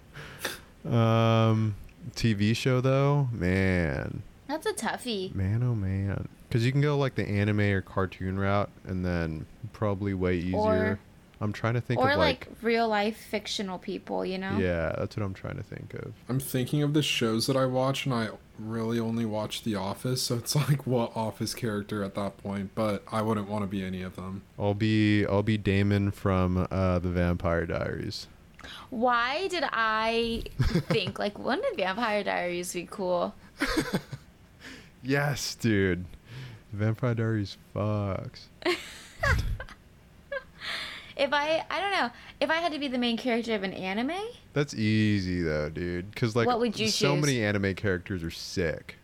Um, 0.86 1.76
TV 2.16 2.56
show 2.56 2.82
though, 2.82 3.30
man, 3.32 4.22
That's 4.48 4.66
a 4.66 4.74
toughie. 4.74 5.34
man, 5.36 5.62
oh 5.64 5.76
man, 5.76 6.28
because 6.48 6.66
you 6.66 6.72
can 6.72 6.82
go 6.82 6.98
like 6.98 7.16
the 7.16 7.28
anime 7.28 7.60
or 7.60 7.82
cartoon 7.82 8.40
route, 8.40 8.70
and 8.86 9.06
then 9.06 9.46
probably 9.74 10.14
way 10.14 10.38
easier. 10.38 10.58
Or- 10.58 11.00
I'm 11.40 11.54
trying 11.54 11.76
to 11.76 11.82
think 11.82 12.00
Or 12.00 12.10
of 12.10 12.18
like, 12.18 12.48
like, 12.48 12.58
real 12.64 12.88
life 12.88 13.16
fictional 13.16 13.78
people, 13.78 14.26
you 14.26 14.40
know? 14.40 14.58
yeah, 14.58 14.96
that's 14.98 15.16
what 15.16 15.24
I'm 15.24 15.36
trying 15.36 15.58
to 15.58 15.62
think 15.64 15.94
of. 15.94 16.14
I'm 16.28 16.40
thinking 16.40 16.82
of 16.82 16.96
the 16.96 17.04
shows 17.04 17.46
that 17.46 17.56
I 17.56 17.66
watch, 17.68 18.06
and 18.08 18.16
I 18.16 18.30
really 18.58 19.00
only 19.00 19.24
watch 19.24 19.62
The 19.64 19.76
Office, 19.76 20.24
so 20.24 20.36
it's 20.38 20.56
like 20.68 20.88
what 20.88 21.16
Office 21.16 21.54
character 21.54 22.04
at 22.04 22.16
that 22.16 22.38
point, 22.38 22.72
but 22.74 23.04
I 23.12 23.22
wouldn't 23.22 23.48
want 23.48 23.62
to 23.64 23.68
be 23.68 23.84
any 23.84 24.02
of 24.02 24.16
them. 24.16 24.42
I'll 24.58 24.74
be 24.74 25.28
I'll 25.28 25.44
be 25.44 25.60
Damon 25.60 26.10
from 26.10 26.68
uh, 26.72 26.98
the 26.98 27.10
Vampire 27.10 27.68
Diaries. 27.68 28.26
Why 28.90 29.48
did 29.48 29.64
I 29.72 30.44
think 30.90 31.20
like 31.20 31.38
wouldn't 31.38 31.78
Vampire 31.78 32.24
Diaries 32.24 32.74
be 32.74 32.88
cool? 32.90 33.36
Yes, 35.04 35.56
dude. 35.56 36.06
Vampire 36.74 37.14
Diaries 37.16 37.58
fucks. 37.76 38.48
If 41.18 41.34
I 41.34 41.66
I 41.70 41.82
don't 41.82 41.92
know. 41.92 42.12
If 42.40 42.52
I 42.52 42.56
had 42.58 42.72
to 42.74 42.80
be 42.80 42.88
the 42.88 42.98
main 43.00 43.18
character 43.18 43.56
of 43.56 43.64
an 43.64 43.74
anime, 43.74 44.12
That's 44.54 44.76
easy 44.76 45.42
though, 45.42 45.70
dude. 45.70 46.12
Because 46.12 46.36
like, 46.36 46.46
What 46.46 46.60
would 46.60 46.80
you 46.80 46.90
so 46.90 47.16
choose? 47.16 47.26
many 47.26 47.44
anime 47.44 47.74
characters 47.74 48.24
are 48.24 48.30
sick. 48.32 48.98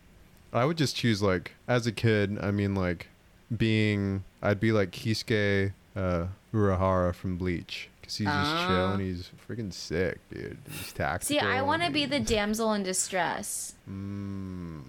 I 0.53 0.65
would 0.65 0.77
just 0.77 0.95
choose 0.95 1.23
like 1.23 1.53
as 1.67 1.87
a 1.87 1.91
kid. 1.91 2.37
I 2.39 2.51
mean, 2.51 2.75
like 2.75 3.07
being 3.55 4.23
I'd 4.43 4.59
be 4.59 4.71
like 4.71 4.91
Kisuke 4.91 5.73
uh, 5.95 6.27
Urahara 6.53 7.15
from 7.15 7.37
Bleach 7.37 7.89
because 8.03 8.17
he's 8.17 8.27
just 8.27 8.51
Ah. 8.51 8.67
chill 8.67 8.91
and 8.93 9.01
he's 9.01 9.29
freaking 9.49 9.73
sick, 9.73 10.19
dude. 10.29 10.57
He's 10.69 10.93
tactical. 10.93 11.25
See, 11.27 11.39
I 11.39 11.61
want 11.61 11.81
to 11.83 11.91
be 11.91 12.05
the 12.05 12.19
damsel 12.19 12.71
in 12.73 12.83
distress, 12.83 13.73
Mm, 13.89 14.81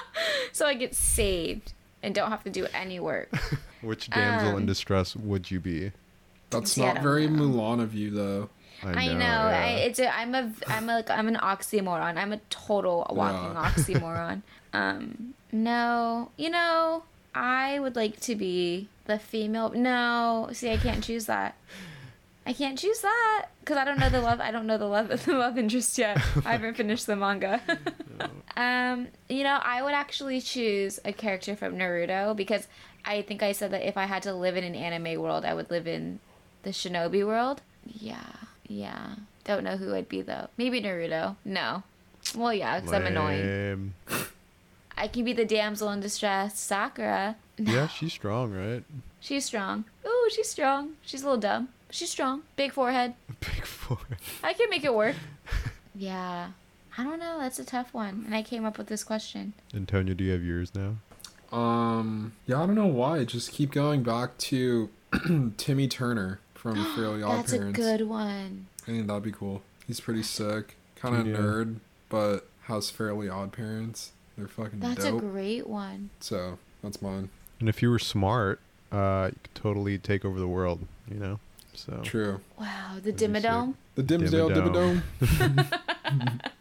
so 0.52 0.66
I 0.66 0.74
get 0.74 0.94
saved 0.94 1.72
and 2.02 2.14
don't 2.14 2.30
have 2.30 2.44
to 2.44 2.50
do 2.50 2.66
any 2.74 3.00
work. 3.00 3.30
which 3.82 4.10
damsel 4.10 4.50
in 4.50 4.56
Um, 4.56 4.66
distress 4.66 5.16
would 5.16 5.50
you 5.50 5.60
be? 5.60 5.92
That's 6.50 6.72
See, 6.72 6.80
not 6.84 7.02
very 7.02 7.26
know. 7.26 7.42
Mulan 7.44 7.80
of 7.82 7.94
you, 7.94 8.10
though. 8.10 8.48
I 8.84 9.08
know. 9.08 9.18
yeah. 9.18 9.64
I, 9.66 9.68
it's 9.86 9.98
a, 9.98 10.08
I'm 10.16 10.34
a 10.36 10.52
I'm 10.68 10.88
a 10.88 11.02
I'm 11.08 11.26
an 11.26 11.34
oxymoron. 11.36 12.16
I'm 12.16 12.32
a 12.32 12.38
total 12.48 13.06
walking 13.10 13.52
Yeah. 13.54 13.70
oxymoron. 13.72 14.42
um, 14.72 15.34
no, 15.50 16.30
you 16.36 16.48
know, 16.50 17.02
I 17.34 17.80
would 17.80 17.96
like 17.96 18.20
to 18.20 18.36
be 18.36 18.88
the 19.06 19.18
female. 19.18 19.70
No, 19.70 20.48
see, 20.52 20.70
I 20.70 20.76
can't 20.76 21.02
choose 21.02 21.26
that. 21.26 21.56
I 22.48 22.54
can't 22.54 22.78
choose 22.78 23.00
that 23.00 23.48
because 23.60 23.76
I 23.76 23.84
don't 23.84 23.98
know 23.98 24.08
the 24.08 24.22
love. 24.22 24.40
I 24.40 24.50
don't 24.50 24.66
know 24.66 24.78
the 24.78 24.86
love 24.86 25.08
the 25.26 25.34
love 25.34 25.58
interest 25.58 25.98
yet. 25.98 26.16
I 26.46 26.52
haven't 26.52 26.78
finished 26.78 27.06
the 27.06 27.14
manga. 27.14 27.60
um, 28.56 29.08
you 29.28 29.44
know, 29.44 29.60
I 29.62 29.82
would 29.82 29.92
actually 29.92 30.40
choose 30.40 30.98
a 31.04 31.12
character 31.12 31.54
from 31.54 31.76
Naruto 31.76 32.34
because 32.34 32.66
I 33.04 33.20
think 33.20 33.42
I 33.42 33.52
said 33.52 33.70
that 33.72 33.86
if 33.86 33.98
I 33.98 34.06
had 34.06 34.22
to 34.22 34.32
live 34.32 34.56
in 34.56 34.64
an 34.64 34.74
anime 34.74 35.20
world, 35.20 35.44
I 35.44 35.52
would 35.52 35.70
live 35.70 35.86
in 35.86 36.20
the 36.62 36.70
Shinobi 36.70 37.26
world. 37.26 37.60
Yeah, 37.84 38.32
yeah. 38.66 39.16
Don't 39.44 39.62
know 39.62 39.76
who 39.76 39.94
I'd 39.94 40.08
be 40.08 40.22
though. 40.22 40.48
Maybe 40.56 40.80
Naruto. 40.80 41.36
No. 41.44 41.82
Well, 42.34 42.54
yeah, 42.54 42.80
because 42.80 42.94
I'm 42.94 43.06
annoying. 43.06 43.92
I 44.96 45.06
can 45.06 45.22
be 45.22 45.34
the 45.34 45.44
damsel 45.44 45.90
in 45.90 46.00
distress, 46.00 46.58
Sakura. 46.58 47.36
Yeah, 47.58 47.88
she's 47.98 48.14
strong, 48.14 48.52
right? 48.52 48.84
She's 49.20 49.44
strong. 49.44 49.84
Ooh, 50.06 50.30
she's 50.32 50.48
strong. 50.48 50.94
She's 51.02 51.22
a 51.22 51.26
little 51.26 51.40
dumb. 51.40 51.68
She's 51.90 52.10
strong. 52.10 52.42
Big 52.56 52.72
forehead. 52.72 53.14
Big 53.40 53.64
forehead. 53.64 54.18
I 54.44 54.52
can 54.52 54.68
make 54.70 54.84
it 54.84 54.94
work. 54.94 55.16
yeah. 55.94 56.50
I 56.96 57.04
don't 57.04 57.18
know. 57.20 57.38
That's 57.38 57.58
a 57.58 57.64
tough 57.64 57.94
one. 57.94 58.24
And 58.26 58.34
I 58.34 58.42
came 58.42 58.64
up 58.64 58.76
with 58.78 58.88
this 58.88 59.04
question. 59.04 59.52
Antonio, 59.74 60.14
do 60.14 60.24
you 60.24 60.32
have 60.32 60.42
yours 60.44 60.72
now? 60.74 60.96
Um, 61.56 62.32
yeah, 62.46 62.62
I 62.62 62.66
don't 62.66 62.74
know 62.74 62.86
why. 62.86 63.24
Just 63.24 63.52
keep 63.52 63.70
going 63.70 64.02
back 64.02 64.36
to 64.38 64.90
Timmy 65.56 65.88
Turner 65.88 66.40
from 66.54 66.74
Fairly 66.96 67.22
Odd 67.22 67.38
That's 67.38 67.52
a 67.52 67.58
Parents. 67.58 67.78
good 67.78 68.02
one. 68.08 68.66
I 68.82 68.86
think 68.86 69.06
that'd 69.06 69.22
be 69.22 69.32
cool. 69.32 69.62
He's 69.86 70.00
pretty 70.00 70.22
sick. 70.22 70.76
Kind 70.96 71.16
of 71.16 71.26
Yeah. 71.26 71.36
nerd, 71.36 71.76
but 72.08 72.48
has 72.62 72.90
Fairly 72.90 73.28
Odd 73.28 73.52
Parents. 73.52 74.12
They're 74.36 74.48
fucking 74.48 74.80
That's 74.80 75.04
dope. 75.04 75.22
a 75.22 75.26
great 75.26 75.66
one. 75.66 76.10
so 76.20 76.58
that's 76.82 77.00
mine. 77.02 77.28
And 77.60 77.68
if 77.68 77.82
you 77.82 77.90
were 77.90 77.98
smart, 77.98 78.60
uh, 78.92 79.30
you 79.32 79.38
could 79.42 79.54
totally 79.54 79.98
take 79.98 80.24
over 80.24 80.38
the 80.38 80.46
world. 80.48 80.86
You 81.10 81.18
know. 81.18 81.40
So 81.78 82.00
True. 82.02 82.40
Wow. 82.58 82.96
The 83.02 83.12
That'd 83.12 83.32
be 83.32 83.40
sick. 83.40 83.50
Dimmadome. 83.50 83.74
The 83.94 84.02
Dimmsdale 84.02 84.50
Dimmadome. 84.54 85.02
Dimmadome. 85.20 86.50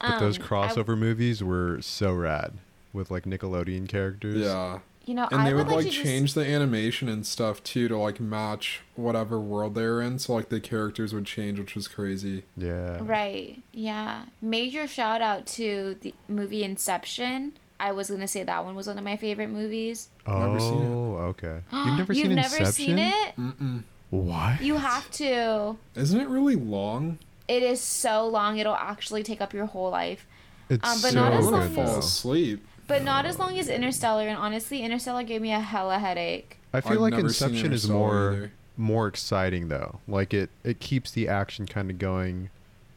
But 0.00 0.18
those 0.18 0.36
Um, 0.38 0.42
I- 0.44 0.46
crossover 0.48 0.98
movies 0.98 1.42
were 1.44 1.80
so 1.80 2.12
rad 2.12 2.54
with 2.92 3.10
like 3.10 3.24
Nickelodeon 3.24 3.88
characters. 3.88 4.38
Yeah. 4.38 4.80
You 5.04 5.14
know, 5.14 5.28
And 5.32 5.42
I 5.42 5.44
they 5.46 5.54
would 5.54 5.66
would 5.68 5.76
like 5.76 5.84
to 5.86 5.90
just- 5.90 6.04
change 6.04 6.34
the 6.34 6.44
animation 6.44 7.08
and 7.08 7.24
stuff 7.26 7.62
too 7.62 7.86
to 7.88 7.96
like 7.96 8.18
match 8.20 8.80
whatever 8.96 9.38
world 9.40 9.74
they 9.76 9.82
were 9.84 10.02
in. 10.02 10.18
So 10.18 10.34
like 10.34 10.48
the 10.48 10.60
characters 10.60 11.14
would 11.14 11.24
change, 11.26 11.58
which 11.58 11.74
was 11.76 11.86
crazy. 11.88 12.42
Yeah. 12.56 12.98
Right. 13.00 13.62
Yeah. 13.72 14.24
Major 14.40 14.86
shout 14.88 15.22
out 15.22 15.46
to 15.58 15.96
the 16.00 16.14
movie 16.28 16.64
Inception. 16.64 17.52
I 17.80 17.90
was 17.92 18.10
gonna 18.10 18.28
say 18.28 18.42
that 18.44 18.64
one 18.64 18.74
was 18.76 18.86
one 18.88 18.98
of 18.98 19.04
my 19.04 19.16
favorite 19.16 19.50
movies. 19.50 20.08
Oh, 20.26 20.38
Never 20.46 20.60
seen 20.60 20.82
it. 20.82 20.94
okay. 21.30 21.60
You've 21.72 21.98
never 21.98 22.12
You've 22.12 22.26
seen 22.26 22.34
never 22.36 22.56
Inception? 22.58 22.72
seen 22.72 22.98
it? 22.98 23.36
Mm-mm. 23.38 23.82
What? 24.12 24.60
You 24.60 24.76
have 24.76 25.10
to. 25.12 25.78
Isn't 25.94 26.20
it 26.20 26.28
really 26.28 26.54
long? 26.54 27.18
It 27.48 27.62
is 27.62 27.80
so 27.80 28.28
long. 28.28 28.58
It'll 28.58 28.74
actually 28.74 29.22
take 29.22 29.40
up 29.40 29.54
your 29.54 29.64
whole 29.64 29.90
life. 29.90 30.26
It's 30.68 30.86
um, 30.86 31.00
but 31.00 31.12
so 31.12 31.20
not 31.20 31.32
as 31.32 31.46
long 31.46 31.60
good, 31.62 31.74
fall 31.74 31.84
though. 31.86 31.98
asleep. 31.98 32.66
But 32.86 33.04
not 33.04 33.24
as 33.24 33.38
long 33.38 33.58
as 33.58 33.70
Interstellar. 33.70 34.28
And 34.28 34.36
honestly, 34.36 34.82
Interstellar 34.82 35.22
gave 35.22 35.40
me 35.40 35.54
a 35.54 35.60
hella 35.60 35.98
headache. 35.98 36.58
I 36.74 36.82
feel 36.82 36.92
I've 36.92 37.12
like 37.12 37.14
Inception 37.14 37.72
is 37.72 37.88
more 37.88 38.32
either. 38.32 38.52
more 38.76 39.06
exciting 39.06 39.68
though. 39.68 40.00
Like 40.06 40.34
it 40.34 40.50
it 40.62 40.78
keeps 40.78 41.10
the 41.10 41.26
action 41.26 41.64
kind 41.66 41.90
of 41.90 41.98
going 41.98 42.50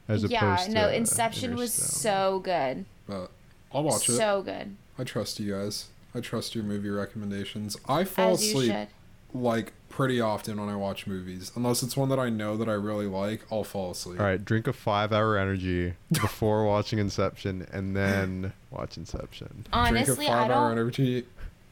as 0.10 0.24
yeah. 0.26 0.54
opposed 0.54 0.68
to 0.68 0.74
No, 0.76 0.88
uh, 0.88 0.92
Inception 0.92 1.56
was 1.56 1.74
so 1.74 2.42
good. 2.44 2.84
But 3.08 3.32
I'll 3.74 3.84
watch 3.84 4.10
it. 4.10 4.18
So 4.18 4.42
good. 4.42 4.76
I 5.00 5.06
trust 5.06 5.40
you 5.40 5.54
guys. 5.54 5.86
I 6.14 6.20
trust 6.20 6.56
your 6.56 6.66
movie 6.66 6.90
recommendations. 6.90 7.78
I 7.88 8.04
fall 8.04 8.34
As 8.34 8.44
you 8.44 8.50
asleep 8.52 8.72
should. 8.72 8.88
like 9.34 9.72
pretty 9.96 10.20
often 10.20 10.60
when 10.60 10.68
I 10.70 10.76
watch 10.76 11.08
movies. 11.08 11.54
Unless 11.56 11.82
it's 11.82 11.96
one 11.96 12.10
that 12.10 12.20
I 12.20 12.30
know 12.30 12.58
that 12.58 12.68
I 12.68 12.74
really 12.74 13.06
like, 13.08 13.42
I'll 13.50 13.64
fall 13.64 13.92
asleep. 13.92 14.20
All 14.20 14.26
right, 14.26 14.44
drink 14.44 14.68
a 14.68 14.74
5-hour 14.74 15.38
energy 15.38 15.94
before 16.12 16.66
watching 16.68 17.00
Inception 17.00 17.66
and 17.72 17.96
then 17.96 18.52
watch 18.72 18.98
Inception. 18.98 19.66
Honestly, 19.72 20.16
Drink 20.16 20.30
a 20.30 20.34
I 20.34 20.36
five 20.42 20.52
hour 20.52 20.70
don't. 20.70 20.80
energy 20.80 21.26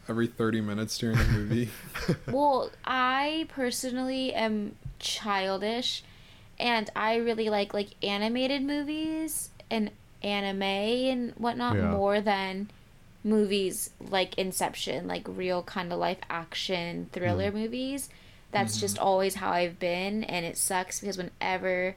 every 0.08 0.28
30 0.28 0.62
minutes 0.62 0.98
during 0.98 1.18
the 1.18 1.24
movie. 1.26 1.70
Well, 2.32 2.72
I 2.86 3.46
personally 3.50 4.34
am 4.34 4.76
childish 5.00 6.04
and 6.60 6.90
I 6.96 7.16
really 7.16 7.50
like 7.50 7.74
like 7.74 7.90
animated 8.04 8.64
movies 8.64 9.50
and 9.70 9.92
anime 10.22 10.62
and 10.64 11.32
whatnot 11.34 11.76
Yeah. 11.76 11.92
more 11.92 12.22
than 12.22 12.70
movies 13.24 13.90
like 14.00 14.38
Inception, 14.38 15.08
like 15.08 15.24
real 15.28 15.64
kind 15.64 15.92
of 15.94 16.00
life 16.00 16.20
action 16.30 17.10
thriller 17.14 17.52
Hmm. 17.52 17.58
movies. 17.58 18.10
That's 18.52 18.80
just 18.80 19.00
always 19.00 19.36
how 19.36 19.50
I've 19.52 19.80
been 19.80 20.24
and 20.26 20.46
it 20.46 20.58
sucks 20.58 21.00
because 21.00 21.18
whenever 21.18 21.96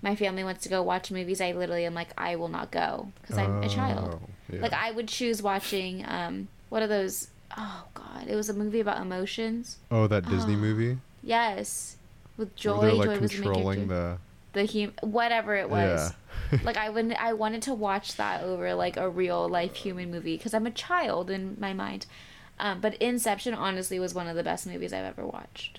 my 0.00 0.14
family 0.16 0.42
wants 0.44 0.62
to 0.62 0.68
go 0.70 0.82
watch 0.82 1.10
movies, 1.10 1.40
I 1.40 1.52
literally 1.52 1.84
am 1.84 1.92
like 1.94 2.08
I 2.16 2.36
will 2.36 2.48
not 2.48 2.70
go 2.70 3.12
because 3.20 3.36
I'm 3.36 3.62
a 3.62 3.68
child. 3.68 4.18
Oh, 4.22 4.28
yeah. 4.50 4.62
Like 4.62 4.72
I 4.72 4.90
would 4.90 5.08
choose 5.08 5.42
watching 5.42 6.04
um 6.08 6.48
what 6.70 6.82
are 6.82 6.86
those 6.86 7.28
Oh 7.56 7.84
god, 7.94 8.26
it 8.28 8.34
was 8.36 8.48
a 8.48 8.54
movie 8.54 8.80
about 8.80 9.00
emotions. 9.02 9.78
oh, 9.90 10.06
that 10.06 10.26
Disney 10.28 10.54
Oh. 10.54 10.58
movie? 10.58 10.98
Yes, 11.22 11.96
with 12.36 12.48
Where 12.50 12.56
Joy. 12.74 12.80
they're 12.80 12.92
like 12.94 13.06
Joy 13.08 13.18
was 13.20 13.30
the 13.32 13.38
main 13.38 13.42
controlling 13.52 13.88
the 13.88 14.18
The 14.66 14.66
hum- 14.66 15.10
whatever 15.12 15.54
it 15.54 15.70
was. 15.70 16.12
Yeah. 16.52 16.58
like 16.64 16.76
I 16.76 16.88
would, 16.88 17.12
I 17.14 17.32
wanted 17.34 17.62
to 17.62 17.74
watch 17.74 18.16
that 18.16 18.42
over 18.42 18.74
like 18.74 18.96
a 18.96 19.08
real 19.08 19.48
life 19.48 19.74
human 19.76 20.10
movie 20.10 20.36
because 20.36 20.54
I'm 20.54 20.66
a 20.66 20.70
child 20.70 21.30
in 21.30 21.56
my 21.60 21.72
mind. 21.72 22.06
Um, 22.58 22.80
but 22.80 22.94
Inception 22.96 23.54
honestly 23.54 23.98
was 24.00 24.14
one 24.14 24.26
of 24.26 24.34
the 24.34 24.42
best 24.42 24.66
movies 24.66 24.92
I've 24.92 25.04
ever 25.04 25.24
watched, 25.24 25.78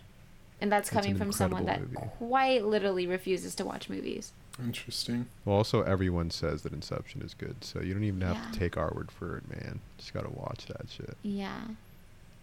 and 0.62 0.72
that's 0.72 0.88
It's 0.89 0.94
coming 0.96 1.12
an 1.12 1.18
from 1.18 1.32
someone 1.34 1.65
that 1.65 1.82
movie. 1.82 1.96
quite 2.20 2.63
literally 2.65 3.06
refuses 3.06 3.54
to 3.56 3.65
watch 3.65 3.89
movies. 3.89 4.32
Interesting. 4.63 5.26
Well, 5.44 5.58
also 5.58 5.82
everyone 5.82 6.32
says 6.32 6.62
that 6.62 6.72
Inception 6.72 7.22
is 7.22 7.34
good, 7.34 7.63
so 7.65 7.82
you 7.82 7.94
don't 7.94 8.04
even 8.06 8.22
have 8.22 8.36
Yeah. 8.38 8.52
to 8.52 8.60
take 8.60 8.78
our 8.78 8.92
word 8.96 9.12
for 9.12 9.38
it, 9.38 9.50
man. 9.50 9.80
Just 9.98 10.13
gotta 10.13 10.30
watch 10.30 10.68
that 10.68 10.89
shit. 10.89 11.18
Yeah, 11.22 11.60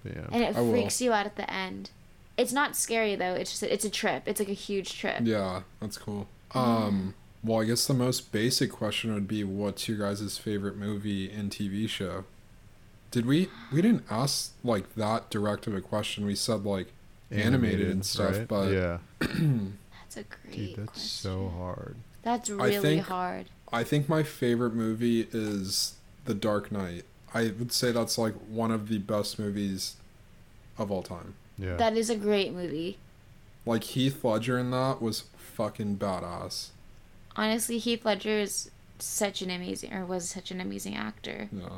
Yeah. 0.05 0.27
and 0.33 0.43
it 0.43 0.57
I 0.57 0.61
will. 0.61 0.71
freaks 0.73 1.01
you 1.01 1.13
out 1.15 1.25
at 1.27 1.37
the 1.37 1.51
end. 1.51 1.91
It's 2.37 2.53
not 2.53 2.77
scary 2.77 3.15
though. 3.17 3.35
It's 3.35 3.51
just 3.51 3.63
it's 3.63 3.85
a 3.85 3.91
trip. 3.91 4.25
It's 4.27 4.41
like 4.41 4.49
a 4.49 4.53
huge 4.55 4.99
trip. 4.99 5.21
Yeah, 5.23 5.63
that's 5.81 5.97
cool. 5.99 6.29
Um, 6.55 7.15
well, 7.43 7.61
I 7.61 7.65
guess 7.65 7.87
the 7.87 7.95
most 7.95 8.33
basic 8.33 8.71
question 8.73 9.13
would 9.15 9.27
be 9.29 9.43
what's 9.45 9.89
your 9.89 9.99
guys' 9.99 10.37
favorite 10.39 10.77
movie 10.77 11.31
and 11.31 11.51
TV 11.51 11.89
show? 11.89 12.25
Did 13.11 13.25
we 13.27 13.49
we 13.73 13.81
didn't 13.83 14.05
ask 14.11 14.53
like 14.65 14.95
that 14.97 15.31
direct 15.31 15.67
of 15.67 15.75
a 15.75 15.81
question. 15.81 16.27
We 16.27 16.35
said 16.35 16.65
like 16.65 16.93
animated, 17.31 17.89
and 17.91 18.05
stuff, 18.05 18.37
right? 18.39 18.49
but 18.49 18.69
yeah, 18.73 18.99
That's 19.21 20.17
a 20.17 20.23
great. 20.25 20.55
dude, 20.55 20.77
that's 20.77 20.89
question. 20.93 21.09
so 21.09 21.49
hard. 21.57 21.97
That's 22.23 22.51
I 22.51 22.53
really 22.55 22.81
think- 22.81 23.07
hard. 23.07 23.47
I 23.73 23.83
think 23.83 24.09
my 24.09 24.23
favorite 24.23 24.75
movie 24.75 25.27
is 25.33 25.95
The 26.25 26.35
Dark 26.35 26.71
Knight. 26.71 27.05
I 27.35 27.53
would 27.59 27.73
say 27.73 27.91
that's 27.91 28.17
like 28.17 28.35
one 28.49 28.71
of 28.71 28.89
the 28.89 28.99
best 28.99 29.39
movies 29.41 29.97
of 30.79 30.91
all 30.93 31.03
time. 31.03 31.35
Yeah. 31.59 31.77
That 31.77 31.97
is 31.97 32.11
a 32.11 32.17
great 32.17 32.53
movie. 32.53 32.99
Like 33.65 33.83
Heath 33.85 34.23
Ledger 34.25 34.59
in 34.59 34.71
that 34.71 35.01
was 35.03 35.25
fucking 35.37 35.97
badass. 35.97 36.69
Honestly, 37.35 37.79
Heath 37.79 38.05
Ledger 38.05 38.39
is 38.39 38.71
such 38.99 39.43
an 39.43 39.51
amazing, 39.51 39.93
or 39.93 40.05
was 40.07 40.29
such 40.29 40.51
an 40.51 40.61
amazing 40.61 40.95
actor. 40.97 41.49
Yeah. 41.53 41.69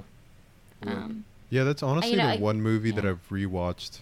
Yeah. 0.85 0.93
Um, 0.93 1.25
yeah, 1.51 1.65
that's 1.65 1.83
honestly 1.83 2.15
know, 2.17 2.27
the 2.27 2.33
I- 2.35 2.37
one 2.39 2.61
movie 2.61 2.91
that. 2.93 3.05
I've 3.07 3.27
rewatched 3.31 4.01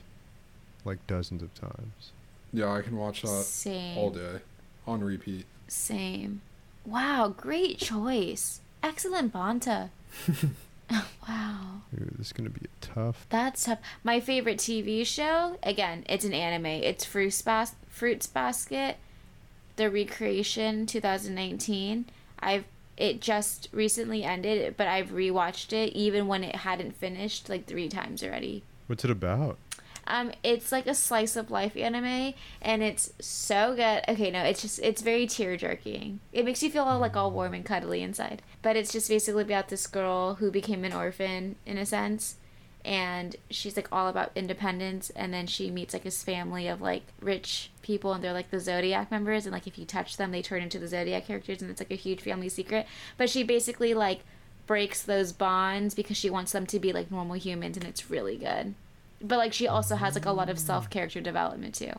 like 0.84 1.04
dozens 1.06 1.42
of 1.42 1.54
times. 1.54 2.12
yeah, 2.52 2.70
I 2.72 2.82
can 2.82 2.96
watch 2.96 3.22
that 3.22 3.28
same. 3.44 3.96
all 3.98 4.10
day 4.10 4.40
on 4.86 5.02
repeat. 5.02 5.46
Same. 5.68 6.40
Wow, 6.84 7.34
great 7.36 7.78
choice. 7.78 8.60
Excellent 8.82 9.32
Banta. 9.32 9.90
wow. 11.28 11.82
Ooh, 11.94 12.10
this 12.18 12.28
is 12.28 12.32
gonna 12.32 12.50
be 12.50 12.62
a 12.64 12.84
tough. 12.84 13.26
That's 13.30 13.64
tough. 13.64 13.78
My 14.04 14.20
favorite 14.20 14.58
TV 14.58 15.06
show, 15.06 15.58
again, 15.62 16.04
it's 16.08 16.24
an 16.24 16.34
anime. 16.34 16.66
It's 16.66 17.04
Fruits, 17.04 17.40
Bas- 17.42 17.74
Fruits 17.88 18.26
Basket, 18.26 18.96
The 19.76 19.90
Recreation 19.90 20.86
2019. 20.86 22.06
I've 22.40 22.64
it 22.96 23.20
just 23.20 23.68
recently 23.72 24.24
ended, 24.24 24.74
but 24.76 24.88
I've 24.88 25.10
rewatched 25.10 25.72
it 25.72 25.92
even 25.92 26.26
when 26.26 26.42
it 26.42 26.56
hadn't 26.56 26.96
finished 26.96 27.48
like 27.48 27.66
three 27.66 27.88
times 27.88 28.22
already. 28.22 28.62
What's 28.86 29.04
it 29.04 29.10
about? 29.10 29.58
Um, 30.06 30.32
it's 30.42 30.70
like 30.70 30.86
a 30.86 30.94
slice 30.94 31.36
of 31.36 31.50
life 31.50 31.76
anime, 31.76 32.34
and 32.62 32.82
it's 32.82 33.12
so 33.20 33.74
good. 33.74 34.02
Okay, 34.08 34.30
no, 34.30 34.42
it's 34.44 34.62
just 34.62 34.78
it's 34.80 35.02
very 35.02 35.26
tear 35.26 35.56
jerking. 35.56 36.20
It 36.32 36.44
makes 36.44 36.62
you 36.62 36.70
feel 36.70 36.84
all 36.84 37.00
like 37.00 37.16
all 37.16 37.30
warm 37.30 37.54
and 37.54 37.64
cuddly 37.64 38.02
inside. 38.02 38.42
But 38.62 38.76
it's 38.76 38.92
just 38.92 39.08
basically 39.08 39.42
about 39.42 39.68
this 39.68 39.86
girl 39.86 40.36
who 40.36 40.50
became 40.50 40.84
an 40.84 40.92
orphan 40.92 41.56
in 41.66 41.76
a 41.76 41.86
sense, 41.86 42.36
and 42.84 43.34
she's 43.50 43.76
like 43.76 43.88
all 43.90 44.08
about 44.08 44.30
independence. 44.36 45.10
And 45.10 45.34
then 45.34 45.48
she 45.48 45.70
meets 45.70 45.92
like 45.92 46.04
his 46.04 46.22
family 46.22 46.68
of 46.68 46.80
like 46.80 47.02
rich 47.20 47.70
people, 47.82 48.12
and 48.12 48.22
they're 48.22 48.32
like 48.32 48.50
the 48.50 48.60
zodiac 48.60 49.10
members. 49.10 49.44
And 49.44 49.52
like 49.52 49.66
if 49.66 49.76
you 49.76 49.84
touch 49.84 50.16
them, 50.18 50.30
they 50.30 50.42
turn 50.42 50.62
into 50.62 50.78
the 50.78 50.88
zodiac 50.88 51.26
characters, 51.26 51.62
and 51.62 51.70
it's 51.70 51.80
like 51.80 51.90
a 51.90 51.96
huge 51.96 52.20
family 52.20 52.48
secret. 52.48 52.86
But 53.16 53.28
she 53.28 53.42
basically 53.42 53.92
like 53.92 54.20
breaks 54.68 55.02
those 55.02 55.32
bonds 55.32 55.94
because 55.94 56.16
she 56.16 56.30
wants 56.30 56.52
them 56.52 56.66
to 56.66 56.78
be 56.78 56.92
like 56.92 57.10
normal 57.10 57.34
humans, 57.34 57.76
and 57.76 57.86
it's 57.86 58.08
really 58.08 58.36
good 58.36 58.74
but 59.22 59.38
like 59.38 59.52
she 59.52 59.66
also 59.68 59.96
has 59.96 60.14
like 60.14 60.26
a 60.26 60.32
lot 60.32 60.48
of 60.48 60.58
self 60.58 60.88
character 60.90 61.20
development 61.20 61.74
too. 61.74 61.92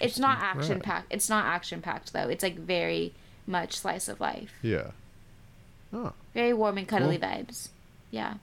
It's 0.00 0.18
not 0.18 0.38
Interesting. 0.38 0.60
action 0.60 0.72
Right. 0.74 0.82
packed. 0.82 1.06
It's 1.12 1.28
not 1.28 1.44
action 1.46 1.80
packed 1.82 2.12
though. 2.12 2.28
It's 2.28 2.42
like 2.42 2.56
very 2.58 3.12
much 3.46 3.76
slice 3.78 4.08
of 4.08 4.20
life. 4.20 4.52
Yeah. 4.62 4.90
Oh. 5.92 6.12
Very 6.32 6.52
warm 6.52 6.78
and 6.78 6.88
cuddly 6.88 7.18
Cool. 7.18 7.28
vibes. 7.28 7.68
Yeah. 8.10 8.34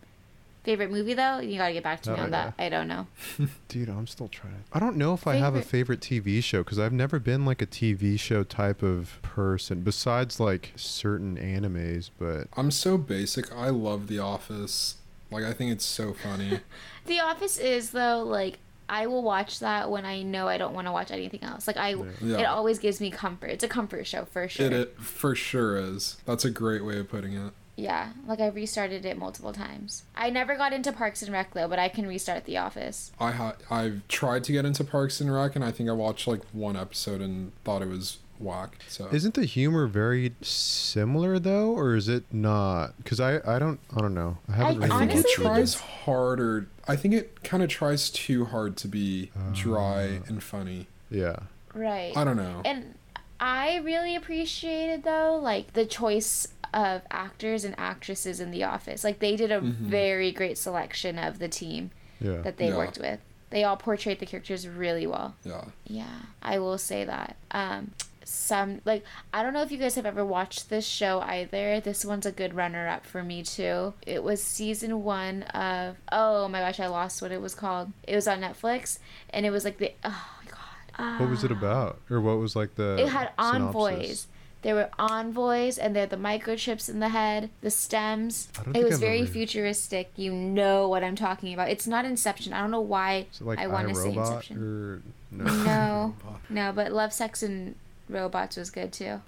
Favorite 0.63 0.91
movie 0.91 1.15
though? 1.15 1.39
You 1.39 1.58
gotta 1.58 1.74
get 1.74 1.84
back 1.84 2.02
to 2.04 2.12
me 2.12 2.17
Oh, 2.19 2.24
on 2.26 2.32
that. 2.32 2.54
I 2.60 2.69
don't 2.69 2.88
know. 2.88 3.08
Dude, 3.67 3.89
I'm 3.89 4.06
still 4.06 4.28
trying. 4.28 4.63
I 4.71 4.80
don't 4.80 4.95
know 4.95 5.13
if 5.15 5.26
I 5.26 5.38
have 5.38 5.56
a 5.56 5.62
favorite 5.63 6.02
TV 6.02 6.43
show 6.43 6.60
because 6.63 6.78
I've 6.78 6.93
never 6.93 7.17
been 7.17 7.45
like 7.45 7.62
a 7.63 7.65
TV 7.65 8.19
show 8.19 8.43
type 8.43 8.84
of 8.84 9.17
person 9.24 9.82
besides 9.82 10.39
like 10.39 10.71
certain 10.76 11.36
animes, 11.38 12.12
but 12.19 12.47
I'm 12.56 12.69
so 12.69 12.97
basic. 13.00 13.52
I 13.52 13.69
love 13.69 14.08
The 14.08 14.19
Office. 14.19 14.97
Like 15.32 15.44
I 15.44 15.54
think 15.54 15.72
it's 15.72 15.86
so 15.86 16.13
funny. 16.13 16.60
The 17.06 17.20
Office 17.20 17.58
is 17.58 17.89
though 17.91 18.24
like 18.24 18.60
I 18.88 19.08
will 19.08 19.24
watch 19.24 19.60
that 19.60 19.89
when 19.89 20.06
I 20.06 20.22
know 20.22 20.48
I 20.48 20.58
don't 20.58 20.74
want 20.76 20.86
to 20.86 20.91
watch 20.91 21.10
anything 21.12 21.41
else. 21.44 21.65
Like 21.65 21.78
I, 21.78 21.96
Yeah. 22.22 22.38
it 22.39 22.46
always 22.46 22.78
gives 22.78 23.00
me 23.02 23.10
comfort. 23.10 23.50
It's 23.50 23.63
a 23.63 23.67
comfort 23.70 24.06
show 24.06 24.26
for 24.26 24.48
sure. 24.50 24.67
It, 24.67 24.74
it 24.74 24.98
for 25.00 25.34
sure 25.34 25.78
is. 25.78 26.17
That's 26.26 26.44
a 26.46 26.52
great 26.52 26.84
way 26.86 27.00
of 27.00 27.10
putting 27.10 27.34
it. 27.34 27.54
Yeah, 27.78 28.12
like 28.28 28.39
I 28.41 28.48
restarted 28.50 29.06
it 29.06 29.17
multiple 29.17 29.54
times. 29.54 30.04
I 30.13 30.30
never 30.30 30.56
got 30.58 30.74
into 30.74 30.91
Parks 30.91 31.24
and 31.24 31.32
Rec 31.32 31.54
though, 31.54 31.67
but 31.70 31.80
I 31.80 31.88
can 31.88 32.06
restart 32.06 32.44
The 32.46 32.58
Office. 32.58 33.12
I 33.20 33.32
ha- 33.32 33.56
I've 33.72 34.06
tried 34.10 34.44
to 34.44 34.52
get 34.52 34.65
into 34.65 34.84
Parks 34.84 35.22
and 35.22 35.34
Rec, 35.34 35.56
and 35.56 35.63
I 35.65 35.72
think 35.72 35.89
I 35.89 35.94
watched 35.94 36.28
like 36.28 36.41
one 36.52 36.76
episode 36.76 37.22
and 37.22 37.54
thought 37.63 37.82
it 37.82 37.88
was 37.88 38.17
whack. 38.42 38.78
So 38.88 39.08
isn't 39.12 39.34
the 39.36 39.46
humor 39.46 39.88
very 39.88 40.34
similar 40.42 41.40
though, 41.40 41.72
or 41.72 41.96
is 41.96 42.08
it 42.10 42.24
not? 42.32 42.98
Because 42.98 43.20
I 43.20 43.40
I 43.46 43.60
don't 43.60 43.80
I 43.96 44.02
don't 44.02 44.14
know. 44.14 44.38
I 44.50 44.54
haven't 44.54 44.84
I 44.84 44.88
really 44.88 45.06
I 45.06 45.08
think 45.08 45.26
it 45.26 45.30
tries 45.32 45.76
it's- 45.76 45.90
harder. 46.06 46.68
I 46.88 46.96
think 46.96 47.14
it 47.14 47.44
kind 47.44 47.62
of 47.64 47.70
tries 47.70 48.10
too 48.10 48.46
hard 48.46 48.76
to 48.78 48.88
be 48.88 49.32
dry 49.54 50.20
Ah. 50.22 50.28
and 50.28 50.44
funny. 50.44 50.88
Yeah. 51.10 51.36
Right. 51.74 52.16
I 52.18 52.24
don't 52.24 52.38
know. 52.38 52.62
And 52.66 52.96
I 53.40 53.78
really 53.78 54.16
appreciated 54.16 55.04
though, 55.04 55.40
like 55.42 55.74
the 55.74 55.86
choice 55.86 56.48
of 56.74 57.02
actors 57.12 57.64
and 57.66 57.76
actresses 57.78 58.40
in 58.40 58.52
The 58.52 58.64
Office. 58.64 59.04
Like 59.04 59.20
they 59.20 59.36
did 59.36 59.52
a 59.52 59.60
very 59.60 60.32
great 60.32 60.58
selection 60.58 61.18
of 61.20 61.40
the 61.40 61.48
team 61.50 61.92
Yeah. 62.20 62.38
that 62.42 62.58
they 62.58 62.70
Yeah. 62.70 62.78
worked 62.78 62.98
with. 63.00 63.20
They 63.50 63.66
all 63.66 63.76
portrayed 63.76 64.20
the 64.20 64.26
characters 64.26 64.66
really 64.68 65.06
well. 65.06 65.36
Yeah. 65.44 65.66
Yeah, 65.86 66.20
I 66.42 66.60
will 66.60 66.78
say 66.78 67.04
that. 67.04 67.36
Um, 67.52 67.92
some 68.24 68.82
like 68.86 69.04
I 69.34 69.44
don't 69.44 69.54
know 69.54 69.62
if 69.62 69.72
you 69.72 69.78
guys 69.78 69.96
have 69.96 70.06
ever 70.06 70.24
watched 70.26 70.70
this 70.70 70.86
show 70.86 71.20
either. 71.22 71.80
This 71.80 72.06
one's 72.06 72.26
a 72.26 72.32
good 72.32 72.54
runner 72.54 72.88
up 72.88 73.06
for 73.06 73.24
me 73.24 73.44
too. 73.44 73.94
It 74.06 74.24
was 74.24 74.44
season 74.44 75.04
one 75.04 75.44
of 75.44 75.98
oh 76.12 76.48
my 76.48 76.60
gosh, 76.60 76.80
I 76.80 76.88
lost 76.88 77.22
what 77.22 77.32
it 77.32 77.42
was 77.42 77.56
called. 77.56 77.92
It 78.04 78.16
was 78.16 78.28
on 78.28 78.42
Netflix 78.42 79.00
and 79.30 79.46
it 79.46 79.50
was 79.52 79.66
like 79.66 79.78
the 79.78 79.94
oh 80.04 80.30
my 80.44 80.52
god. 80.52 81.20
What 81.20 81.30
was 81.30 81.44
it 81.44 81.52
about, 81.52 82.00
or 82.10 82.22
what 82.22 82.38
was 82.38 82.56
like 82.56 82.76
the? 82.76 82.98
It 83.00 83.08
had 83.10 83.32
envoys. 83.40 83.94
synopsis? 83.94 84.28
There 84.62 84.76
were 84.76 84.90
envoys, 85.00 85.80
and 85.80 85.96
they're 85.96 86.06
the 86.06 86.18
microchips 86.18 86.88
in 86.88 87.00
the 87.00 87.10
head, 87.10 87.50
the 87.62 87.72
stems. 87.72 88.50
It 88.76 88.84
was 88.84 88.96
I've 88.96 89.00
very 89.00 89.26
futuristic. 89.26 90.12
You 90.16 90.32
know 90.34 90.88
what 90.88 91.04
I'm 91.04 91.16
talking 91.16 91.54
about. 91.54 91.70
It's 91.70 91.88
not 91.88 92.06
Inception. 92.06 92.54
I 92.54 92.62
don't 92.62 92.70
know 92.70 92.82
why 92.82 93.26
like 93.40 93.58
I 93.58 93.66
want 93.68 93.90
to 93.90 93.96
say 93.96 94.14
Inception. 94.14 94.58
or 94.58 95.02
no? 95.32 95.46
No, 95.66 96.16
no, 96.50 96.72
but 96.74 96.92
Love, 96.92 97.14
Sex, 97.14 97.42
and 97.42 97.76
Robots 98.12 98.58
was 98.58 98.69
good 98.69 98.91
too. 98.93 99.21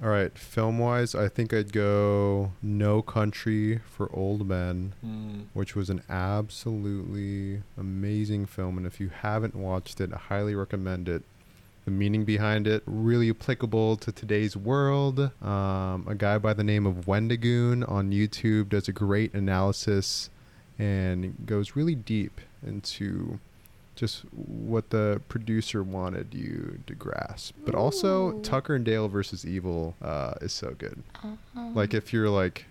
All 0.00 0.08
right, 0.10 0.36
film 0.38 0.78
wise, 0.78 1.16
I 1.16 1.26
think 1.28 1.52
I'd 1.52 1.72
go 1.72 2.52
No 2.62 3.02
Country 3.02 3.80
for 3.90 4.08
Old 4.12 4.46
Men, 4.46 4.94
Mm. 5.04 5.46
which 5.54 5.74
was 5.74 5.90
an 5.90 6.02
absolutely 6.08 7.62
amazing 7.76 8.46
film. 8.46 8.78
And 8.78 8.86
if 8.86 9.00
you 9.00 9.08
haven't 9.08 9.56
watched 9.56 10.00
it, 10.00 10.12
I 10.12 10.18
highly 10.18 10.54
recommend 10.54 11.08
it. 11.08 11.22
The 11.84 11.90
meaning 11.90 12.24
behind 12.24 12.66
it 12.66 12.82
really 12.86 13.30
applicable 13.30 13.96
to 13.96 14.12
today's 14.12 14.56
world. 14.56 15.18
Um, 15.42 16.06
a 16.06 16.14
guy 16.16 16.36
by 16.38 16.52
the 16.52 16.62
name 16.62 16.86
of 16.86 17.06
Wendigoon 17.08 17.82
on 17.82 18.12
YouTube 18.12 18.68
does 18.68 18.86
a 18.88 18.92
great 18.92 19.32
analysis 19.34 20.28
and 20.78 21.34
goes 21.46 21.74
really 21.74 21.94
deep 21.94 22.40
into 22.64 23.40
just 23.98 24.22
what 24.32 24.90
the 24.90 25.20
producer 25.28 25.82
wanted 25.82 26.32
you 26.32 26.78
to 26.86 26.94
grasp. 26.94 27.54
But 27.64 27.74
also 27.74 28.30
Ooh. 28.30 28.42
Tucker 28.42 28.76
and 28.76 28.84
Dale 28.84 29.08
versus 29.08 29.44
Evil 29.44 29.96
uh, 30.00 30.34
is 30.40 30.52
so 30.52 30.74
good. 30.78 31.02
Uh-huh. 31.16 31.68
Like 31.74 31.94
if 31.94 32.12
you're 32.12 32.30
like, 32.30 32.66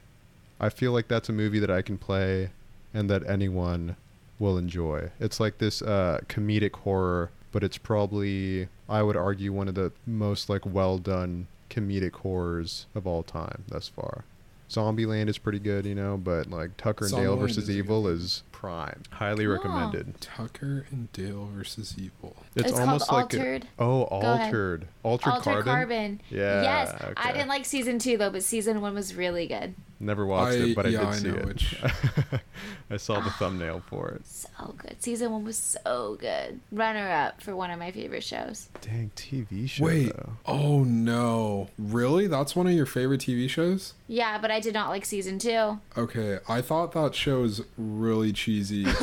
I 0.59 0.69
feel 0.69 0.93
like 0.93 1.09
that's 1.09 1.27
a 1.27 1.33
movie 1.33 1.59
that 1.59 1.69
I 1.69 1.81
can 1.81 1.97
play 1.97 2.51
and 2.93 3.09
that 3.09 3.27
anyone 3.29 3.97
will 4.39 4.57
enjoy. 4.57 5.11
It's 5.19 5.39
like 5.39 5.57
this 5.57 5.81
uh, 5.81 6.21
comedic 6.29 6.75
horror, 6.77 7.29
but 7.51 7.61
it's 7.61 7.77
probably 7.77 8.69
I 8.87 9.03
would 9.03 9.17
argue 9.17 9.51
one 9.51 9.67
of 9.67 9.75
the 9.75 9.91
most 10.05 10.49
like 10.49 10.65
well 10.65 10.97
done 10.97 11.47
comedic 11.69 12.13
horrors 12.13 12.85
of 12.95 13.05
all 13.05 13.23
time 13.23 13.65
thus 13.67 13.89
far. 13.89 14.23
Zombieland 14.69 15.27
is 15.29 15.37
pretty 15.37 15.59
good, 15.59 15.85
you 15.85 15.95
know, 15.95 16.17
but 16.17 16.49
like 16.49 16.77
Tucker 16.77 17.05
and 17.05 17.13
Dale 17.13 17.35
versus 17.35 17.57
is 17.57 17.69
a 17.69 17.71
good 17.73 17.77
Evil 17.79 18.07
is 18.07 18.43
prime. 18.57 19.03
Highly 19.11 19.45
Oh. 19.45 19.51
recommended. 19.51 20.19
Tucker 20.19 20.87
and 20.89 21.11
Dale 21.13 21.47
versus 21.53 21.93
Evil. 21.95 22.35
It's, 22.55 22.71
It's 22.71 22.79
almost 22.79 23.07
called 23.07 23.31
like 23.31 23.61
a- 23.61 23.61
oh, 23.77 24.01
altered, 24.05 24.87
altered, 25.03 25.31
Altered 25.31 25.43
carbon. 25.43 25.63
Carbon. 25.63 26.21
Yeah, 26.31 26.63
Yes. 26.63 27.13
I 27.15 27.33
didn't 27.33 27.49
like 27.49 27.65
season 27.65 27.99
two 27.99 28.17
though, 28.17 28.31
but 28.31 28.41
season 28.41 28.81
one 28.81 28.95
was 28.95 29.13
really 29.13 29.45
good. 29.45 29.75
Never 29.99 30.25
watched 30.25 30.57
I- 30.57 30.63
it, 30.65 30.75
but 30.75 30.87
I 30.87 30.89
did 30.91 30.99
I 31.01 31.11
see 31.13 31.27
it. 31.29 31.45
which- 31.45 31.75
I 32.89 32.97
saw 32.97 33.15
the 33.19 33.27
ah. 33.27 33.35
thumbnail 33.37 33.81
for 33.87 34.09
it. 34.09 34.25
So 34.25 34.73
good. 34.77 35.01
Season 35.03 35.31
one 35.31 35.43
was 35.43 35.57
so 35.57 36.17
good. 36.19 36.59
Runner 36.71 37.09
up 37.09 37.41
for 37.41 37.55
one 37.55 37.69
of 37.69 37.77
my 37.79 37.91
favorite 37.91 38.23
shows. 38.23 38.69
Dang 38.81 39.11
TV 39.15 39.69
show 39.69 39.85
Wait. 39.85 40.13
though. 40.15 40.31
Oh 40.45 40.83
no. 40.83 41.69
Really? 41.77 42.27
That's 42.27 42.55
one 42.55 42.65
of 42.67 42.73
your 42.73 42.85
favorite 42.85 43.21
TV 43.21 43.47
shows? 43.49 43.93
Yeah, 44.07 44.39
but 44.39 44.49
I 44.51 44.59
did 44.59 44.73
not 44.73 44.89
like 44.89 45.05
season 45.05 45.37
two. 45.37 45.79
Okay, 45.97 46.39
I 46.47 46.61
thought 46.61 46.93
that 46.93 47.13
show 47.13 47.41
was 47.41 47.61
really 47.77 48.31
cheesy. 48.47 48.85
and 48.85 48.95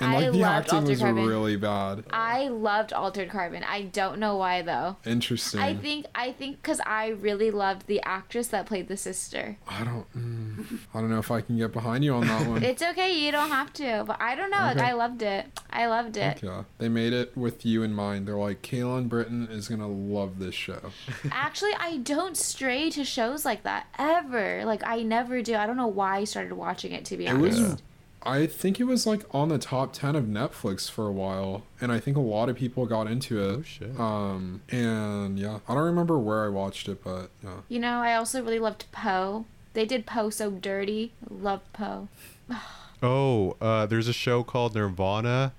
I 0.00 0.14
like 0.14 0.32
the 0.32 0.38
loved 0.38 0.44
acting 0.44 0.78
Altered 0.78 0.88
was 0.90 0.98
Carbon. 0.98 1.26
really 1.26 1.56
bad. 1.56 2.04
I 2.10 2.48
loved 2.48 2.92
Altered 2.92 3.30
Carbon. 3.30 3.62
I 3.62 3.82
don't 3.82 4.18
know 4.18 4.36
why 4.36 4.62
though. 4.62 4.96
Interesting. 5.06 5.60
I 5.60 5.74
think 5.74 6.06
I 6.12 6.32
think 6.32 6.60
because 6.60 6.80
I 6.84 7.08
really 7.08 7.52
loved 7.52 7.86
the 7.86 8.02
actress 8.02 8.48
that 8.48 8.66
played 8.66 8.88
the 8.88 8.96
sister. 8.96 9.56
I 9.68 9.84
don't 9.84 10.12
mm, 10.16 10.80
I 10.92 11.00
don't 11.00 11.08
know 11.10 11.20
if 11.20 11.30
I 11.30 11.40
can 11.40 11.56
get 11.56 11.72
behind 11.72 12.04
you 12.04 12.14
on 12.14 12.26
that 12.26 12.48
one. 12.48 12.64
It's 12.70 12.82
okay, 12.82 13.12
you 13.12 13.30
don't 13.32 13.50
have 13.50 13.72
to, 13.74 14.04
but 14.06 14.20
I 14.20 14.34
don't 14.34 14.50
know. 14.50 14.70
Okay. 14.70 14.80
I 14.80 14.92
loved 14.92 15.22
it. 15.22 15.46
I 15.70 15.86
loved 15.86 16.16
it. 16.16 16.42
Yeah, 16.42 16.64
they 16.78 16.88
made 16.88 17.12
it 17.12 17.36
with 17.36 17.64
you 17.64 17.82
in 17.82 17.92
mind. 17.92 18.26
They're 18.26 18.36
like, 18.36 18.62
Kaylin 18.62 19.08
Britton 19.08 19.48
is 19.50 19.68
gonna 19.68 19.88
love 19.88 20.38
this 20.40 20.54
show. 20.54 20.90
Actually, 21.30 21.74
I 21.78 21.98
don't 21.98 22.36
stray 22.36 22.90
to 22.90 23.04
shows 23.04 23.44
like 23.44 23.62
that 23.62 23.86
ever. 23.98 24.64
Like 24.64 24.82
I 24.84 25.02
never 25.02 25.42
do. 25.42 25.54
I 25.54 25.66
don't 25.66 25.76
know 25.76 25.86
why 25.86 26.18
I 26.18 26.24
started 26.24 26.52
watching 26.54 26.92
it 26.92 27.04
to 27.06 27.16
be 27.16 27.26
It 27.26 27.36
was, 27.36 27.58
honest. 27.58 27.82
I 28.22 28.46
think 28.46 28.78
it 28.78 28.84
was 28.84 29.06
like 29.06 29.22
on 29.34 29.48
the 29.48 29.58
top 29.58 29.92
ten 29.92 30.14
of 30.14 30.24
Netflix 30.24 30.90
for 30.90 31.06
a 31.06 31.12
while, 31.12 31.62
and 31.80 31.90
I 31.90 31.98
think 32.00 32.16
a 32.16 32.20
lot 32.20 32.48
of 32.48 32.56
people 32.56 32.84
got 32.86 33.06
into 33.06 33.40
it. 33.42 33.56
Oh 33.58 33.62
shit. 33.62 33.98
Um, 33.98 34.62
and 34.70 35.38
yeah, 35.38 35.60
I 35.68 35.74
don't 35.74 35.84
remember 35.84 36.18
where 36.18 36.44
I 36.44 36.48
watched 36.48 36.88
it, 36.88 37.02
but 37.02 37.30
yeah. 37.42 37.60
You 37.68 37.78
know, 37.78 38.00
I 38.00 38.14
also 38.14 38.42
really 38.42 38.58
loved 38.58 38.84
Poe. 38.92 39.46
They 39.72 39.86
did 39.86 40.04
Poe 40.04 40.30
so 40.30 40.50
dirty. 40.50 41.12
Loved 41.28 41.72
Poe. 41.72 42.08
Oh, 43.02 43.56
uh, 43.62 43.86
there's 43.86 44.08
a 44.08 44.12
show 44.12 44.42
called 44.42 44.74
Nirvanna, 44.74 45.52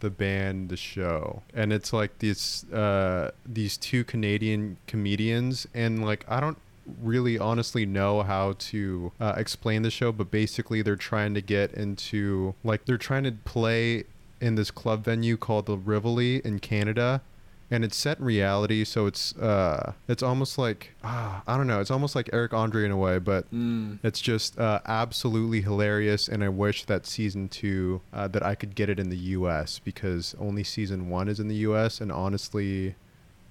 the 0.00 0.10
band, 0.10 0.68
the 0.68 0.76
show, 0.76 1.42
and 1.54 1.72
it's 1.72 1.90
like 1.90 2.18
these 2.18 2.70
uh, 2.70 3.30
these 3.46 3.78
two 3.78 4.04
Canadian 4.04 4.76
comedians, 4.86 5.66
and 5.72 6.04
like 6.04 6.26
I 6.28 6.38
don't 6.38 6.58
really 7.00 7.38
honestly 7.38 7.86
know 7.86 8.22
how 8.22 8.54
to 8.58 9.12
uh, 9.20 9.34
explain 9.36 9.82
the 9.82 9.90
show, 9.90 10.12
but 10.12 10.30
basically 10.30 10.82
they're 10.82 10.96
trying 10.96 11.34
to 11.34 11.40
get 11.40 11.72
into 11.74 12.54
like 12.64 12.84
they're 12.86 12.98
trying 12.98 13.24
to 13.24 13.32
play 13.32 14.04
in 14.40 14.56
this 14.56 14.70
club 14.70 15.04
venue 15.04 15.36
called 15.36 15.66
the 15.66 15.76
Rivoli 15.78 16.36
in 16.44 16.58
Canada. 16.58 17.22
and 17.70 17.84
it's 17.86 17.96
set 17.96 18.18
in 18.18 18.24
reality, 18.26 18.84
so 18.84 19.06
it's 19.06 19.34
uh, 19.38 19.92
it's 20.06 20.22
almost 20.22 20.58
like 20.58 20.90
ah, 21.04 21.42
I 21.46 21.56
don't 21.56 21.66
know, 21.66 21.80
it's 21.80 21.90
almost 21.90 22.14
like 22.14 22.28
Eric 22.32 22.52
Andre 22.52 22.84
in 22.84 22.90
a 22.90 22.96
way, 22.98 23.18
but 23.18 23.50
Mm. 23.50 23.98
it's 24.02 24.20
just 24.20 24.58
uh, 24.58 24.80
absolutely 24.84 25.62
hilarious, 25.62 26.28
and 26.28 26.44
I 26.44 26.50
wish 26.50 26.84
that 26.84 27.06
season 27.06 27.48
two 27.48 28.02
uh, 28.12 28.28
that 28.28 28.42
I 28.42 28.54
could 28.56 28.74
get 28.74 28.90
it 28.90 28.98
in 29.00 29.08
the 29.08 29.16
U.S. 29.38 29.78
because 29.78 30.34
only 30.38 30.64
season 30.64 31.08
one 31.08 31.28
is 31.28 31.40
in 31.40 31.48
the 31.48 31.60
U.S. 31.68 31.98
and 32.02 32.12
honestly, 32.12 32.94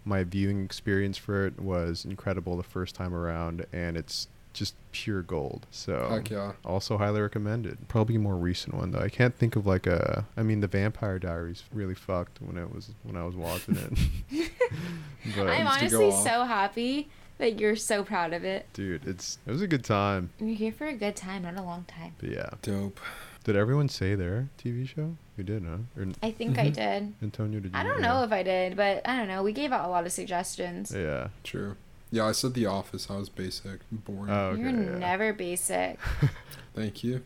my 0.06 0.24
viewing 0.24 0.64
experience 0.64 1.18
for 1.18 1.46
it 1.46 1.60
was 1.60 2.06
incredible 2.06 2.58
the 2.58 2.64
first 2.64 2.96
time 2.96 3.14
around, 3.14 3.66
and 3.72 3.98
it's 3.98 4.28
just 4.54 4.76
pure 4.92 5.22
gold. 5.22 5.66
So 5.72 6.10
Heck 6.10 6.30
yeah. 6.30 6.54
also 6.66 6.98
highly 6.98 7.22
recommended. 7.22 7.88
Probably 7.88 8.16
a 8.16 8.20
more 8.20 8.36
recent 8.36 8.76
one 8.76 8.92
though. 8.92 9.00
I 9.00 9.10
can't 9.10 9.36
think 9.36 9.56
of 9.56 9.66
like 9.66 9.88
a. 9.88 10.26
I 10.36 10.44
mean, 10.44 10.60
the 10.60 10.68
Vampire 10.68 11.20
Diaries 11.20 11.64
really 11.74 11.96
fucked 11.96 12.42
when 12.42 12.58
it 12.58 12.74
was 12.74 12.92
when 13.04 13.16
I 13.16 13.24
was 13.24 13.36
watching 13.36 13.78
it. 13.78 14.52
but 15.36 15.48
I'm 15.48 15.66
Needs 15.66 15.78
to 15.80 15.90
go 15.90 16.06
honestly 16.06 16.12
so 16.24 16.46
happy 16.46 17.10
that 17.38 17.60
you're 17.60 17.76
so 17.76 18.04
proud 18.04 18.34
of 18.34 18.44
it. 18.44 18.68
dude, 18.74 19.08
it's 19.08 19.40
it 19.46 19.52
was 19.52 19.62
a 19.62 19.68
good 19.68 19.84
time. 19.84 20.30
You're 20.40 20.56
here 20.56 20.72
for 20.72 20.88
a 20.88 20.94
good 20.94 21.16
time, 21.16 21.44
not 21.44 21.58
a 21.58 21.64
long 21.64 21.86
time. 21.86 22.14
But 22.20 22.30
yeah, 22.30 22.50
Dope. 22.62 23.00
Did 23.44 23.56
everyone 23.56 23.90
say 23.90 24.16
their 24.16 24.50
TV 24.58 24.88
show? 24.88 25.16
We 25.38 25.44
did, 25.44 25.64
huh? 25.64 25.78
Or 26.00 26.08
I 26.22 26.32
think 26.32 26.58
I 26.60 26.68
Mhm. 26.70 26.74
did. 26.74 27.14
Antonio 27.24 27.60
did 27.60 27.74
you? 27.74 27.78
I 27.80 27.84
don't 27.84 28.02
yeah. 28.02 28.08
know 28.08 28.24
if 28.24 28.32
I 28.32 28.44
did, 28.44 28.76
but 28.76 29.08
I 29.08 29.18
don't 29.18 29.28
know. 29.28 29.42
We 29.44 29.54
gave 29.54 29.72
out 29.72 29.86
a 29.86 29.90
lot 29.90 30.06
of 30.06 30.12
suggestions. 30.12 30.94
Yeah. 30.96 31.30
True. 31.44 31.76
Yeah, 32.12 32.26
I 32.26 32.34
said 32.34 32.54
The 32.54 32.66
Office. 32.66 33.08
I 33.10 33.16
was 33.18 33.30
basic. 33.30 33.80
Boring. 33.92 34.30
Oh, 34.32 34.48
okay. 34.50 34.62
You're 34.62 34.70
yeah. 34.72 34.98
never 34.98 35.34
basic. 35.34 35.98
Thank 36.76 37.04
you. 37.04 37.24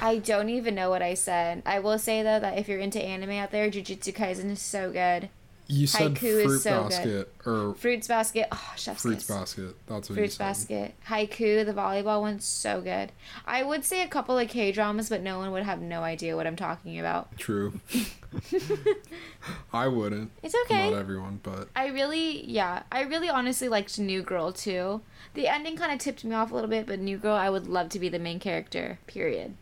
I 0.00 0.18
don't 0.18 0.48
even 0.48 0.74
know 0.74 0.88
what 0.90 1.02
I 1.02 1.14
said. 1.14 1.62
I 1.66 1.80
will 1.80 1.98
say 1.98 2.22
though 2.22 2.40
that 2.40 2.58
if 2.58 2.68
you're 2.68 2.78
into 2.78 3.02
anime 3.02 3.30
out 3.32 3.50
there, 3.50 3.70
Jujutsu 3.70 4.14
Kaisen 4.14 4.50
is 4.50 4.60
so 4.60 4.90
good. 4.90 5.28
You 5.68 5.86
said 5.86 6.14
Haikyu 6.14 6.22
is 6.24 6.44
Fruit 6.44 6.58
so 6.60 6.82
good. 6.82 6.90
Basket 6.90 7.34
or 7.44 7.74
Fruits 7.74 8.08
Basket, 8.08 8.48
oh 8.52 8.72
chef's 8.76 9.02
Fruits 9.02 9.26
kiss. 9.26 9.36
Basket. 9.36 9.76
That's 9.86 10.08
what 10.08 10.16
Fruits 10.16 10.34
you 10.34 10.38
said. 10.38 10.38
Basket, 10.38 10.94
Haikyu, 11.08 11.64
the 11.66 11.72
volleyball 11.72 12.20
one's 12.20 12.44
so 12.44 12.80
good. 12.80 13.10
I 13.46 13.62
would 13.62 13.84
say 13.84 14.02
a 14.02 14.08
couple 14.08 14.38
of 14.38 14.48
K 14.48 14.70
dramas, 14.70 15.08
but 15.08 15.22
no 15.22 15.38
one 15.38 15.50
would 15.52 15.64
have 15.64 15.80
no 15.80 16.02
idea 16.02 16.36
what 16.36 16.46
I'm 16.46 16.56
talking 16.56 17.00
about. 17.00 17.36
True. 17.36 17.80
I 19.72 19.88
wouldn't. 19.88 20.30
It's 20.42 20.54
okay. 20.66 20.90
Not 20.90 20.98
everyone, 20.98 21.40
but 21.42 21.68
I 21.74 21.88
really, 21.88 22.44
yeah, 22.46 22.84
I 22.92 23.02
really 23.02 23.28
honestly 23.28 23.68
liked 23.68 23.98
New 23.98 24.22
Girl 24.22 24.52
too. 24.52 25.00
The 25.34 25.48
ending 25.48 25.76
kind 25.76 25.92
of 25.92 25.98
tipped 25.98 26.24
me 26.24 26.34
off 26.34 26.52
a 26.52 26.54
little 26.54 26.70
bit, 26.70 26.86
but 26.86 27.00
New 27.00 27.18
Girl, 27.18 27.34
I 27.34 27.50
would 27.50 27.66
love 27.66 27.88
to 27.90 27.98
be 27.98 28.08
the 28.08 28.18
main 28.18 28.38
character. 28.38 28.98
Period. 29.06 29.54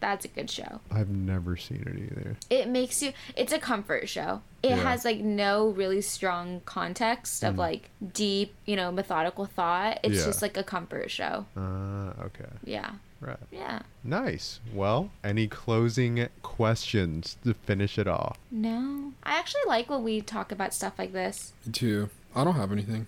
That's 0.00 0.24
a 0.24 0.28
good 0.28 0.50
show. 0.50 0.80
I've 0.90 1.10
never 1.10 1.56
seen 1.58 1.82
it 1.86 2.12
either. 2.18 2.36
It 2.48 2.68
makes 2.68 3.02
you. 3.02 3.12
It's 3.36 3.52
a 3.52 3.58
comfort 3.58 4.08
show. 4.08 4.40
It 4.62 4.70
Yeah. 4.70 4.76
has 4.76 5.04
like 5.04 5.18
no 5.18 5.68
really 5.68 6.00
strong 6.00 6.62
context 6.64 7.44
of 7.44 7.54
Mm. 7.56 7.58
like 7.58 7.90
deep, 8.14 8.54
you 8.64 8.76
know, 8.76 8.90
methodical 8.90 9.44
thought. 9.46 10.00
It's 10.02 10.18
Yeah. 10.20 10.24
just 10.24 10.40
like 10.42 10.56
a 10.56 10.62
comfort 10.62 11.10
show. 11.10 11.44
Uh, 11.56 12.12
okay. 12.24 12.48
Yeah, 12.64 12.92
Right. 13.20 13.36
yeah. 13.50 13.80
Nice. 14.02 14.60
Well, 14.72 15.10
any 15.22 15.46
closing 15.48 16.28
questions 16.42 17.36
to 17.44 17.52
finish 17.54 17.98
it 17.98 18.08
off? 18.08 18.38
No, 18.50 19.12
I 19.22 19.38
actually 19.38 19.62
like 19.66 19.90
when 19.90 20.02
we 20.02 20.20
talk 20.22 20.50
about 20.50 20.72
stuff 20.74 20.94
like 20.98 21.12
this. 21.12 21.52
me 21.66 21.72
too. 21.72 22.08
I 22.34 22.44
don't 22.44 22.54
have 22.56 22.72
anything. 22.72 23.06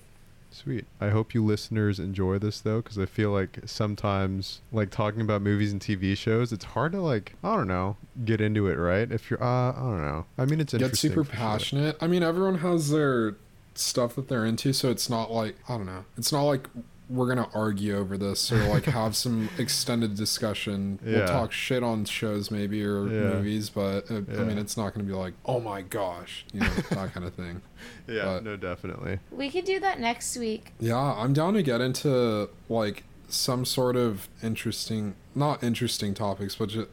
Sweet. 0.53 0.85
I 1.01 1.09
hope 1.09 1.35
you 1.35 1.43
listeners 1.45 1.99
enjoy 1.99 2.39
this 2.39 2.61
though, 2.61 2.83
because 2.83 2.99
I 2.99 3.07
feel 3.07 3.31
like 3.31 3.61
sometimes, 3.65 4.61
like 4.71 4.91
talking 4.91 5.23
about 5.23 5.43
movies 5.43 5.73
and 5.73 5.81
TV 5.81 6.17
shows, 6.17 6.53
it's 6.53 6.67
hard 6.67 6.93
to 6.93 7.01
like, 7.01 7.35
I 7.43 7.57
don't 7.57 7.69
know, 7.69 7.97
get 8.25 8.41
into 8.41 8.69
it, 8.69 8.75
right? 8.77 9.11
If 9.11 9.31
you're, 9.31 9.43
uh, 9.43 9.73
I 9.73 9.79
don't 9.81 10.03
know. 10.03 10.27
I 10.37 10.45
mean, 10.45 10.61
it's 10.61 10.75
Get 10.75 10.95
super 10.97 11.25
for 11.25 11.31
sure. 11.31 11.37
passionate. 11.37 11.97
I 12.01 12.07
mean, 12.07 12.23
everyone 12.23 12.59
has 12.59 12.91
their 12.91 13.37
stuff 13.75 14.15
that 14.17 14.29
they're 14.29 14.45
into, 14.45 14.73
so 14.75 14.91
it's 14.91 15.09
not 15.09 15.31
like 15.33 15.57
I 15.69 15.77
don't 15.79 15.87
know. 15.87 16.05
It's 16.19 16.31
not 16.31 16.43
like 16.43 16.69
we're 17.13 17.29
gonna 17.29 17.49
argue 17.55 17.97
over 17.97 18.17
this 18.17 18.51
or 18.51 18.59
like 18.69 18.85
have 19.01 19.15
some 19.15 19.49
extended 19.59 20.17
discussion. 20.17 20.99
Yeah. 21.05 21.19
We'll 21.19 21.27
talk 21.29 21.53
shit 21.53 21.83
on 21.83 22.05
shows 22.05 22.51
maybe 22.51 22.83
or 22.85 23.07
Yeah. 23.07 23.21
movies, 23.35 23.71
but 23.71 24.11
uh, 24.11 24.17
I 24.17 24.45
mean, 24.45 24.59
it's 24.59 24.77
not 24.77 24.95
gonna 24.95 25.05
be 25.05 25.13
like, 25.13 25.35
oh 25.45 25.61
my 25.61 25.83
gosh, 25.83 26.45
you 26.53 26.61
know, 26.61 26.69
that 26.91 27.13
kind 27.13 27.27
of 27.27 27.35
thing. 27.35 27.61
Yeah, 28.09 28.25
But- 28.25 28.45
no, 28.45 28.57
definitely. 28.57 29.19
We 29.31 29.51
could 29.51 29.65
do 29.65 29.79
that 29.81 30.01
next 30.01 30.37
week. 30.37 30.73
Yeah, 30.81 30.97
I'm 30.99 31.33
down 31.33 31.55
to 31.55 31.63
get 31.63 31.81
into 31.81 32.49
like 32.69 33.05
some 33.29 33.65
sort 33.65 33.97
of 33.97 34.29
interesting, 34.43 35.15
not 35.35 35.63
interesting 35.63 36.15
topics, 36.15 36.55
but 36.57 36.69
just 36.71 36.89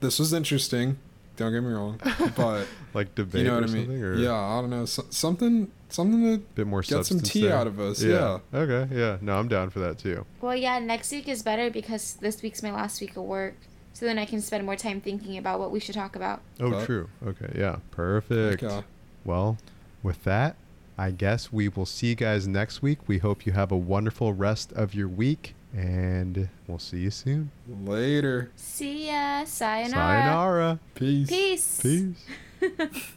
this 0.00 0.18
was 0.18 0.32
interesting. 0.32 0.98
Don't 1.36 1.52
get 1.52 1.62
me 1.62 1.72
wrong, 1.72 2.00
but 2.36 2.66
Like 2.94 3.14
debate 3.14 3.42
you 3.42 3.48
know 3.48 3.52
or 3.58 3.60
what 3.60 3.64
I 3.64 3.66
something, 3.72 3.88
mean? 3.88 4.02
or 4.02 4.14
Yeah, 4.14 4.32
I 4.34 4.60
don't 4.60 4.70
know, 4.70 4.84
so, 4.86 5.04
something, 5.10 5.70
something 5.88 6.20
to 6.22 6.34
a 6.34 6.38
bit 6.38 6.66
more 6.66 6.82
get 6.82 7.04
some 7.06 7.20
tea 7.20 7.42
there. 7.42 7.54
out 7.56 7.66
of 7.66 7.78
us. 7.78 8.02
Yeah. 8.02 8.38
Okay. 8.54 8.88
Yeah. 8.94 9.18
No, 9.20 9.38
I'm 9.38 9.48
down 9.48 9.70
for 9.70 9.80
that 9.80 9.98
too. 9.98 10.24
Well, 10.40 10.56
yeah, 10.56 10.78
next 10.78 11.10
week 11.12 11.28
is 11.28 11.42
better 11.42 11.70
because 11.70 12.14
this 12.14 12.40
week's 12.42 12.62
my 12.62 12.72
last 12.72 13.00
week 13.00 13.16
of 13.16 13.24
work. 13.24 13.56
So 13.92 14.04
then 14.06 14.18
I 14.18 14.24
can 14.26 14.40
spend 14.42 14.64
more 14.66 14.76
time 14.76 15.00
thinking 15.00 15.38
about 15.38 15.58
what 15.58 15.70
we 15.70 15.80
should 15.80 15.94
talk 15.94 16.16
about. 16.16 16.40
Oh, 16.60 16.70
But- 16.70 16.84
true. 16.86 17.08
Okay. 17.26 17.52
Yeah. 17.56 17.76
Perfect. 17.90 18.62
Okay. 18.62 18.84
Well, 19.24 19.58
with 20.02 20.22
that, 20.24 20.56
I 20.98 21.10
guess 21.10 21.52
we 21.52 21.68
will 21.68 21.84
see 21.86 22.08
you 22.08 22.14
guys 22.14 22.46
next 22.46 22.80
week. 22.80 23.00
We 23.06 23.18
hope 23.18 23.44
you 23.44 23.52
have 23.52 23.70
a 23.72 23.76
wonderful 23.76 24.32
rest 24.32 24.72
of 24.72 24.94
your 24.94 25.08
week, 25.08 25.54
and 25.76 26.48
we'll 26.66 26.78
see 26.78 26.98
you 26.98 27.10
soon. 27.10 27.50
Later. 27.84 28.50
See 28.56 29.08
ya. 29.08 29.44
Sayonara. 29.44 29.90
Sayonara. 29.90 30.80
Peace. 30.94 31.28
Peace. 31.28 31.80
Peace. 31.80 32.24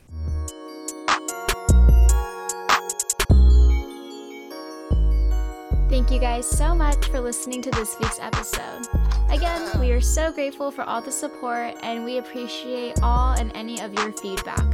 Thank 5.90 6.12
you 6.12 6.20
guys 6.20 6.48
so 6.48 6.76
much 6.76 7.08
for 7.08 7.20
listening 7.20 7.62
to 7.64 7.72
this 7.72 7.98
week's 8.00 8.20
episode. 8.20 8.86
Again, 9.32 9.80
we 9.80 9.92
are 9.92 10.02
so 10.02 10.32
grateful 10.32 10.70
for 10.70 10.84
all 10.84 11.02
the 11.02 11.12
support 11.12 11.76
and 11.82 12.04
we 12.06 12.18
appreciate 12.20 13.00
all 13.02 13.34
and 13.34 13.52
any 13.56 13.82
of 13.82 13.94
your 13.94 14.12
feedback. 14.12 14.66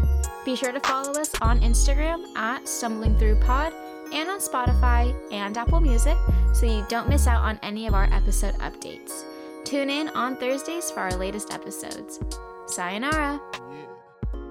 Be 0.44 0.56
sure 0.56 0.72
to 0.72 0.80
follow 0.82 1.12
us 1.12 1.32
on 1.42 1.62
Instagram 1.62 2.36
at 2.36 2.68
Stumbling 2.68 3.18
Through 3.18 3.40
Pod 3.40 3.74
and 4.14 4.30
on 4.30 4.40
Spotify 4.40 5.16
and 5.32 5.58
Apple 5.58 5.80
Music 5.80 6.18
so 6.54 6.66
you 6.66 6.86
don't 6.90 7.10
miss 7.10 7.28
out 7.28 7.42
on 7.42 7.60
any 7.64 7.88
of 7.88 7.94
our 7.94 8.08
episode 8.12 8.56
updates. 8.56 9.24
Tune 9.64 9.90
in 9.90 10.10
on 10.10 10.38
Thursdays 10.38 10.92
for 10.92 11.02
our 11.02 11.16
latest 11.16 11.52
episodes. 11.52 12.20
Sayonara! 12.68 13.42
Yeah. 13.54 14.42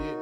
Yeah. 0.00 0.21